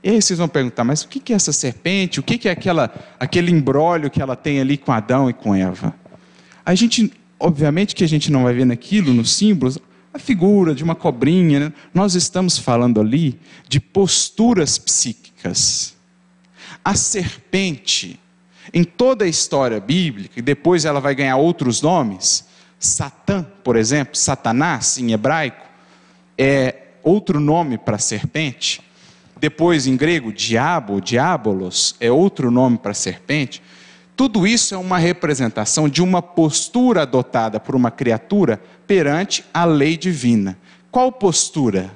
E 0.03 0.11
aí 0.11 0.21
vocês 0.21 0.39
vão 0.39 0.49
perguntar, 0.49 0.83
mas 0.83 1.03
o 1.03 1.09
que 1.09 1.33
é 1.33 1.37
essa 1.37 1.53
serpente? 1.53 2.19
O 2.19 2.23
que 2.25 2.49
é 2.49 2.51
aquela, 2.51 2.93
aquele 3.21 3.53
embrólio 3.53 4.11
que 4.11 4.21
ela 4.21 4.35
tem 4.35 4.61
ali 4.61 4.77
com 4.77 4.91
Adão 4.91 5.31
e 5.31 5.33
com 5.33 5.55
Eva? 5.55 5.95
A 6.67 6.75
gente, 6.75 7.13
obviamente 7.39 7.95
que 7.95 8.03
a 8.03 8.09
gente 8.09 8.31
não 8.31 8.43
vai 8.43 8.53
ver 8.53 8.65
naquilo, 8.65 9.15
nos 9.15 9.33
símbolos, 9.33 9.79
a 10.13 10.19
figura 10.19 10.75
de 10.75 10.83
uma 10.83 10.97
cobrinha. 10.97 11.61
Né? 11.61 11.73
Nós 11.95 12.17
estamos 12.17 12.59
falando 12.59 13.01
ali 13.01 13.39
de 13.69 13.79
posturas 13.79 14.77
psíquicas. 14.77 15.95
A 16.85 16.97
serpente, 16.97 18.19
em 18.75 18.83
toda 18.83 19.25
a 19.25 19.29
história 19.29 19.79
bíblica, 19.79 20.41
e 20.41 20.43
depois 20.43 20.85
ela 20.85 20.99
vai 20.99 21.15
ganhar 21.15 21.37
outros 21.37 21.81
nomes, 21.81 22.45
Satã, 22.77 23.47
por 23.63 23.77
exemplo, 23.77 24.17
Satanás 24.17 24.99
em 24.99 25.13
hebraico, 25.13 25.65
é 26.37 26.89
outro 27.05 27.39
nome 27.39 27.79
para 27.79 27.99
serpente 27.99 28.81
depois 29.43 29.89
em 29.89 29.97
grego, 29.97 30.33
diabo, 30.33 31.01
diabolos, 31.01 31.97
é 31.99 32.13
outro 32.13 32.49
nome 32.49 32.79
para 32.79 32.95
serpente. 32.95 33.61
Tudo 34.15 34.47
isso 34.47 34.73
é 34.73 34.79
uma 34.79 34.99
representação 34.99 35.89
de 35.89 36.01
uma 36.01 36.23
postura 36.23 37.03
adotada 37.03 37.59
por 37.59 37.75
uma 37.75 37.91
criatura 37.91 38.63
perante 38.87 39.45
a 39.53 39.65
lei 39.65 39.97
divina. 39.97 40.57
Qual 40.93 41.11
postura? 41.11 41.91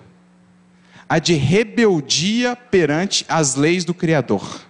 A 1.08 1.20
de 1.20 1.34
rebeldia 1.34 2.56
perante 2.56 3.24
as 3.28 3.54
leis 3.54 3.84
do 3.84 3.94
Criador. 3.94 4.62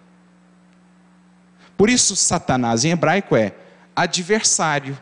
Por 1.79 1.89
isso, 1.89 2.15
Satanás 2.15 2.85
em 2.85 2.91
hebraico 2.91 3.35
é 3.35 3.55
adversário, 3.95 4.99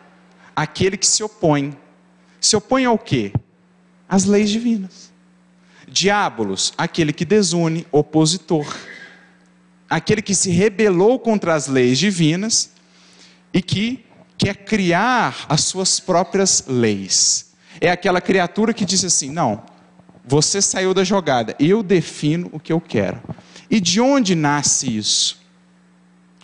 aquele 0.55 0.97
que 0.97 1.09
se 1.09 1.25
opõe. 1.25 1.77
Se 2.41 2.55
opõe 2.55 2.85
ao 2.85 2.97
quê? 2.97 3.33
Às 4.09 4.27
leis 4.27 4.49
divinas. 4.49 5.13
Diabolos, 5.89 6.73
aquele 6.77 7.13
que 7.13 7.25
desune, 7.25 7.87
opositor. 7.93 8.67
Aquele 9.89 10.23
que 10.23 10.35
se 10.35 10.51
rebelou 10.51 11.19
contra 11.19 11.55
as 11.55 11.67
leis 11.67 11.99
divinas 11.99 12.71
e 13.53 13.63
que 13.63 14.05
quer 14.37 14.65
criar 14.65 15.47
as 15.49 15.63
suas 15.63 16.01
próprias 16.01 16.65
leis. 16.67 17.55
É 17.81 17.91
aquela 17.91 18.21
criatura 18.21 18.73
que 18.73 18.85
diz 18.85 19.05
assim: 19.05 19.31
não, 19.31 19.63
você 20.25 20.63
saiu 20.63 20.95
da 20.95 21.05
jogada, 21.05 21.55
eu 21.59 21.83
defino 21.83 22.49
o 22.53 22.59
que 22.59 22.73
eu 22.73 22.81
quero. 22.81 23.23
E 23.71 23.81
de 23.81 24.01
onde 24.01 24.35
nasce 24.35 24.97
isso? 24.97 25.43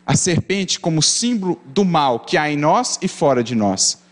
A 0.06 0.16
serpente, 0.16 0.80
como 0.80 1.02
símbolo 1.02 1.60
do 1.64 1.84
mal 1.84 2.20
que 2.20 2.36
há 2.36 2.50
em 2.50 2.56
nós 2.56 2.98
e 3.00 3.08
fora 3.08 3.42
de 3.42 3.54
nós. 3.54 4.02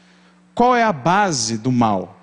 Qual 0.54 0.74
é 0.74 0.82
a 0.82 0.92
base 0.92 1.58
do 1.58 1.70
mal? 1.70 2.17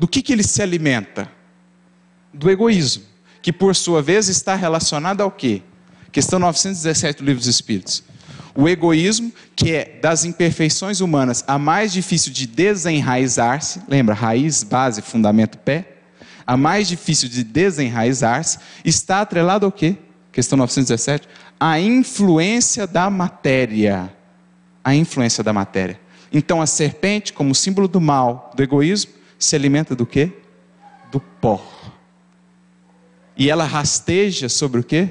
Do 0.00 0.08
que, 0.08 0.22
que 0.22 0.32
ele 0.32 0.42
se 0.42 0.62
alimenta? 0.62 1.30
Do 2.32 2.50
egoísmo, 2.50 3.02
que 3.42 3.52
por 3.52 3.76
sua 3.76 4.00
vez 4.00 4.28
está 4.28 4.54
relacionado 4.54 5.20
ao 5.20 5.30
quê? 5.30 5.60
Questão 6.10 6.38
917 6.38 7.18
do 7.18 7.26
Livro 7.26 7.40
dos 7.40 7.46
Espíritos. 7.46 8.02
O 8.54 8.66
egoísmo, 8.66 9.30
que 9.54 9.72
é 9.72 9.98
das 10.00 10.24
imperfeições 10.24 11.02
humanas 11.02 11.44
a 11.46 11.58
mais 11.58 11.92
difícil 11.92 12.32
de 12.32 12.46
desenraizar-se, 12.46 13.82
lembra, 13.86 14.14
raiz, 14.14 14.62
base, 14.62 15.02
fundamento, 15.02 15.58
pé? 15.58 15.98
A 16.46 16.56
mais 16.56 16.88
difícil 16.88 17.28
de 17.28 17.44
desenraizar-se, 17.44 18.58
está 18.82 19.20
atrelado 19.20 19.66
ao 19.66 19.70
quê? 19.70 19.98
Questão 20.32 20.56
917. 20.56 21.28
A 21.60 21.78
influência 21.78 22.86
da 22.86 23.10
matéria. 23.10 24.10
A 24.82 24.94
influência 24.94 25.44
da 25.44 25.52
matéria. 25.52 26.00
Então 26.32 26.62
a 26.62 26.66
serpente, 26.66 27.34
como 27.34 27.54
símbolo 27.54 27.86
do 27.86 28.00
mal, 28.00 28.50
do 28.56 28.62
egoísmo, 28.62 29.19
se 29.40 29.56
alimenta 29.56 29.96
do 29.96 30.04
quê? 30.04 30.30
Do 31.10 31.18
pó. 31.18 31.66
E 33.36 33.48
ela 33.48 33.64
rasteja 33.64 34.50
sobre 34.50 34.80
o 34.80 34.84
quê? 34.84 35.08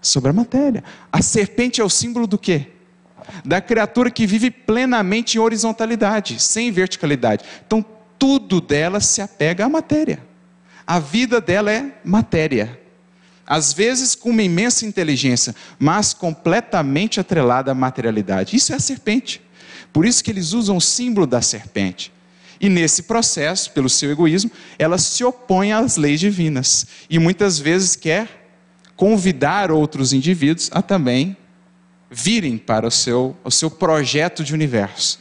Sobre 0.00 0.30
a 0.30 0.32
matéria. 0.32 0.82
A 1.12 1.20
serpente 1.20 1.82
é 1.82 1.84
o 1.84 1.90
símbolo 1.90 2.26
do 2.26 2.38
quê? 2.38 2.68
Da 3.44 3.60
criatura 3.60 4.10
que 4.10 4.26
vive 4.26 4.50
plenamente 4.50 5.36
em 5.36 5.40
horizontalidade, 5.40 6.40
sem 6.40 6.72
verticalidade. 6.72 7.44
Então, 7.66 7.84
tudo 8.18 8.58
dela 8.58 9.00
se 9.00 9.20
apega 9.20 9.66
à 9.66 9.68
matéria. 9.68 10.26
A 10.86 10.98
vida 10.98 11.42
dela 11.42 11.70
é 11.70 12.00
matéria. 12.02 12.80
Às 13.46 13.74
vezes 13.74 14.14
com 14.14 14.30
uma 14.30 14.42
imensa 14.42 14.86
inteligência, 14.86 15.54
mas 15.78 16.14
completamente 16.14 17.20
atrelada 17.20 17.70
à 17.70 17.74
materialidade. 17.74 18.56
Isso 18.56 18.72
é 18.72 18.76
a 18.76 18.80
serpente. 18.80 19.42
Por 19.92 20.06
isso 20.06 20.24
que 20.24 20.30
eles 20.30 20.52
usam 20.52 20.78
o 20.78 20.80
símbolo 20.80 21.26
da 21.26 21.42
serpente. 21.42 22.12
E 22.60 22.68
nesse 22.68 23.04
processo, 23.04 23.70
pelo 23.70 23.88
seu 23.88 24.10
egoísmo, 24.10 24.50
ela 24.78 24.98
se 24.98 25.22
opõe 25.22 25.72
às 25.72 25.96
leis 25.96 26.18
divinas 26.18 26.86
e 27.08 27.18
muitas 27.18 27.58
vezes 27.58 27.94
quer 27.94 28.50
convidar 28.96 29.70
outros 29.70 30.12
indivíduos 30.12 30.68
a 30.72 30.82
também 30.82 31.36
virem 32.10 32.58
para 32.58 32.86
o 32.86 32.90
seu, 32.90 33.36
o 33.44 33.50
seu 33.50 33.70
projeto 33.70 34.42
de 34.42 34.54
universo. 34.54 35.20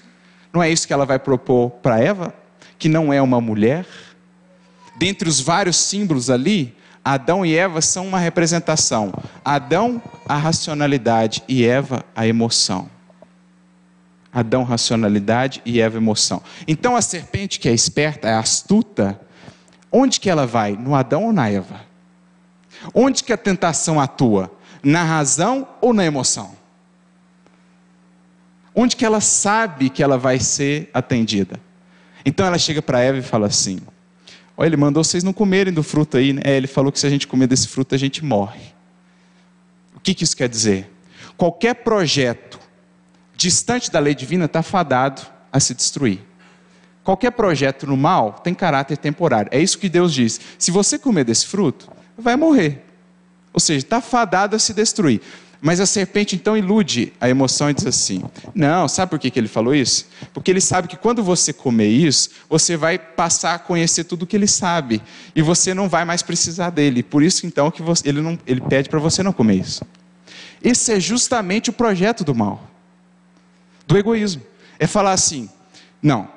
Não 0.52 0.64
é 0.64 0.72
isso 0.72 0.88
que 0.88 0.94
ela 0.94 1.06
vai 1.06 1.20
propor 1.20 1.70
para 1.70 2.00
Eva? 2.00 2.34
Que 2.80 2.90
não 2.90 3.14
é 3.14 3.22
uma 3.22 3.40
mulher? 3.40 3.86
Dentre 4.98 5.30
os 5.30 5.40
vários 5.40 5.78
símbolos 5.78 6.30
ali, 6.30 6.76
Adão 7.06 7.46
e 7.46 7.56
Eva 7.56 7.82
são 7.82 8.08
uma 8.08 8.20
representação. 8.20 9.14
Adão, 9.46 10.02
a 10.26 10.36
racionalidade, 10.36 11.44
e 11.48 11.64
Eva, 11.64 12.04
a 12.16 12.26
emoção. 12.26 12.90
Adão 14.38 14.64
racionalidade 14.64 15.64
e 15.66 15.82
Eva 15.82 15.98
emoção. 15.98 16.44
Então 16.68 16.96
a 16.96 17.02
serpente 17.02 17.60
que 17.60 17.68
é 17.68 17.74
esperta, 17.74 18.30
é 18.30 18.36
astuta, 18.36 19.20
onde 19.92 20.20
que 20.20 20.30
ela 20.30 20.46
vai? 20.46 20.74
No 20.74 20.94
Adão 20.94 21.24
ou 21.24 21.34
na 21.34 21.50
Eva? 21.50 21.82
Onde 22.94 23.24
que 23.24 23.34
a 23.34 23.38
tentação 23.38 24.00
atua? 24.00 24.56
Na 24.84 25.04
razão 25.04 25.68
ou 25.82 25.92
na 25.92 26.06
emoção? 26.06 26.56
Onde 28.76 28.96
que 28.96 29.04
ela 29.04 29.20
sabe 29.20 29.90
que 29.90 30.04
ela 30.04 30.20
vai 30.20 30.40
ser 30.40 30.92
atendida? 30.94 31.60
Então 32.24 32.46
ela 32.46 32.60
chega 32.60 32.80
para 32.80 33.00
Eva 33.02 33.18
e 33.18 33.24
fala 33.24 33.48
assim: 33.48 33.80
Olha, 34.56 34.68
ele 34.68 34.78
mandou 34.78 35.04
vocês 35.04 35.24
não 35.24 35.34
comerem 35.34 35.74
do 35.74 35.82
fruto 35.82 36.16
aí, 36.18 36.32
né? 36.32 36.42
É, 36.44 36.58
ele 36.58 36.68
falou 36.68 36.92
que 36.92 37.00
se 37.00 37.08
a 37.08 37.10
gente 37.10 37.26
comer 37.26 37.48
desse 37.48 37.68
fruto 37.68 37.96
a 37.96 37.98
gente 37.98 38.24
morre. 38.24 38.72
O 39.96 40.00
que, 40.00 40.14
que 40.14 40.24
isso 40.24 40.38
quer 40.38 40.48
dizer? 40.48 40.94
Qualquer 41.36 41.74
projeto 41.74 42.47
distante 43.38 43.92
da 43.92 44.00
lei 44.00 44.16
divina, 44.16 44.46
está 44.46 44.64
fadado 44.64 45.22
a 45.54 45.60
se 45.60 45.74
destruir. 45.74 46.20
Qualquer 47.04 47.32
projeto 47.32 47.88
no 47.88 47.96
mal 47.96 48.34
tem 48.34 48.54
caráter 48.54 48.98
temporário. 48.98 49.50
É 49.54 49.62
isso 49.62 49.78
que 49.78 49.88
Deus 49.88 50.14
diz. 50.14 50.42
Se 50.60 50.72
você 50.72 51.00
comer 51.00 51.24
desse 51.24 51.46
fruto, 51.46 51.90
vai 52.18 52.36
morrer. 52.36 52.84
Ou 53.54 53.60
seja, 53.60 53.86
está 53.86 54.02
fadado 54.02 54.56
a 54.56 54.60
se 54.60 54.74
destruir. 54.74 55.22
Mas 55.62 55.80
a 55.80 55.86
serpente 55.86 56.36
então 56.36 56.56
ilude 56.56 57.14
a 57.20 57.30
emoção 57.30 57.70
e 57.70 57.74
diz 57.74 57.88
assim: 57.88 58.24
Não, 58.54 58.88
sabe 58.88 59.10
por 59.10 59.18
que, 59.18 59.32
que 59.32 59.40
ele 59.40 59.48
falou 59.48 59.74
isso? 59.74 60.08
Porque 60.34 60.52
ele 60.52 60.62
sabe 60.62 60.88
que 60.88 60.98
quando 60.98 61.24
você 61.24 61.52
comer 61.52 61.88
isso, 61.88 62.30
você 62.50 62.78
vai 62.78 63.00
passar 63.00 63.56
a 63.56 63.60
conhecer 63.60 64.04
tudo 64.04 64.24
o 64.24 64.28
que 64.28 64.36
ele 64.36 64.48
sabe. 64.48 65.02
E 65.36 65.42
você 65.42 65.74
não 65.74 65.90
vai 65.90 66.06
mais 66.06 66.22
precisar 66.22 66.70
dele. 66.70 67.02
Por 67.02 67.24
isso 67.24 67.48
então 67.48 67.72
que 67.72 67.82
você, 67.82 68.08
ele, 68.08 68.22
não, 68.22 68.38
ele 68.46 68.62
pede 68.62 68.90
para 68.90 69.00
você 69.00 69.24
não 69.24 69.34
comer 69.34 69.56
isso. 69.56 69.84
Esse 70.64 70.94
é 70.94 71.00
justamente 71.00 71.70
o 71.70 71.74
projeto 71.74 72.24
do 72.24 72.36
mal, 72.36 72.70
do 73.88 73.98
egoísmo. 73.98 74.44
É 74.78 74.86
falar 74.86 75.14
assim: 75.14 75.50
não, 76.02 76.28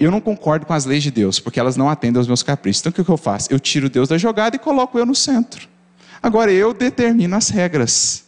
eu 0.00 0.10
não 0.10 0.20
concordo 0.20 0.66
com 0.66 0.72
as 0.72 0.84
leis 0.84 1.02
de 1.02 1.10
Deus, 1.10 1.38
porque 1.38 1.60
elas 1.60 1.76
não 1.76 1.88
atendem 1.88 2.18
aos 2.18 2.26
meus 2.26 2.42
caprichos. 2.42 2.80
Então 2.80 2.90
o 2.90 3.04
que 3.04 3.08
eu 3.08 3.16
faço? 3.16 3.52
Eu 3.52 3.60
tiro 3.60 3.88
Deus 3.88 4.08
da 4.08 4.16
jogada 4.16 4.56
e 4.56 4.58
coloco 4.58 4.98
eu 4.98 5.06
no 5.06 5.14
centro. 5.14 5.68
Agora 6.22 6.50
eu 6.50 6.72
determino 6.72 7.36
as 7.36 7.48
regras. 7.48 8.24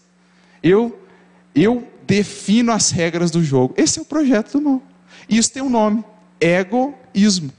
Eu, 0.62 1.00
eu 1.54 1.88
defino 2.06 2.72
as 2.72 2.90
regras 2.90 3.30
do 3.30 3.42
jogo. 3.42 3.74
Esse 3.76 3.98
é 3.98 4.02
o 4.02 4.04
projeto 4.04 4.52
do 4.52 4.60
mal. 4.60 4.82
Isso 5.28 5.52
tem 5.52 5.62
um 5.62 5.70
nome: 5.70 6.04
egoísmo. 6.40 7.52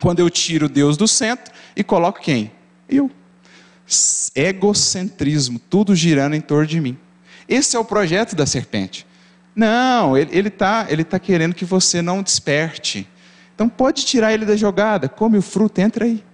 Quando 0.00 0.20
eu 0.20 0.30
tiro 0.30 0.68
Deus 0.68 0.96
do 0.96 1.06
centro 1.06 1.52
e 1.76 1.84
coloco 1.84 2.20
quem? 2.20 2.52
Eu. 2.88 3.10
Egocentrismo, 4.34 5.58
tudo 5.58 5.94
girando 5.94 6.34
em 6.34 6.40
torno 6.40 6.66
de 6.66 6.80
mim. 6.80 6.96
Esse 7.48 7.76
é 7.76 7.78
o 7.78 7.84
projeto 7.84 8.36
da 8.36 8.46
serpente. 8.46 9.04
Não, 9.60 10.16
ele 10.16 10.48
está 10.48 10.86
ele 10.88 11.04
tá 11.04 11.18
querendo 11.18 11.54
que 11.54 11.66
você 11.66 12.00
não 12.00 12.22
desperte. 12.22 13.06
Então 13.54 13.68
pode 13.68 14.06
tirar 14.06 14.32
ele 14.32 14.46
da 14.46 14.56
jogada, 14.56 15.06
come 15.06 15.36
o 15.36 15.42
fruto, 15.42 15.82
entra 15.82 16.06
aí. 16.06 16.24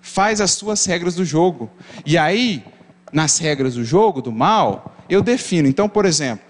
Faz 0.00 0.40
as 0.40 0.50
suas 0.50 0.84
regras 0.84 1.14
do 1.14 1.24
jogo. 1.24 1.70
E 2.04 2.18
aí, 2.18 2.64
nas 3.12 3.38
regras 3.38 3.74
do 3.74 3.84
jogo, 3.84 4.20
do 4.20 4.32
mal, 4.32 4.96
eu 5.08 5.22
defino. 5.22 5.68
Então, 5.68 5.88
por 5.88 6.04
exemplo, 6.04 6.44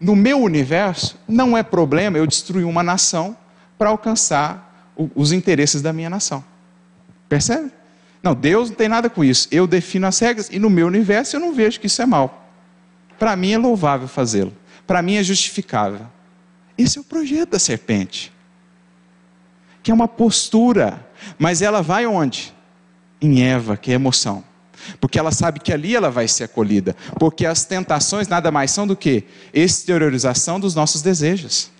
no 0.00 0.16
meu 0.16 0.40
universo, 0.40 1.20
não 1.28 1.54
é 1.58 1.62
problema 1.62 2.16
eu 2.16 2.26
destruir 2.26 2.64
uma 2.64 2.82
nação 2.82 3.36
para 3.76 3.90
alcançar 3.90 4.94
os 5.14 5.30
interesses 5.30 5.82
da 5.82 5.92
minha 5.92 6.08
nação. 6.08 6.42
Percebe? 7.28 7.70
Não, 8.22 8.34
Deus 8.34 8.70
não 8.70 8.76
tem 8.76 8.88
nada 8.88 9.10
com 9.10 9.22
isso. 9.22 9.46
Eu 9.50 9.66
defino 9.66 10.06
as 10.06 10.18
regras 10.20 10.48
e 10.50 10.58
no 10.58 10.70
meu 10.70 10.86
universo 10.86 11.36
eu 11.36 11.40
não 11.40 11.52
vejo 11.52 11.78
que 11.78 11.86
isso 11.86 12.00
é 12.00 12.06
mal. 12.06 12.48
Para 13.18 13.36
mim 13.36 13.52
é 13.52 13.58
louvável 13.58 14.08
fazê-lo. 14.08 14.54
Para 14.90 15.02
mim 15.02 15.14
é 15.14 15.22
justificável. 15.22 16.04
Esse 16.76 16.98
é 16.98 17.00
o 17.00 17.04
projeto 17.04 17.50
da 17.50 17.60
serpente. 17.60 18.32
Que 19.84 19.92
é 19.92 19.94
uma 19.94 20.08
postura. 20.08 21.08
Mas 21.38 21.62
ela 21.62 21.80
vai 21.80 22.06
onde? 22.06 22.52
Em 23.22 23.40
Eva, 23.40 23.76
que 23.76 23.92
é 23.92 23.94
emoção. 23.94 24.42
Porque 25.00 25.16
ela 25.16 25.30
sabe 25.30 25.60
que 25.60 25.72
ali 25.72 25.94
ela 25.94 26.10
vai 26.10 26.26
ser 26.26 26.42
acolhida. 26.42 26.96
Porque 27.20 27.46
as 27.46 27.64
tentações 27.64 28.26
nada 28.26 28.50
mais 28.50 28.72
são 28.72 28.84
do 28.84 28.96
que 28.96 29.22
exteriorização 29.54 30.58
dos 30.58 30.74
nossos 30.74 31.02
desejos. 31.02 31.70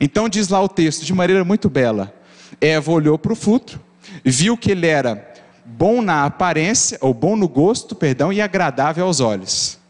Então 0.00 0.28
diz 0.28 0.46
lá 0.46 0.62
o 0.62 0.68
texto, 0.68 1.04
de 1.04 1.12
maneira 1.12 1.44
muito 1.44 1.68
bela: 1.68 2.14
Eva 2.60 2.92
olhou 2.92 3.18
para 3.18 3.32
o 3.32 3.36
fruto, 3.36 3.80
viu 4.24 4.56
que 4.56 4.70
ele 4.70 4.86
era 4.86 5.34
bom 5.64 6.00
na 6.00 6.24
aparência, 6.24 6.96
ou 7.00 7.12
bom 7.12 7.34
no 7.34 7.48
gosto, 7.48 7.96
perdão, 7.96 8.32
e 8.32 8.40
agradável 8.40 9.04
aos 9.04 9.18
olhos. 9.18 9.84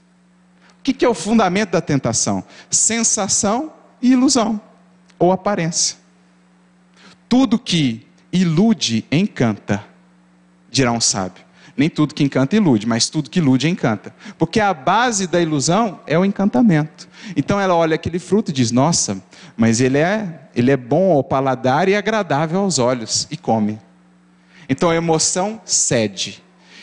Que, 0.86 0.92
que 0.92 1.04
é 1.04 1.08
o 1.08 1.14
fundamento 1.14 1.70
da 1.70 1.80
tentação? 1.80 2.44
Sensação 2.70 3.72
e 4.00 4.12
ilusão, 4.12 4.60
ou 5.18 5.32
aparência. 5.32 5.96
Tudo 7.28 7.58
que 7.58 8.06
ilude, 8.32 9.04
encanta, 9.10 9.84
dirá 10.70 10.92
um 10.92 11.00
sábio. 11.00 11.44
Nem 11.76 11.90
tudo 11.90 12.14
que 12.14 12.22
encanta 12.22 12.54
ilude, 12.54 12.86
mas 12.86 13.10
tudo 13.10 13.28
que 13.28 13.40
ilude 13.40 13.68
encanta. 13.68 14.14
Porque 14.38 14.60
a 14.60 14.72
base 14.72 15.26
da 15.26 15.40
ilusão 15.40 15.98
é 16.06 16.16
o 16.16 16.24
encantamento. 16.24 17.08
Então 17.36 17.58
ela 17.58 17.74
olha 17.74 17.96
aquele 17.96 18.20
fruto 18.20 18.52
e 18.52 18.54
diz: 18.54 18.70
Nossa, 18.70 19.20
mas 19.56 19.80
ele 19.80 19.98
é, 19.98 20.42
ele 20.54 20.70
é 20.70 20.76
bom 20.76 21.14
ao 21.14 21.24
paladar 21.24 21.88
e 21.88 21.96
agradável 21.96 22.60
aos 22.60 22.78
olhos, 22.78 23.26
e 23.28 23.36
come. 23.36 23.80
Então 24.68 24.88
a 24.88 24.94
emoção 24.94 25.60
cede. 25.64 26.40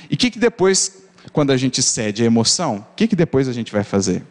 E 0.10 0.16
o 0.16 0.18
que, 0.18 0.30
que 0.30 0.40
depois, 0.40 1.03
quando 1.34 1.52
a 1.52 1.58
gente 1.58 1.82
cede 1.82 2.24
a 2.24 2.26
emoção, 2.26 2.78
o 2.78 2.96
que, 2.96 3.08
que 3.08 3.16
depois 3.16 3.50
a 3.50 3.54
gente 3.54 3.72
vai 3.72 3.84
fazer? 3.84 4.24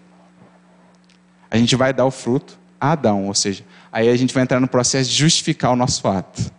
A 1.50 1.58
gente 1.58 1.76
vai 1.76 1.92
dar 1.92 2.06
o 2.06 2.10
fruto 2.10 2.56
a 2.80 2.92
Adão, 2.92 3.26
ou 3.26 3.34
seja, 3.34 3.64
aí 3.92 4.08
a 4.08 4.16
gente 4.16 4.34
vai 4.34 4.42
entrar 4.42 4.58
no 4.58 4.66
processo 4.66 5.08
de 5.08 5.14
justificar 5.14 5.70
o 5.72 5.76
nosso 5.76 6.08
ato. 6.08 6.50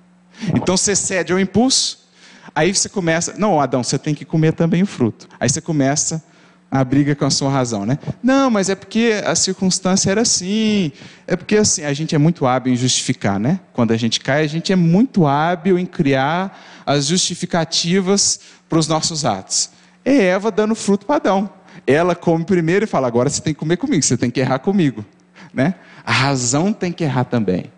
Então 0.55 0.77
você 0.77 0.95
cede 0.95 1.33
ao 1.33 1.39
impulso, 1.39 2.07
aí 2.55 2.73
você 2.73 2.87
começa, 2.87 3.33
não, 3.37 3.59
Adão, 3.59 3.83
você 3.83 3.97
tem 3.97 4.15
que 4.15 4.23
comer 4.23 4.53
também 4.53 4.83
o 4.83 4.85
fruto. 4.85 5.27
Aí 5.37 5.49
você 5.49 5.59
começa 5.59 6.23
a 6.71 6.83
briga 6.83 7.13
com 7.13 7.25
a 7.25 7.29
sua 7.29 7.51
razão, 7.51 7.85
né? 7.85 7.99
Não, 8.21 8.49
mas 8.49 8.69
é 8.69 8.75
porque 8.75 9.21
a 9.25 9.35
circunstância 9.35 10.09
era 10.09 10.21
assim. 10.21 10.91
É 11.27 11.35
porque 11.35 11.57
assim, 11.57 11.83
a 11.83 11.93
gente 11.93 12.15
é 12.15 12.17
muito 12.17 12.47
hábil 12.47 12.73
em 12.73 12.75
justificar, 12.75 13.39
né? 13.39 13.59
Quando 13.73 13.91
a 13.91 13.97
gente 13.97 14.19
cai, 14.19 14.43
a 14.43 14.47
gente 14.47 14.71
é 14.71 14.75
muito 14.75 15.27
hábil 15.27 15.77
em 15.77 15.85
criar 15.85 16.83
as 16.85 17.05
justificativas 17.05 18.39
para 18.67 18.79
os 18.79 18.87
nossos 18.87 19.23
atos. 19.25 19.69
É 20.05 20.13
Eva 20.13 20.51
dando 20.51 20.75
fruto 20.75 21.05
para 21.05 21.15
Adão. 21.15 21.49
Ela 21.85 22.15
come 22.15 22.45
primeiro 22.45 22.85
e 22.85 22.87
fala: 22.87 23.07
agora 23.07 23.29
você 23.29 23.41
tem 23.41 23.53
que 23.53 23.59
comer 23.59 23.77
comigo, 23.77 24.03
você 24.03 24.17
tem 24.17 24.29
que 24.29 24.39
errar 24.39 24.59
comigo. 24.59 25.05
Né? 25.53 25.75
A 26.05 26.11
razão 26.11 26.73
tem 26.73 26.91
que 26.91 27.03
errar 27.03 27.25
também. 27.25 27.71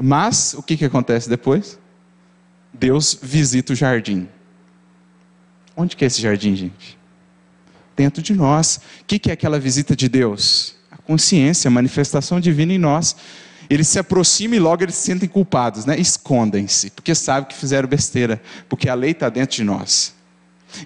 Mas 0.00 0.54
o 0.54 0.62
que, 0.62 0.76
que 0.76 0.84
acontece 0.84 1.28
depois? 1.28 1.78
Deus 2.72 3.18
visita 3.20 3.72
o 3.72 3.76
jardim. 3.76 4.28
Onde 5.76 5.96
que 5.96 6.04
é 6.04 6.06
esse 6.06 6.20
jardim, 6.20 6.54
gente? 6.54 6.98
Dentro 7.96 8.22
de 8.22 8.34
nós. 8.34 8.80
O 9.00 9.04
que, 9.06 9.18
que 9.18 9.30
é 9.30 9.32
aquela 9.32 9.58
visita 9.58 9.96
de 9.96 10.08
Deus? 10.08 10.76
A 10.90 10.96
consciência, 10.96 11.68
a 11.68 11.70
manifestação 11.70 12.38
divina 12.38 12.72
em 12.72 12.78
nós. 12.78 13.16
Eles 13.68 13.88
se 13.88 13.98
aproximam 13.98 14.56
e 14.56 14.60
logo 14.60 14.82
eles 14.82 14.94
se 14.94 15.06
sentem 15.06 15.28
culpados, 15.28 15.84
né? 15.84 15.98
Escondem-se, 15.98 16.90
porque 16.90 17.14
sabem 17.14 17.48
que 17.48 17.54
fizeram 17.54 17.88
besteira, 17.88 18.40
porque 18.68 18.88
a 18.88 18.94
lei 18.94 19.10
está 19.10 19.28
dentro 19.28 19.56
de 19.56 19.64
nós. 19.64 20.14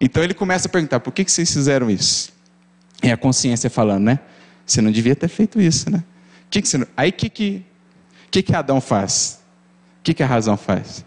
Então 0.01 0.23
ele 0.23 0.35
começa 0.35 0.69
a 0.69 0.71
perguntar: 0.71 1.01
por 1.01 1.13
que, 1.13 1.25
que 1.25 1.33
vocês 1.33 1.53
fizeram 1.53 1.91
isso? 1.91 2.33
É 3.01 3.13
a 3.13 3.17
consciência 3.17 3.69
falando, 3.69 4.05
né? 4.05 4.21
Você 4.65 4.81
não 4.81 4.91
devia 4.91 5.17
ter 5.17 5.29
feito 5.29 5.61
isso, 5.61 5.91
né? 5.91 6.05
Que 6.49 6.63
que 6.63 6.69
você... 6.69 6.87
Aí 6.97 7.11
o 7.11 7.13
que, 7.13 7.29
que, 7.29 7.65
que, 8.31 8.43
que 8.43 8.55
Adão 8.55 8.81
faz? 8.81 9.41
O 10.01 10.03
que, 10.05 10.15
que 10.15 10.23
a 10.23 10.27
razão 10.27 10.57
faz? 10.57 11.05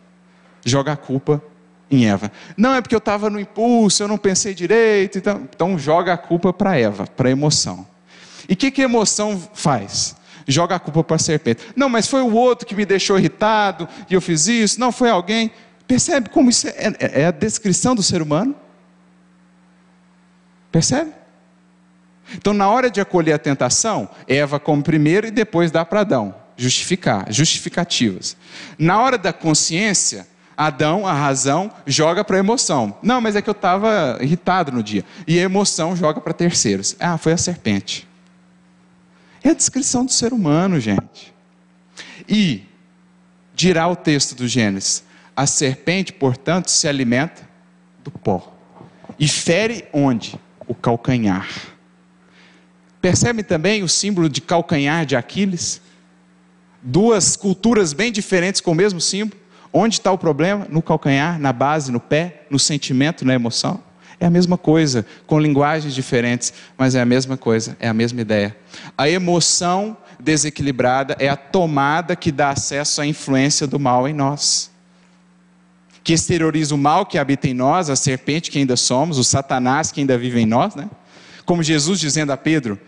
Joga 0.65 0.91
a 0.91 0.97
culpa 0.97 1.41
em 1.89 2.07
Eva. 2.07 2.31
Não 2.57 2.73
é 2.73 2.81
porque 2.81 2.95
eu 2.95 2.99
estava 2.99 3.29
no 3.29 3.39
impulso, 3.39 4.03
eu 4.03 4.07
não 4.07 4.17
pensei 4.17 4.53
direito. 4.53 5.17
Então, 5.17 5.47
então 5.49 5.79
joga 5.79 6.13
a 6.13 6.17
culpa 6.17 6.51
para 6.51 6.77
Eva, 6.77 7.07
para 7.07 7.29
a 7.29 7.31
emoção. 7.31 7.87
E 8.49 8.53
o 8.53 8.57
que, 8.57 8.71
que 8.71 8.81
a 8.81 8.85
emoção 8.85 9.41
faz? 9.53 10.15
joga 10.47 10.75
a 10.75 10.79
culpa 10.79 11.03
para 11.03 11.15
a 11.15 11.19
serpente. 11.19 11.63
Não, 11.75 11.89
mas 11.89 12.07
foi 12.07 12.21
o 12.21 12.33
outro 12.33 12.67
que 12.67 12.75
me 12.75 12.85
deixou 12.85 13.17
irritado 13.17 13.87
e 14.09 14.13
eu 14.13 14.21
fiz 14.21 14.47
isso. 14.47 14.79
Não, 14.79 14.91
foi 14.91 15.09
alguém. 15.09 15.51
Percebe 15.87 16.29
como 16.29 16.49
isso 16.49 16.67
é, 16.67 16.93
é, 16.99 17.21
é 17.21 17.25
a 17.27 17.31
descrição 17.31 17.95
do 17.95 18.03
ser 18.03 18.21
humano? 18.21 18.55
Percebe? 20.75 21.13
Então, 22.33 22.53
na 22.53 22.69
hora 22.69 22.91
de 22.91 22.99
acolher 22.99 23.31
a 23.31 23.39
tentação, 23.39 24.09
Eva 24.27 24.59
come 24.59 24.83
primeiro 24.83 25.25
e 25.25 25.31
depois 25.31 25.71
dá 25.71 25.85
para 25.85 26.01
Adão. 26.01 26.35
Justificar, 26.57 27.31
justificativas. 27.31 28.35
Na 28.77 28.99
hora 28.99 29.17
da 29.17 29.31
consciência, 29.31 30.27
Adão, 30.57 31.07
a 31.07 31.13
razão, 31.13 31.71
joga 31.87 32.25
para 32.25 32.35
a 32.35 32.39
emoção. 32.39 32.97
Não, 33.01 33.21
mas 33.21 33.37
é 33.37 33.41
que 33.41 33.49
eu 33.49 33.53
estava 33.53 34.17
irritado 34.19 34.73
no 34.73 34.83
dia. 34.83 35.05
E 35.25 35.39
a 35.39 35.43
emoção 35.43 35.95
joga 35.95 36.19
para 36.19 36.33
terceiros. 36.33 36.93
Ah, 36.99 37.17
foi 37.17 37.31
a 37.31 37.37
serpente. 37.37 38.05
É 39.41 39.51
a 39.51 39.53
descrição 39.53 40.03
do 40.03 40.11
ser 40.11 40.33
humano, 40.33 40.77
gente. 40.77 41.33
E, 42.27 42.65
dirá 43.53 43.87
o 43.87 43.95
texto 43.95 44.35
do 44.35 44.45
Gênesis: 44.45 45.05
a 45.33 45.47
serpente, 45.47 46.11
portanto, 46.11 46.67
se 46.67 46.85
alimenta 46.85 47.47
do 48.03 48.11
pó. 48.11 48.53
E 49.17 49.25
fere 49.25 49.87
onde? 49.93 50.37
O 50.67 50.73
calcanhar. 50.73 51.47
Percebe 53.01 53.43
também 53.43 53.83
o 53.83 53.89
símbolo 53.89 54.27
de 54.27 54.41
calcanhar 54.41 55.05
de 55.05 55.15
Aquiles? 55.15 55.81
Duas 56.81 57.35
culturas 57.35 57.93
bem 57.93 58.11
diferentes 58.11 58.61
com 58.61 58.71
o 58.71 58.75
mesmo 58.75 58.99
símbolo. 58.99 59.39
Onde 59.71 59.95
está 59.95 60.11
o 60.11 60.17
problema? 60.17 60.65
No 60.69 60.81
calcanhar, 60.81 61.39
na 61.39 61.51
base, 61.51 61.91
no 61.91 61.99
pé, 61.99 62.43
no 62.49 62.57
sentimento, 62.57 63.25
na 63.25 63.33
emoção. 63.33 63.83
É 64.19 64.25
a 64.25 64.29
mesma 64.29 64.57
coisa, 64.57 65.05
com 65.27 65.39
linguagens 65.39 65.93
diferentes, 65.93 66.53
mas 66.77 66.95
é 66.95 67.01
a 67.01 67.05
mesma 67.05 67.35
coisa, 67.35 67.75
é 67.79 67.87
a 67.87 67.93
mesma 67.93 68.21
ideia. 68.21 68.55
A 68.97 69.09
emoção 69.09 69.97
desequilibrada 70.19 71.15
é 71.19 71.27
a 71.27 71.35
tomada 71.35 72.15
que 72.15 72.31
dá 72.31 72.51
acesso 72.51 73.01
à 73.01 73.05
influência 73.05 73.67
do 73.67 73.79
mal 73.79 74.07
em 74.07 74.13
nós. 74.13 74.71
Que 76.05 76.13
exterioriza 76.13 76.73
o 76.73 76.77
mal 76.77 77.05
que 77.05 77.17
habita 77.17 77.49
em 77.49 77.53
nós, 77.53 77.89
a 77.89 77.95
serpente 77.97 78.49
que 78.49 78.59
ainda 78.59 78.77
somos, 78.77 79.17
o 79.17 79.23
Satanás 79.23 79.91
que 79.91 79.99
ainda 79.99 80.17
vive 80.17 80.39
em 80.39 80.45
nós, 80.45 80.73
né? 80.73 80.89
Como 81.45 81.61
Jesus 81.61 81.99
dizendo 81.99 82.31
a 82.31 82.37
Pedro: 82.37 82.79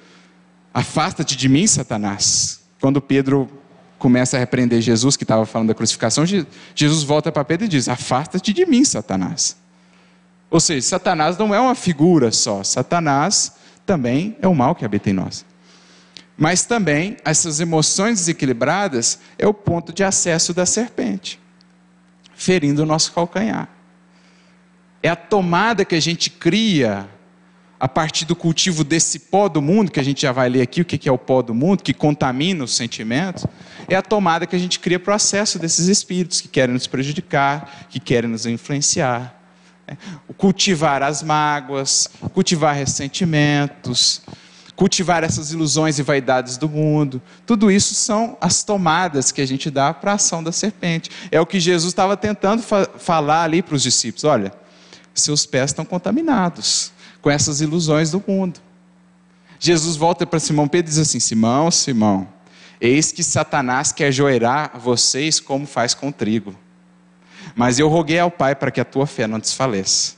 Afasta-te 0.73 1.35
de 1.35 1.49
mim, 1.49 1.67
Satanás. 1.67 2.61
Quando 2.79 3.01
Pedro 3.01 3.49
começa 3.97 4.37
a 4.37 4.39
repreender 4.39 4.79
Jesus, 4.79 5.17
que 5.17 5.23
estava 5.23 5.45
falando 5.45 5.69
da 5.69 5.73
crucificação, 5.73 6.23
Jesus 6.75 7.03
volta 7.03 7.29
para 7.31 7.43
Pedro 7.43 7.65
e 7.65 7.67
diz: 7.67 7.89
Afasta-te 7.89 8.53
de 8.53 8.65
mim, 8.65 8.85
Satanás. 8.85 9.57
Ou 10.49 10.59
seja, 10.59 10.87
Satanás 10.87 11.37
não 11.37 11.53
é 11.53 11.59
uma 11.59 11.75
figura 11.75 12.31
só, 12.31 12.63
Satanás 12.63 13.53
também 13.85 14.37
é 14.41 14.47
o 14.47 14.55
mal 14.55 14.75
que 14.75 14.85
habita 14.85 15.09
em 15.09 15.13
nós. 15.13 15.45
Mas 16.37 16.63
também 16.65 17.17
essas 17.25 17.59
emoções 17.59 18.19
desequilibradas 18.19 19.19
é 19.39 19.47
o 19.47 19.53
ponto 19.53 19.91
de 19.91 20.03
acesso 20.03 20.53
da 20.53 20.65
serpente, 20.65 21.39
ferindo 22.37 22.83
o 22.83 22.85
nosso 22.85 23.11
calcanhar. 23.11 23.67
É 25.01 25.09
a 25.09 25.15
tomada 25.15 25.83
que 25.83 25.95
a 25.95 25.99
gente 25.99 26.29
cria 26.29 27.09
a 27.79 27.87
partir 27.87 28.25
do 28.25 28.35
cultivo 28.35 28.83
desse 28.83 29.19
pó 29.19 29.49
do 29.49 29.61
mundo, 29.61 29.91
que 29.91 29.99
a 29.99 30.03
gente 30.03 30.21
já 30.21 30.31
vai 30.31 30.47
ler 30.49 30.61
aqui 30.61 30.81
o 30.81 30.85
que 30.85 31.07
é 31.07 31.11
o 31.11 31.17
pó 31.17 31.41
do 31.41 31.53
mundo, 31.53 31.83
que 31.83 31.93
contamina 31.93 32.63
os 32.63 32.75
sentimentos, 32.75 33.45
é 33.87 33.95
a 33.95 34.01
tomada 34.01 34.47
que 34.47 34.55
a 34.55 34.59
gente 34.59 34.79
cria 34.79 34.99
para 34.99 35.11
o 35.11 35.15
acesso 35.15 35.59
desses 35.59 35.87
espíritos 35.87 36.41
que 36.41 36.47
querem 36.47 36.73
nos 36.73 36.87
prejudicar, 36.87 37.87
que 37.89 37.99
querem 37.99 38.29
nos 38.29 38.45
influenciar. 38.45 39.35
É, 39.87 39.95
cultivar 40.35 41.01
as 41.01 41.23
mágoas, 41.23 42.09
cultivar 42.33 42.75
ressentimentos, 42.75 44.21
cultivar 44.77 45.23
essas 45.23 45.51
ilusões 45.51 45.97
e 45.97 46.03
vaidades 46.03 46.55
do 46.55 46.69
mundo. 46.69 47.19
Tudo 47.47 47.71
isso 47.71 47.95
são 47.95 48.37
as 48.39 48.63
tomadas 48.63 49.31
que 49.31 49.41
a 49.41 49.45
gente 49.45 49.71
dá 49.71 49.91
para 49.91 50.11
a 50.11 50.15
ação 50.15 50.43
da 50.43 50.51
serpente. 50.51 51.09
É 51.31 51.41
o 51.41 51.47
que 51.47 51.59
Jesus 51.59 51.91
estava 51.91 52.15
tentando 52.15 52.61
fa 52.61 52.87
falar 52.97 53.43
ali 53.43 53.63
para 53.63 53.75
os 53.75 53.81
discípulos: 53.81 54.23
olha, 54.23 54.53
seus 55.15 55.47
pés 55.47 55.71
estão 55.71 55.83
contaminados 55.83 56.91
com 57.21 57.29
essas 57.29 57.59
ilusões 57.59 58.11
do 58.11 58.23
mundo. 58.25 58.61
Jesus 59.59 59.95
volta 59.95 60.27
para 60.27 60.39
Simão 60.39 60.67
Pedro 60.67 60.91
e 60.91 60.93
diz 60.93 60.99
assim: 60.99 61.19
Simão, 61.19 61.71
Simão, 61.71 62.27
eis 62.79 63.11
que 63.11 63.23
Satanás 63.23 63.91
quer 63.91 64.11
joerar 64.11 64.77
vocês 64.77 65.39
como 65.39 65.65
faz 65.65 65.95
com 65.95 66.11
trigo. 66.11 66.55
Mas 67.55 67.79
eu 67.79 67.89
roguei 67.89 68.19
ao 68.19 68.29
Pai 68.29 68.53
para 68.53 68.69
que 68.69 68.79
a 68.79 68.85
tua 68.85 69.07
fé 69.07 69.25
não 69.25 69.39
desfaleça. 69.39 70.15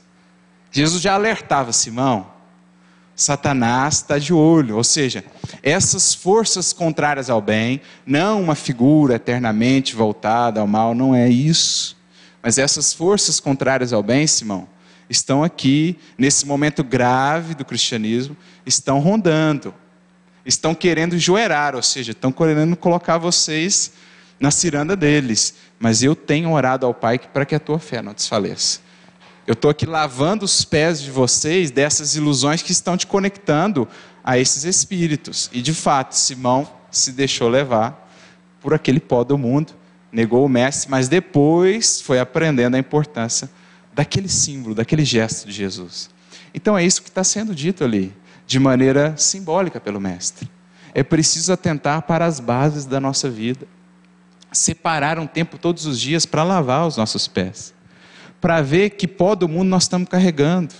Jesus 0.70 1.02
já 1.02 1.14
alertava 1.14 1.72
Simão, 1.72 2.26
Satanás 3.20 3.96
está 3.96 4.18
de 4.18 4.32
olho, 4.32 4.76
ou 4.76 4.84
seja, 4.84 5.22
essas 5.62 6.14
forças 6.14 6.72
contrárias 6.72 7.28
ao 7.28 7.40
bem, 7.40 7.82
não 8.06 8.42
uma 8.42 8.54
figura 8.54 9.16
eternamente 9.16 9.94
voltada 9.94 10.60
ao 10.60 10.66
mal, 10.66 10.94
não 10.94 11.14
é 11.14 11.28
isso. 11.28 11.96
Mas 12.42 12.56
essas 12.56 12.94
forças 12.94 13.38
contrárias 13.38 13.92
ao 13.92 14.02
bem, 14.02 14.26
Simão, 14.26 14.66
estão 15.08 15.44
aqui, 15.44 15.98
nesse 16.16 16.46
momento 16.46 16.82
grave 16.82 17.54
do 17.54 17.62
cristianismo, 17.62 18.34
estão 18.64 19.00
rondando, 19.00 19.74
estão 20.46 20.74
querendo 20.74 21.18
joerar, 21.18 21.74
ou 21.74 21.82
seja, 21.82 22.12
estão 22.12 22.32
querendo 22.32 22.74
colocar 22.74 23.18
vocês 23.18 23.92
na 24.38 24.50
ciranda 24.50 24.96
deles. 24.96 25.54
Mas 25.78 26.02
eu 26.02 26.16
tenho 26.16 26.52
orado 26.52 26.86
ao 26.86 26.94
Pai 26.94 27.18
para 27.18 27.44
que 27.44 27.54
a 27.54 27.60
tua 27.60 27.78
fé 27.78 28.00
não 28.00 28.14
desfaleça. 28.14 28.80
Eu 29.50 29.54
estou 29.54 29.68
aqui 29.68 29.84
lavando 29.84 30.44
os 30.44 30.64
pés 30.64 31.02
de 31.02 31.10
vocês 31.10 31.72
dessas 31.72 32.14
ilusões 32.14 32.62
que 32.62 32.70
estão 32.70 32.96
te 32.96 33.04
conectando 33.04 33.88
a 34.22 34.38
esses 34.38 34.62
espíritos. 34.62 35.50
E 35.52 35.60
de 35.60 35.74
fato, 35.74 36.12
Simão 36.12 36.70
se 36.88 37.10
deixou 37.10 37.48
levar 37.48 38.08
por 38.60 38.72
aquele 38.72 39.00
pó 39.00 39.24
do 39.24 39.36
mundo, 39.36 39.72
negou 40.12 40.46
o 40.46 40.48
mestre, 40.48 40.88
mas 40.88 41.08
depois 41.08 42.00
foi 42.00 42.20
aprendendo 42.20 42.76
a 42.76 42.78
importância 42.78 43.50
daquele 43.92 44.28
símbolo, 44.28 44.72
daquele 44.72 45.04
gesto 45.04 45.48
de 45.48 45.52
Jesus. 45.52 46.10
Então 46.54 46.78
é 46.78 46.84
isso 46.84 47.02
que 47.02 47.08
está 47.08 47.24
sendo 47.24 47.52
dito 47.52 47.82
ali, 47.82 48.14
de 48.46 48.60
maneira 48.60 49.16
simbólica 49.16 49.80
pelo 49.80 50.00
Mestre. 50.00 50.48
É 50.94 51.02
preciso 51.02 51.52
atentar 51.52 52.02
para 52.02 52.24
as 52.24 52.38
bases 52.38 52.84
da 52.86 53.00
nossa 53.00 53.28
vida, 53.28 53.66
separar 54.52 55.18
um 55.18 55.26
tempo 55.26 55.58
todos 55.58 55.86
os 55.86 55.98
dias 55.98 56.24
para 56.24 56.44
lavar 56.44 56.86
os 56.86 56.96
nossos 56.96 57.26
pés, 57.26 57.74
para 58.40 58.62
ver 58.62 58.90
que 58.90 59.06
pó 59.06 59.34
do 59.34 59.48
mundo 59.48 59.68
nós 59.68 59.84
estamos 59.84 60.08
carregando 60.08 60.74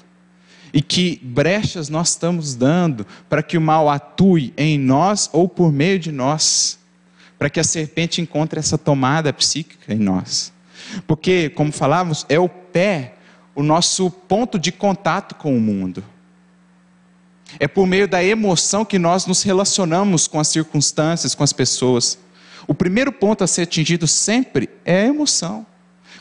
e 0.72 0.80
que 0.80 1.20
brechas 1.22 1.88
nós 1.88 2.11
estamos 2.11 2.54
dando 2.54 3.06
para 3.28 3.42
que 3.42 3.58
o 3.58 3.61
mal 3.61 3.88
atue 3.88 4.54
em 4.56 4.78
nós 4.78 5.28
ou 5.32 5.48
por 5.48 5.72
meio 5.72 5.98
de 5.98 6.12
nós, 6.12 6.78
para 7.38 7.50
que 7.50 7.61
a 7.61 7.64
serpente 7.64 8.20
encontre 8.20 8.58
essa 8.58 8.78
tomada 8.78 9.32
psíquica 9.32 9.92
em 9.92 9.98
nós. 9.98 10.52
Porque, 11.06 11.50
como 11.50 11.72
falávamos, 11.72 12.24
é 12.28 12.38
o 12.38 12.48
pé 12.48 13.14
o 13.54 13.62
nosso 13.62 14.11
ponto 14.11 14.58
de 14.58 14.72
contato 14.72 15.34
com 15.34 15.56
o 15.56 15.61
mundo. 15.61 16.02
É 17.58 17.66
por 17.66 17.86
meio 17.86 18.06
da 18.06 18.22
emoção 18.22 18.84
que 18.84 18.98
nós 18.98 19.26
nos 19.26 19.42
relacionamos 19.42 20.26
com 20.26 20.38
as 20.38 20.48
circunstâncias, 20.48 21.34
com 21.34 21.42
as 21.42 21.52
pessoas. 21.52 22.18
O 22.66 22.74
primeiro 22.74 23.11
ponto 23.11 23.42
a 23.42 23.46
ser 23.46 23.62
atingido 23.62 24.06
sempre 24.06 24.70
é 24.84 25.02
a 25.02 25.06
emoção. 25.06 25.66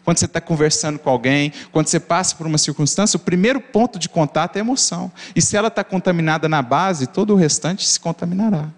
Quando 0.03 0.17
você 0.17 0.25
está 0.25 0.39
conversando 0.41 0.99
com 0.99 1.09
alguém, 1.09 1.51
quando 1.71 1.87
você 1.87 1.99
passa 1.99 2.35
por 2.35 2.47
uma 2.47 2.57
circunstância, 2.57 3.17
o 3.17 3.19
primeiro 3.19 3.59
ponto 3.59 3.99
de 3.99 4.09
contato 4.09 4.55
é 4.55 4.59
a 4.59 4.61
emoção. 4.61 5.11
E 5.35 5.41
se 5.41 5.55
ela 5.55 5.67
está 5.67 5.83
contaminada 5.83 6.47
na 6.49 6.61
base, 6.61 7.07
todo 7.07 7.33
o 7.33 7.35
restante 7.35 7.87
se 7.87 7.99
contaminará. 7.99 8.69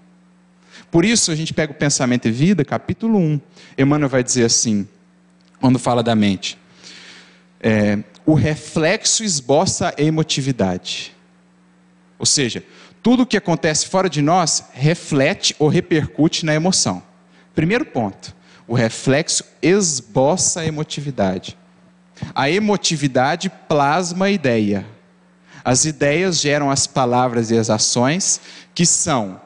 Por 0.89 1.05
isso, 1.05 1.32
a 1.32 1.36
gente 1.36 1.53
pega 1.53 1.72
o 1.72 1.76
Pensamento 1.76 2.28
e 2.28 2.32
Vida, 2.32 2.66
capítulo 2.66 3.18
1. 3.18 3.41
Emmanuel 3.78 4.09
vai 4.09 4.24
dizer 4.24 4.45
assim: 4.45 4.88
quando 5.59 5.80
fala 5.80 6.03
da 6.03 6.16
mente. 6.16 6.57
É, 7.62 7.99
o 8.26 8.34
reflexo 8.34 9.24
esboça 9.24 9.93
a 9.97 10.01
emotividade. 10.01 11.16
Ou 12.18 12.26
seja, 12.26 12.64
tudo 13.01 13.24
o 13.24 13.26
que 13.26 13.38
acontece 13.38 13.88
fora 13.88 14.09
de 14.09 14.22
nós 14.22 14.66
reflete 14.74 15.55
ou 15.57 15.68
repercute 15.68 16.45
na 16.45 16.53
emoção. 16.53 17.01
Primeiro 17.55 17.86
ponto, 17.86 18.36
o 18.72 18.74
reflexo 18.74 19.44
esboça 19.62 20.62
a 20.62 20.66
emotividade. 20.66 21.58
A 22.34 22.50
emotividade 22.50 23.52
plasma 23.68 24.28
a 24.28 24.32
ideia. 24.32 24.88
As 25.62 25.84
ideias 25.84 26.40
geram 26.40 26.72
as 26.72 26.88
palavras 26.88 27.52
e 27.52 27.58
as 27.58 27.70
ações, 27.70 28.40
que 28.74 28.86
são 28.86 29.42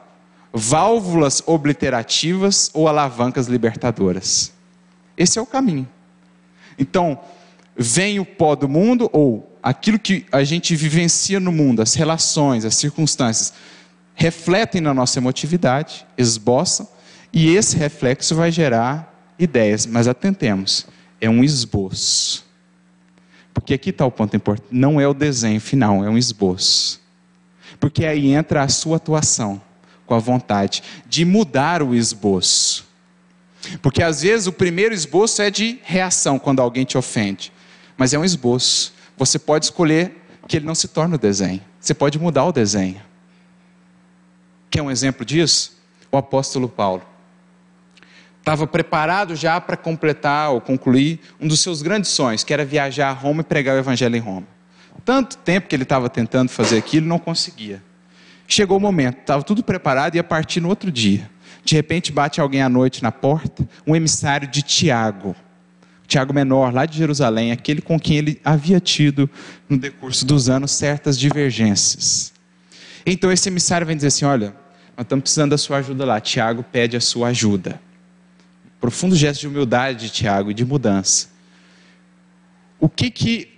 válvulas 0.52 1.42
obliterativas 1.44 2.70
ou 2.72 2.86
alavancas 2.86 3.48
libertadoras. 3.48 4.52
Esse 5.16 5.40
é 5.40 5.42
o 5.42 5.46
caminho. 5.46 5.88
Então, 6.78 7.18
vem 7.76 8.20
o 8.20 8.24
pó 8.24 8.54
do 8.54 8.68
mundo, 8.68 9.10
ou 9.12 9.58
aquilo 9.60 9.98
que 9.98 10.24
a 10.30 10.44
gente 10.44 10.76
vivencia 10.76 11.40
no 11.40 11.50
mundo, 11.50 11.82
as 11.82 11.94
relações, 11.94 12.64
as 12.64 12.76
circunstâncias, 12.76 13.52
refletem 14.14 14.80
na 14.80 14.94
nossa 14.94 15.18
emotividade, 15.18 16.06
esboçam, 16.16 16.88
e 17.32 17.56
esse 17.56 17.76
reflexo 17.76 18.32
vai 18.36 18.52
gerar 18.52 19.15
ideias. 19.38 19.86
Mas 19.86 20.08
atentemos, 20.08 20.86
é 21.20 21.28
um 21.28 21.42
esboço. 21.42 22.44
Porque 23.52 23.74
aqui 23.74 23.90
está 23.90 24.04
o 24.04 24.10
ponto 24.10 24.36
importante: 24.36 24.68
não 24.70 25.00
é 25.00 25.08
o 25.08 25.14
desenho 25.14 25.60
final, 25.60 26.04
é 26.04 26.10
um 26.10 26.18
esboço. 26.18 27.00
Porque 27.80 28.04
aí 28.04 28.32
entra 28.32 28.62
a 28.62 28.68
sua 28.68 28.96
atuação, 28.96 29.60
com 30.06 30.14
a 30.14 30.18
vontade 30.18 30.82
de 31.06 31.24
mudar 31.24 31.82
o 31.82 31.94
esboço. 31.94 32.86
Porque 33.82 34.02
às 34.02 34.22
vezes 34.22 34.46
o 34.46 34.52
primeiro 34.52 34.94
esboço 34.94 35.42
é 35.42 35.50
de 35.50 35.80
reação 35.82 36.38
quando 36.38 36.60
alguém 36.60 36.84
te 36.84 36.96
ofende, 36.96 37.52
mas 37.96 38.12
é 38.12 38.18
um 38.18 38.24
esboço. 38.24 38.94
Você 39.16 39.38
pode 39.38 39.64
escolher 39.64 40.22
que 40.46 40.58
ele 40.58 40.66
não 40.66 40.74
se 40.74 40.88
torne 40.88 41.14
o 41.14 41.18
desenho. 41.18 41.60
Você 41.80 41.94
pode 41.94 42.18
mudar 42.18 42.44
o 42.44 42.52
desenho. 42.52 43.00
Quer 44.70 44.82
um 44.82 44.90
exemplo 44.90 45.24
disso? 45.24 45.76
O 46.12 46.16
apóstolo 46.16 46.68
Paulo 46.68 47.02
estava 48.46 48.64
preparado 48.64 49.34
já 49.34 49.60
para 49.60 49.76
completar 49.76 50.52
ou 50.52 50.60
concluir 50.60 51.18
um 51.40 51.48
dos 51.48 51.58
seus 51.58 51.82
grandes 51.82 52.12
sonhos, 52.12 52.44
que 52.44 52.52
era 52.52 52.64
viajar 52.64 53.08
a 53.08 53.12
Roma 53.12 53.40
e 53.40 53.44
pregar 53.44 53.74
o 53.74 53.78
evangelho 53.80 54.14
em 54.14 54.20
Roma. 54.20 54.46
Tanto 55.04 55.36
tempo 55.38 55.66
que 55.66 55.74
ele 55.74 55.82
estava 55.82 56.08
tentando 56.08 56.48
fazer 56.48 56.78
aquilo, 56.78 57.08
não 57.08 57.18
conseguia. 57.18 57.82
Chegou 58.46 58.78
o 58.78 58.80
momento, 58.80 59.18
estava 59.18 59.42
tudo 59.42 59.64
preparado 59.64 60.14
e 60.14 60.18
ia 60.18 60.24
partir 60.24 60.60
no 60.60 60.68
outro 60.68 60.92
dia. 60.92 61.28
De 61.64 61.74
repente 61.74 62.12
bate 62.12 62.40
alguém 62.40 62.62
à 62.62 62.68
noite 62.68 63.02
na 63.02 63.10
porta, 63.10 63.68
um 63.84 63.96
emissário 63.96 64.46
de 64.46 64.62
Tiago. 64.62 65.34
Tiago 66.06 66.32
menor, 66.32 66.72
lá 66.72 66.86
de 66.86 66.96
Jerusalém, 66.96 67.50
aquele 67.50 67.82
com 67.82 67.98
quem 67.98 68.16
ele 68.16 68.40
havia 68.44 68.78
tido, 68.78 69.28
no 69.68 69.76
decurso 69.76 70.24
dos 70.24 70.48
anos, 70.48 70.70
certas 70.70 71.18
divergências. 71.18 72.32
Então 73.04 73.32
esse 73.32 73.48
emissário 73.48 73.84
vem 73.84 73.96
dizer 73.96 74.08
assim: 74.08 74.24
Olha, 74.24 74.54
nós 74.96 75.04
estamos 75.04 75.24
precisando 75.24 75.50
da 75.50 75.58
sua 75.58 75.78
ajuda 75.78 76.04
lá. 76.04 76.20
Tiago 76.20 76.62
pede 76.62 76.96
a 76.96 77.00
sua 77.00 77.28
ajuda. 77.28 77.84
Profundo 78.80 79.16
gesto 79.16 79.40
de 79.40 79.48
humildade 79.48 80.06
de 80.06 80.10
Tiago 80.10 80.50
e 80.50 80.54
de 80.54 80.64
mudança. 80.64 81.28
O 82.78 82.88
que 82.88 83.10
que 83.10 83.48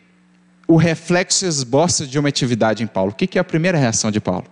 o 0.67 0.77
reflexo 0.77 1.47
esboça 1.47 2.07
de 2.07 2.19
uma 2.19 2.29
atividade 2.29 2.83
em 2.83 2.87
Paulo? 2.87 3.13
O 3.13 3.15
que, 3.15 3.27
que 3.27 3.39
é 3.39 3.41
a 3.41 3.45
primeira 3.45 3.79
reação 3.79 4.11
de 4.11 4.21
Paulo? 4.21 4.47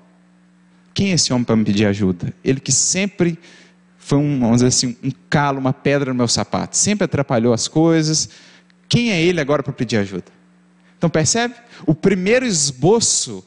Quem 0.95 1.11
é 1.11 1.15
esse 1.15 1.33
homem 1.33 1.45
para 1.45 1.57
me 1.57 1.65
pedir 1.65 1.87
ajuda? 1.87 2.33
Ele 2.43 2.59
que 2.59 2.73
sempre 2.73 3.39
foi 3.99 4.19
um, 4.19 4.39
vamos 4.41 4.57
dizer 4.57 4.69
assim, 4.69 4.97
um 5.03 5.11
calo, 5.29 5.59
uma 5.59 5.73
pedra 5.73 6.13
no 6.13 6.17
meu 6.17 6.29
sapato, 6.29 6.77
sempre 6.77 7.05
atrapalhou 7.05 7.53
as 7.53 7.69
coisas. 7.69 8.31
Quem 8.89 9.11
é 9.11 9.21
ele 9.21 9.41
agora 9.41 9.63
para 9.63 9.73
pedir 9.73 9.99
ajuda? 9.99 10.25
Então 10.97 11.11
percebe? 11.11 11.55
O 11.85 11.95
primeiro 11.95 12.47
esboço 12.47 13.45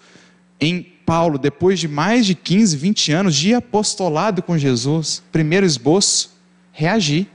em 0.59 0.83
Paulo, 1.05 1.39
depois 1.39 1.79
de 1.79 1.87
mais 1.87 2.25
de 2.25 2.35
15, 2.35 2.77
20 2.77 3.11
anos 3.13 3.35
de 3.35 3.53
apostolado 3.53 4.43
com 4.43 4.57
Jesus, 4.57 5.23
primeiro 5.31 5.65
esboço, 5.65 6.37
reagir, 6.79 7.27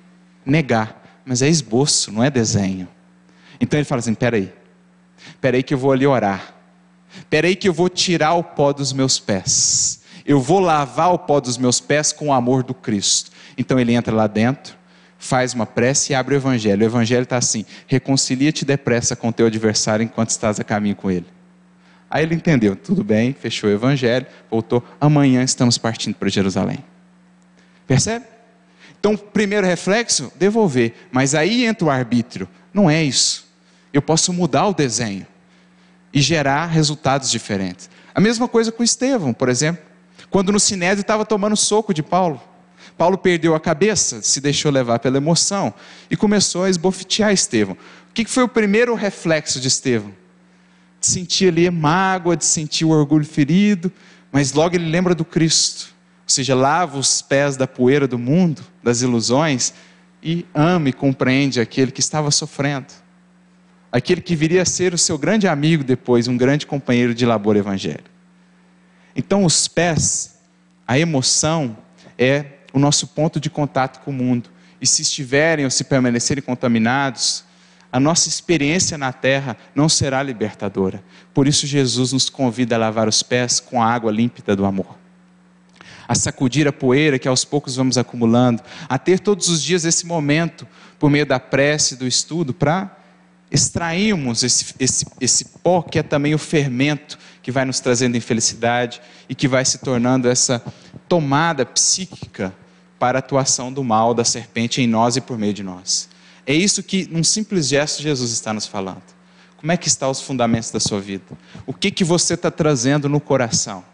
negar. 0.44 1.02
Mas 1.24 1.42
é 1.42 1.48
esboço, 1.48 2.12
não 2.12 2.22
é 2.22 2.30
desenho. 2.30 2.88
Então 3.60 3.78
ele 3.78 3.84
fala 3.84 4.00
assim: 4.00 4.14
peraí, 4.14 4.52
peraí 5.40 5.62
que 5.62 5.74
eu 5.74 5.78
vou 5.78 5.92
ali 5.92 6.06
orar. 6.06 6.54
Peraí 7.30 7.54
que 7.54 7.68
eu 7.68 7.72
vou 7.72 7.88
tirar 7.88 8.34
o 8.34 8.42
pó 8.42 8.72
dos 8.72 8.92
meus 8.92 9.18
pés 9.20 10.04
eu 10.24 10.40
vou 10.40 10.58
lavar 10.58 11.12
o 11.12 11.18
pó 11.18 11.40
dos 11.40 11.58
meus 11.58 11.80
pés 11.80 12.12
com 12.12 12.28
o 12.28 12.32
amor 12.32 12.62
do 12.62 12.72
Cristo. 12.72 13.30
Então 13.58 13.78
ele 13.78 13.92
entra 13.92 14.14
lá 14.14 14.26
dentro, 14.26 14.74
faz 15.18 15.52
uma 15.52 15.66
prece 15.66 16.12
e 16.12 16.14
abre 16.14 16.34
o 16.34 16.36
evangelho. 16.36 16.82
O 16.82 16.84
evangelho 16.84 17.24
está 17.24 17.36
assim: 17.36 17.64
reconcilia-te 17.86 18.64
depressa 18.64 19.14
com 19.14 19.30
teu 19.30 19.46
adversário 19.46 20.02
enquanto 20.02 20.30
estás 20.30 20.58
a 20.58 20.64
caminho 20.64 20.96
com 20.96 21.10
ele. 21.10 21.26
Aí 22.10 22.22
ele 22.22 22.34
entendeu, 22.34 22.76
tudo 22.76 23.02
bem, 23.02 23.32
fechou 23.32 23.68
o 23.68 23.72
evangelho, 23.72 24.26
voltou, 24.48 24.84
amanhã 25.00 25.42
estamos 25.42 25.76
partindo 25.76 26.14
para 26.14 26.28
Jerusalém. 26.28 26.78
Percebe? 27.86 28.33
Então, 29.04 29.18
primeiro 29.18 29.66
reflexo, 29.66 30.32
devolver. 30.36 30.94
Mas 31.12 31.34
aí 31.34 31.66
entra 31.66 31.86
o 31.86 31.90
arbítrio. 31.90 32.48
Não 32.72 32.88
é 32.88 33.04
isso. 33.04 33.46
Eu 33.92 34.00
posso 34.00 34.32
mudar 34.32 34.66
o 34.66 34.72
desenho 34.72 35.26
e 36.10 36.22
gerar 36.22 36.64
resultados 36.64 37.30
diferentes. 37.30 37.90
A 38.14 38.20
mesma 38.20 38.48
coisa 38.48 38.72
com 38.72 38.82
Estevão, 38.82 39.34
por 39.34 39.50
exemplo. 39.50 39.84
Quando 40.30 40.50
no 40.50 40.58
Sinédrio 40.58 41.02
estava 41.02 41.26
tomando 41.26 41.54
soco 41.54 41.92
de 41.92 42.02
Paulo. 42.02 42.42
Paulo 42.96 43.18
perdeu 43.18 43.54
a 43.54 43.60
cabeça, 43.60 44.22
se 44.22 44.40
deixou 44.40 44.72
levar 44.72 44.98
pela 45.00 45.18
emoção 45.18 45.74
e 46.10 46.16
começou 46.16 46.64
a 46.64 46.70
esbofetear 46.70 47.30
Estevão. 47.30 47.76
O 48.08 48.14
que 48.14 48.24
foi 48.24 48.42
o 48.42 48.48
primeiro 48.48 48.94
reflexo 48.94 49.60
de 49.60 49.68
Estevão? 49.68 50.14
De 50.98 51.06
sentir 51.06 51.48
ali 51.48 51.68
mágoa, 51.68 52.38
de 52.38 52.46
sentir 52.46 52.86
o 52.86 52.88
orgulho 52.88 53.26
ferido, 53.26 53.92
mas 54.32 54.54
logo 54.54 54.74
ele 54.74 54.88
lembra 54.88 55.14
do 55.14 55.26
Cristo. 55.26 55.93
Ou 56.24 56.28
seja, 56.28 56.54
lava 56.54 56.98
os 56.98 57.20
pés 57.20 57.56
da 57.56 57.66
poeira 57.66 58.08
do 58.08 58.18
mundo, 58.18 58.62
das 58.82 59.02
ilusões, 59.02 59.74
e 60.22 60.46
ama 60.54 60.88
e 60.88 60.92
compreende 60.92 61.60
aquele 61.60 61.92
que 61.92 62.00
estava 62.00 62.30
sofrendo. 62.30 62.86
Aquele 63.92 64.22
que 64.22 64.34
viria 64.34 64.62
a 64.62 64.64
ser 64.64 64.94
o 64.94 64.98
seu 64.98 65.18
grande 65.18 65.46
amigo 65.46 65.84
depois, 65.84 66.26
um 66.26 66.36
grande 66.36 66.66
companheiro 66.66 67.14
de 67.14 67.26
labor 67.26 67.56
evangélico. 67.56 68.08
Então, 69.14 69.44
os 69.44 69.68
pés, 69.68 70.40
a 70.88 70.98
emoção, 70.98 71.76
é 72.18 72.44
o 72.72 72.78
nosso 72.78 73.08
ponto 73.08 73.38
de 73.38 73.50
contato 73.50 74.00
com 74.00 74.10
o 74.10 74.14
mundo. 74.14 74.50
E 74.80 74.86
se 74.86 75.02
estiverem 75.02 75.64
ou 75.64 75.70
se 75.70 75.84
permanecerem 75.84 76.42
contaminados, 76.42 77.44
a 77.92 78.00
nossa 78.00 78.28
experiência 78.28 78.98
na 78.98 79.12
terra 79.12 79.56
não 79.74 79.88
será 79.88 80.22
libertadora. 80.22 81.04
Por 81.32 81.46
isso, 81.46 81.66
Jesus 81.66 82.12
nos 82.12 82.28
convida 82.28 82.74
a 82.74 82.78
lavar 82.78 83.06
os 83.06 83.22
pés 83.22 83.60
com 83.60 83.80
a 83.80 83.86
água 83.86 84.10
límpida 84.10 84.56
do 84.56 84.64
amor. 84.64 85.03
A 86.06 86.14
sacudir 86.14 86.68
a 86.68 86.72
poeira 86.72 87.18
que 87.18 87.28
aos 87.28 87.44
poucos 87.44 87.76
vamos 87.76 87.96
acumulando, 87.98 88.62
a 88.88 88.98
ter 88.98 89.20
todos 89.20 89.48
os 89.48 89.62
dias 89.62 89.84
esse 89.84 90.06
momento, 90.06 90.66
por 90.98 91.10
meio 91.10 91.26
da 91.26 91.40
prece, 91.40 91.96
do 91.96 92.06
estudo, 92.06 92.52
para 92.52 92.96
extrairmos 93.50 94.42
esse, 94.42 94.74
esse, 94.80 95.06
esse 95.20 95.44
pó 95.62 95.80
que 95.82 95.98
é 95.98 96.02
também 96.02 96.34
o 96.34 96.38
fermento 96.38 97.18
que 97.42 97.52
vai 97.52 97.64
nos 97.64 97.78
trazendo 97.78 98.16
infelicidade 98.16 99.00
e 99.28 99.34
que 99.34 99.46
vai 99.46 99.64
se 99.64 99.78
tornando 99.78 100.28
essa 100.28 100.62
tomada 101.08 101.64
psíquica 101.64 102.54
para 102.98 103.18
a 103.18 103.20
atuação 103.20 103.72
do 103.72 103.84
mal 103.84 104.14
da 104.14 104.24
serpente 104.24 104.80
em 104.80 104.86
nós 104.86 105.16
e 105.16 105.20
por 105.20 105.38
meio 105.38 105.52
de 105.52 105.62
nós. 105.62 106.08
É 106.46 106.54
isso 106.54 106.82
que, 106.82 107.06
num 107.10 107.22
simples 107.22 107.68
gesto, 107.68 108.02
Jesus 108.02 108.32
está 108.32 108.52
nos 108.52 108.66
falando. 108.66 109.02
Como 109.56 109.72
é 109.72 109.76
que 109.76 109.88
estão 109.88 110.10
os 110.10 110.20
fundamentos 110.20 110.70
da 110.70 110.80
sua 110.80 111.00
vida? 111.00 111.24
O 111.66 111.72
que, 111.72 111.90
que 111.90 112.04
você 112.04 112.34
está 112.34 112.50
trazendo 112.50 113.08
no 113.08 113.20
coração? 113.20 113.84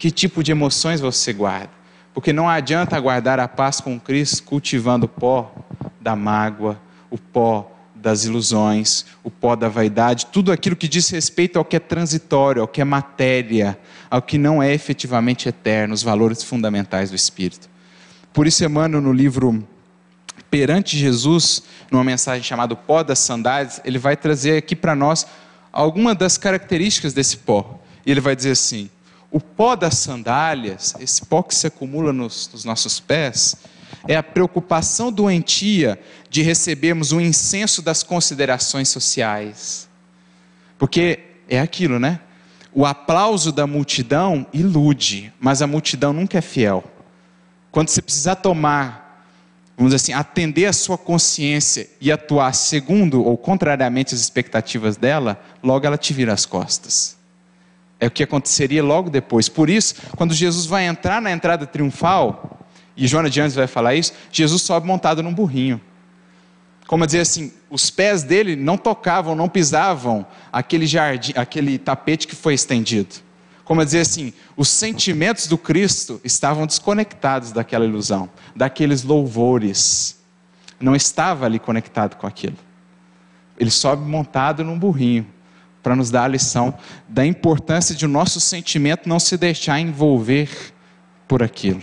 Que 0.00 0.10
tipo 0.10 0.42
de 0.42 0.50
emoções 0.50 0.98
você 0.98 1.30
guarda? 1.30 1.68
Porque 2.14 2.32
não 2.32 2.48
adianta 2.48 2.98
guardar 2.98 3.38
a 3.38 3.46
paz 3.46 3.82
com 3.82 4.00
Cristo 4.00 4.44
cultivando 4.44 5.04
o 5.04 5.08
pó 5.08 5.54
da 6.00 6.16
mágoa, 6.16 6.80
o 7.10 7.18
pó 7.18 7.70
das 7.94 8.24
ilusões, 8.24 9.04
o 9.22 9.30
pó 9.30 9.54
da 9.54 9.68
vaidade, 9.68 10.24
tudo 10.32 10.50
aquilo 10.50 10.74
que 10.74 10.88
diz 10.88 11.10
respeito 11.10 11.58
ao 11.58 11.66
que 11.66 11.76
é 11.76 11.78
transitório, 11.78 12.62
ao 12.62 12.66
que 12.66 12.80
é 12.80 12.84
matéria, 12.84 13.78
ao 14.10 14.22
que 14.22 14.38
não 14.38 14.62
é 14.62 14.72
efetivamente 14.72 15.50
eterno, 15.50 15.92
os 15.92 16.02
valores 16.02 16.42
fundamentais 16.42 17.10
do 17.10 17.16
Espírito. 17.16 17.68
Por 18.32 18.46
isso, 18.46 18.64
Emmanuel, 18.64 19.02
no 19.02 19.12
livro 19.12 19.62
Perante 20.50 20.96
Jesus, 20.96 21.62
numa 21.90 22.02
mensagem 22.02 22.42
chamada 22.42 22.74
Pó 22.74 23.02
das 23.02 23.18
Sandálias, 23.18 23.82
ele 23.84 23.98
vai 23.98 24.16
trazer 24.16 24.56
aqui 24.56 24.74
para 24.74 24.94
nós 24.94 25.26
algumas 25.70 26.16
das 26.16 26.38
características 26.38 27.12
desse 27.12 27.36
pó. 27.36 27.78
E 28.06 28.10
ele 28.10 28.20
vai 28.22 28.34
dizer 28.34 28.52
assim: 28.52 28.88
o 29.30 29.40
pó 29.40 29.76
das 29.76 29.98
sandálias, 29.98 30.94
esse 30.98 31.24
pó 31.24 31.42
que 31.42 31.54
se 31.54 31.66
acumula 31.66 32.12
nos, 32.12 32.50
nos 32.52 32.64
nossos 32.64 32.98
pés, 32.98 33.56
é 34.08 34.16
a 34.16 34.22
preocupação 34.22 35.12
doentia 35.12 36.00
de 36.28 36.42
recebermos 36.42 37.12
o 37.12 37.20
incenso 37.20 37.82
das 37.82 38.02
considerações 38.02 38.88
sociais. 38.88 39.88
Porque 40.78 41.20
é 41.48 41.60
aquilo, 41.60 41.98
né? 41.98 42.20
O 42.72 42.86
aplauso 42.86 43.52
da 43.52 43.66
multidão 43.66 44.46
ilude, 44.52 45.32
mas 45.38 45.60
a 45.60 45.66
multidão 45.66 46.12
nunca 46.12 46.38
é 46.38 46.40
fiel. 46.40 46.84
Quando 47.70 47.88
você 47.88 48.00
precisar 48.00 48.36
tomar, 48.36 49.26
vamos 49.76 49.92
dizer 49.92 49.96
assim, 49.96 50.12
atender 50.12 50.66
a 50.66 50.72
sua 50.72 50.96
consciência 50.96 51.88
e 52.00 52.10
atuar 52.10 52.52
segundo 52.54 53.24
ou 53.24 53.36
contrariamente 53.36 54.14
às 54.14 54.20
expectativas 54.20 54.96
dela, 54.96 55.40
logo 55.62 55.86
ela 55.86 55.98
te 55.98 56.12
vira 56.12 56.32
as 56.32 56.46
costas. 56.46 57.19
É 58.00 58.06
o 58.06 58.10
que 58.10 58.22
aconteceria 58.22 58.82
logo 58.82 59.10
depois. 59.10 59.48
Por 59.48 59.68
isso, 59.68 59.94
quando 60.16 60.32
Jesus 60.32 60.66
vai 60.66 60.86
entrar 60.86 61.20
na 61.20 61.30
entrada 61.30 61.66
triunfal, 61.66 62.58
e 62.96 63.06
Joana 63.06 63.28
de 63.28 63.40
Anjos 63.40 63.54
vai 63.54 63.66
falar 63.66 63.94
isso, 63.94 64.12
Jesus 64.32 64.62
sobe 64.62 64.86
montado 64.86 65.22
num 65.22 65.34
burrinho. 65.34 65.80
Como 66.86 67.06
dizer 67.06 67.20
assim, 67.20 67.52
os 67.68 67.90
pés 67.90 68.22
dele 68.22 68.56
não 68.56 68.76
tocavam, 68.76 69.36
não 69.36 69.48
pisavam 69.48 70.26
aquele 70.52 70.86
jardim, 70.86 71.32
aquele 71.36 71.78
tapete 71.78 72.26
que 72.26 72.34
foi 72.34 72.54
estendido 72.54 73.30
como 73.70 73.84
dizer 73.84 74.00
assim, 74.00 74.32
os 74.56 74.68
sentimentos 74.68 75.46
do 75.46 75.56
Cristo 75.56 76.20
estavam 76.24 76.66
desconectados 76.66 77.52
daquela 77.52 77.84
ilusão, 77.84 78.28
daqueles 78.52 79.04
louvores. 79.04 80.20
Não 80.80 80.96
estava 80.96 81.46
ali 81.46 81.60
conectado 81.60 82.16
com 82.16 82.26
aquilo. 82.26 82.56
Ele 83.56 83.70
sobe 83.70 84.04
montado 84.04 84.64
num 84.64 84.76
burrinho 84.76 85.24
para 85.82 85.96
nos 85.96 86.10
dar 86.10 86.24
a 86.24 86.28
lição 86.28 86.74
da 87.08 87.24
importância 87.24 87.94
de 87.94 88.04
o 88.04 88.08
nosso 88.08 88.40
sentimento 88.40 89.08
não 89.08 89.18
se 89.18 89.36
deixar 89.36 89.80
envolver 89.80 90.50
por 91.26 91.42
aquilo. 91.42 91.82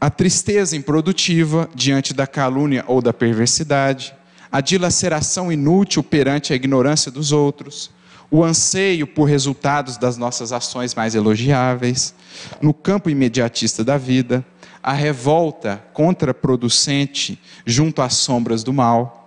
A 0.00 0.10
tristeza 0.10 0.76
improdutiva 0.76 1.68
diante 1.74 2.12
da 2.12 2.26
calúnia 2.26 2.84
ou 2.86 3.00
da 3.00 3.12
perversidade, 3.12 4.14
a 4.52 4.60
dilaceração 4.60 5.50
inútil 5.50 6.02
perante 6.02 6.52
a 6.52 6.56
ignorância 6.56 7.10
dos 7.10 7.32
outros, 7.32 7.90
o 8.30 8.44
anseio 8.44 9.06
por 9.06 9.24
resultados 9.24 9.96
das 9.96 10.16
nossas 10.16 10.52
ações 10.52 10.94
mais 10.94 11.14
elogiáveis, 11.14 12.14
no 12.60 12.74
campo 12.74 13.08
imediatista 13.08 13.84
da 13.84 13.96
vida, 13.96 14.44
a 14.82 14.92
revolta 14.92 15.82
contraproducente 15.92 17.40
junto 17.64 18.02
às 18.02 18.14
sombras 18.14 18.62
do 18.62 18.72
mal, 18.72 19.25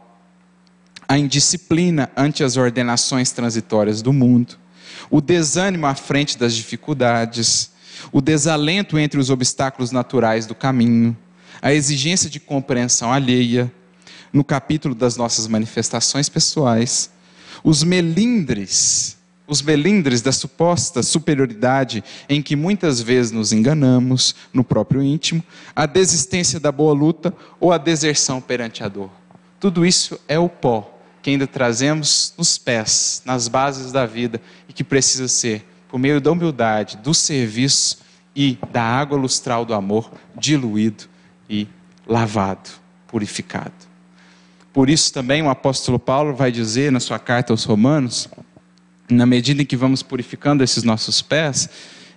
a 1.10 1.18
indisciplina 1.18 2.12
ante 2.16 2.44
as 2.44 2.56
ordenações 2.56 3.32
transitórias 3.32 4.04
do 4.04 4.14
mundo, 4.14 4.60
o 5.10 5.20
desânimo 5.20 5.88
à 5.88 5.96
frente 5.96 6.38
das 6.38 6.56
dificuldades, 6.56 7.72
o 8.12 8.22
desalento 8.22 8.96
entre 9.00 9.20
os 9.20 9.32
obstáculos 9.32 9.92
naturais 9.92 10.46
do 10.46 10.54
caminho, 10.54 11.18
a 11.60 11.74
exigência 11.74 12.30
de 12.30 12.40
compreensão 12.40 13.12
alheia, 13.12 13.74
no 14.32 14.44
capítulo 14.44 14.94
das 14.94 15.18
nossas 15.18 15.48
manifestações 15.48 16.30
pessoais, 16.30 17.10
os 17.64 17.84
melindres, 17.84 19.18
os 19.48 19.64
melindres 19.64 20.22
da 20.22 20.32
suposta 20.32 21.02
superioridade 21.02 22.04
em 22.30 22.40
que 22.40 22.56
muitas 22.56 23.02
vezes 23.02 23.32
nos 23.32 23.52
enganamos 23.52 24.36
no 24.54 24.64
próprio 24.64 25.02
íntimo, 25.02 25.44
a 25.76 25.88
desistência 25.88 26.60
da 26.60 26.72
boa 26.72 26.94
luta 26.94 27.34
ou 27.60 27.74
a 27.74 27.80
deserção 27.80 28.40
perante 28.40 28.84
a 28.84 28.88
dor. 28.88 29.10
Tudo 29.60 29.84
isso 29.84 30.20
é 30.28 30.38
o 30.38 30.48
pó 30.48 30.99
que 31.22 31.30
ainda 31.30 31.48
trazemos 31.48 32.34
nos 32.38 32.58
pés, 32.58 33.22
nas 33.26 33.48
bases 33.48 33.92
da 33.92 34.06
vida 34.06 34.42
e 34.68 34.74
que 34.74 34.84
precisa 34.84 35.28
ser, 35.28 35.66
por 35.88 36.00
meio 36.00 36.22
da 36.22 36.32
humildade, 36.32 36.98
do 36.98 37.14
serviço 37.14 38.00
e 38.36 38.58
da 38.72 38.84
água 38.84 39.18
lustral 39.18 39.66
do 39.66 39.74
amor, 39.74 40.12
diluído 40.38 41.06
e 41.50 41.68
lavado, 42.08 42.70
purificado. 43.08 43.74
Por 44.72 44.90
isso 44.90 45.12
também 45.12 45.42
o 45.42 45.50
apóstolo 45.50 46.00
Paulo 46.00 46.36
vai 46.36 46.52
dizer 46.52 46.92
na 46.92 47.00
sua 47.00 47.20
carta 47.20 47.52
aos 47.52 47.64
Romanos, 47.64 48.30
na 49.10 49.26
medida 49.26 49.62
em 49.62 49.66
que 49.66 49.76
vamos 49.76 50.04
purificando 50.04 50.64
esses 50.64 50.84
nossos 50.84 51.22
pés, 51.22 51.70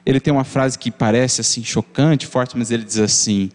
ele 0.05 0.21
tem 0.21 0.33
uma 0.33 0.45
frase 0.45 0.79
que 0.79 0.91
parece 0.91 1.41
assim 1.41 1.65
chocante, 1.65 2.27
forte, 2.27 2.57
mas 2.57 2.71
ele 2.71 2.85
diz 2.85 2.99
assim: 2.99 3.51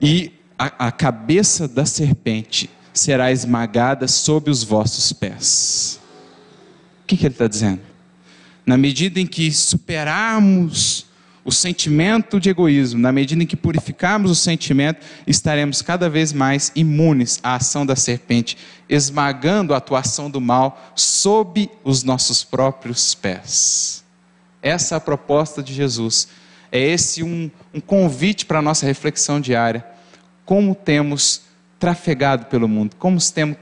"E 0.00 0.32
a, 0.58 0.88
a 0.88 0.92
cabeça 0.92 1.66
da 1.66 1.84
serpente 1.84 2.70
será 2.98 3.30
esmagada 3.32 4.06
sob 4.08 4.50
os 4.50 4.62
vossos 4.62 5.12
pés." 5.12 6.00
O 7.02 7.06
que, 7.06 7.16
que 7.16 7.26
ele 7.26 7.34
está 7.34 7.46
dizendo? 7.46 7.80
Na 8.66 8.76
medida 8.76 9.18
em 9.18 9.26
que 9.26 9.50
superarmos 9.50 11.08
o 11.48 11.50
sentimento 11.50 12.38
de 12.38 12.50
egoísmo, 12.50 13.00
na 13.00 13.10
medida 13.10 13.42
em 13.42 13.46
que 13.46 13.56
purificarmos 13.56 14.30
o 14.30 14.34
sentimento, 14.34 15.00
estaremos 15.26 15.80
cada 15.80 16.10
vez 16.10 16.30
mais 16.30 16.70
imunes 16.76 17.40
à 17.42 17.54
ação 17.54 17.86
da 17.86 17.96
serpente, 17.96 18.58
esmagando 18.86 19.72
a 19.72 19.78
atuação 19.78 20.30
do 20.30 20.42
mal 20.42 20.92
sob 20.94 21.70
os 21.82 22.02
nossos 22.02 22.44
próprios 22.44 23.14
pés. 23.14 24.04
Essa 24.60 24.96
é 24.96 24.98
a 24.98 25.00
proposta 25.00 25.62
de 25.62 25.72
Jesus. 25.72 26.28
É 26.70 26.78
esse 26.78 27.22
um, 27.22 27.50
um 27.72 27.80
convite 27.80 28.44
para 28.44 28.58
a 28.58 28.62
nossa 28.62 28.84
reflexão 28.84 29.40
diária. 29.40 29.86
Como 30.44 30.74
temos 30.74 31.47
trafegado 31.78 32.46
pelo 32.46 32.68
mundo, 32.68 32.96
como 32.96 33.18
temos, 33.32 33.56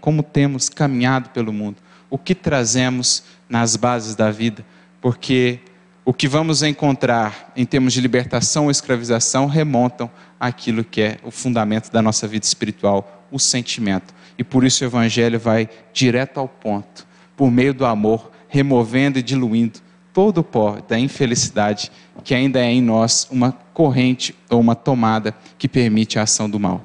como 0.00 0.22
temos 0.22 0.68
caminhado 0.68 1.30
pelo 1.30 1.52
mundo. 1.52 1.76
o 2.10 2.18
que 2.18 2.34
trazemos 2.34 3.22
nas 3.48 3.74
bases 3.74 4.14
da 4.14 4.30
vida, 4.30 4.64
porque 5.00 5.60
o 6.04 6.12
que 6.12 6.28
vamos 6.28 6.62
encontrar 6.62 7.50
em 7.56 7.64
termos 7.64 7.94
de 7.94 8.02
libertação 8.02 8.64
ou 8.64 8.70
escravização 8.70 9.46
remontam 9.46 10.10
àquilo 10.38 10.84
que 10.84 11.00
é 11.00 11.16
o 11.22 11.30
fundamento 11.30 11.90
da 11.90 12.02
nossa 12.02 12.28
vida 12.28 12.44
espiritual, 12.44 13.26
o 13.30 13.38
sentimento. 13.38 14.12
E 14.36 14.44
por 14.44 14.62
isso 14.62 14.84
o 14.84 14.86
Evangelho 14.86 15.40
vai 15.40 15.70
direto 15.92 16.38
ao 16.38 16.48
ponto, 16.48 17.06
por 17.34 17.50
meio 17.50 17.72
do 17.72 17.86
amor, 17.86 18.30
removendo 18.46 19.18
e 19.18 19.22
diluindo 19.22 19.80
todo 20.12 20.38
o 20.38 20.44
pó 20.44 20.78
da 20.86 20.98
infelicidade 20.98 21.90
que 22.22 22.34
ainda 22.34 22.60
é 22.60 22.70
em 22.70 22.80
nós 22.80 23.26
uma 23.30 23.52
corrente 23.52 24.34
ou 24.48 24.60
uma 24.60 24.74
tomada 24.74 25.34
que 25.58 25.68
permite 25.68 26.18
a 26.18 26.22
ação 26.22 26.48
do 26.48 26.58
mal. 26.58 26.84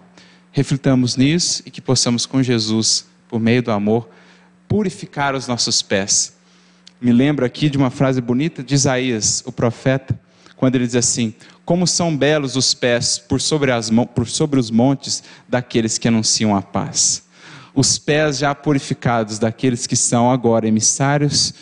Reflitamos 0.58 1.16
nisso 1.16 1.62
e 1.68 1.70
que 1.70 1.80
possamos 1.80 2.26
com 2.26 2.42
Jesus, 2.42 3.06
por 3.30 3.40
meio 3.40 3.62
do 3.62 3.70
amor, 3.70 4.10
purificar 4.68 5.36
os 5.36 5.48
nossos 5.48 5.84
pés. 5.84 6.36
Me 7.00 7.12
lembro 7.12 7.46
aqui 7.46 7.70
de 7.70 7.78
uma 7.78 7.92
frase 7.92 8.20
bonita 8.20 8.64
de 8.64 8.74
Isaías, 8.74 9.44
o 9.46 9.52
profeta, 9.52 10.20
quando 10.56 10.74
ele 10.74 10.88
diz 10.88 10.96
assim: 10.96 11.32
Como 11.64 11.86
são 11.86 12.18
belos 12.18 12.56
os 12.56 12.74
pés 12.74 13.20
por 13.20 13.40
sobre, 13.40 13.72
as, 13.72 13.92
por 14.16 14.28
sobre 14.28 14.60
os 14.60 14.72
montes 14.72 15.22
daqueles 15.48 16.00
que 16.00 16.08
anunciam 16.08 16.56
a 16.56 16.62
paz. 16.64 17.22
Os 17.76 18.00
pés 18.00 18.40
já 18.40 18.56
purificados 18.56 19.38
daqueles 19.38 19.86
que 19.86 19.96
são 19.96 20.32
agora 20.32 20.68
emissários 20.68 21.54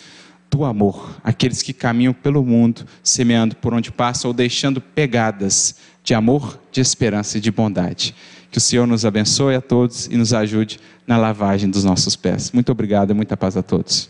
do 0.49 0.63
amor, 0.63 1.17
aqueles 1.21 1.61
que 1.61 1.73
caminham 1.73 2.13
pelo 2.13 2.45
mundo, 2.45 2.85
semeando 3.03 3.57
por 3.57 3.73
onde 3.73 3.91
passam 3.91 4.29
ou 4.29 4.33
deixando 4.33 4.79
pegadas 4.79 5.75
de 6.01 6.13
amor, 6.13 6.57
de 6.71 6.79
esperança 6.79 7.37
e 7.37 7.41
de 7.41 7.51
bondade. 7.51 8.15
Que 8.55 8.59
o 8.59 8.61
Senhor 8.61 8.87
nos 8.87 9.03
abençoe 9.03 9.53
a 9.53 9.59
todos 9.59 10.07
e 10.07 10.15
nos 10.15 10.33
ajude 10.33 10.79
na 11.05 11.17
lavagem 11.17 11.69
dos 11.69 11.83
nossos 11.83 12.15
pés. 12.15 12.53
Muito 12.53 12.71
obrigado 12.71 13.11
e 13.11 13.13
muita 13.13 13.35
paz 13.35 13.57
a 13.57 13.61
todos. 13.61 14.09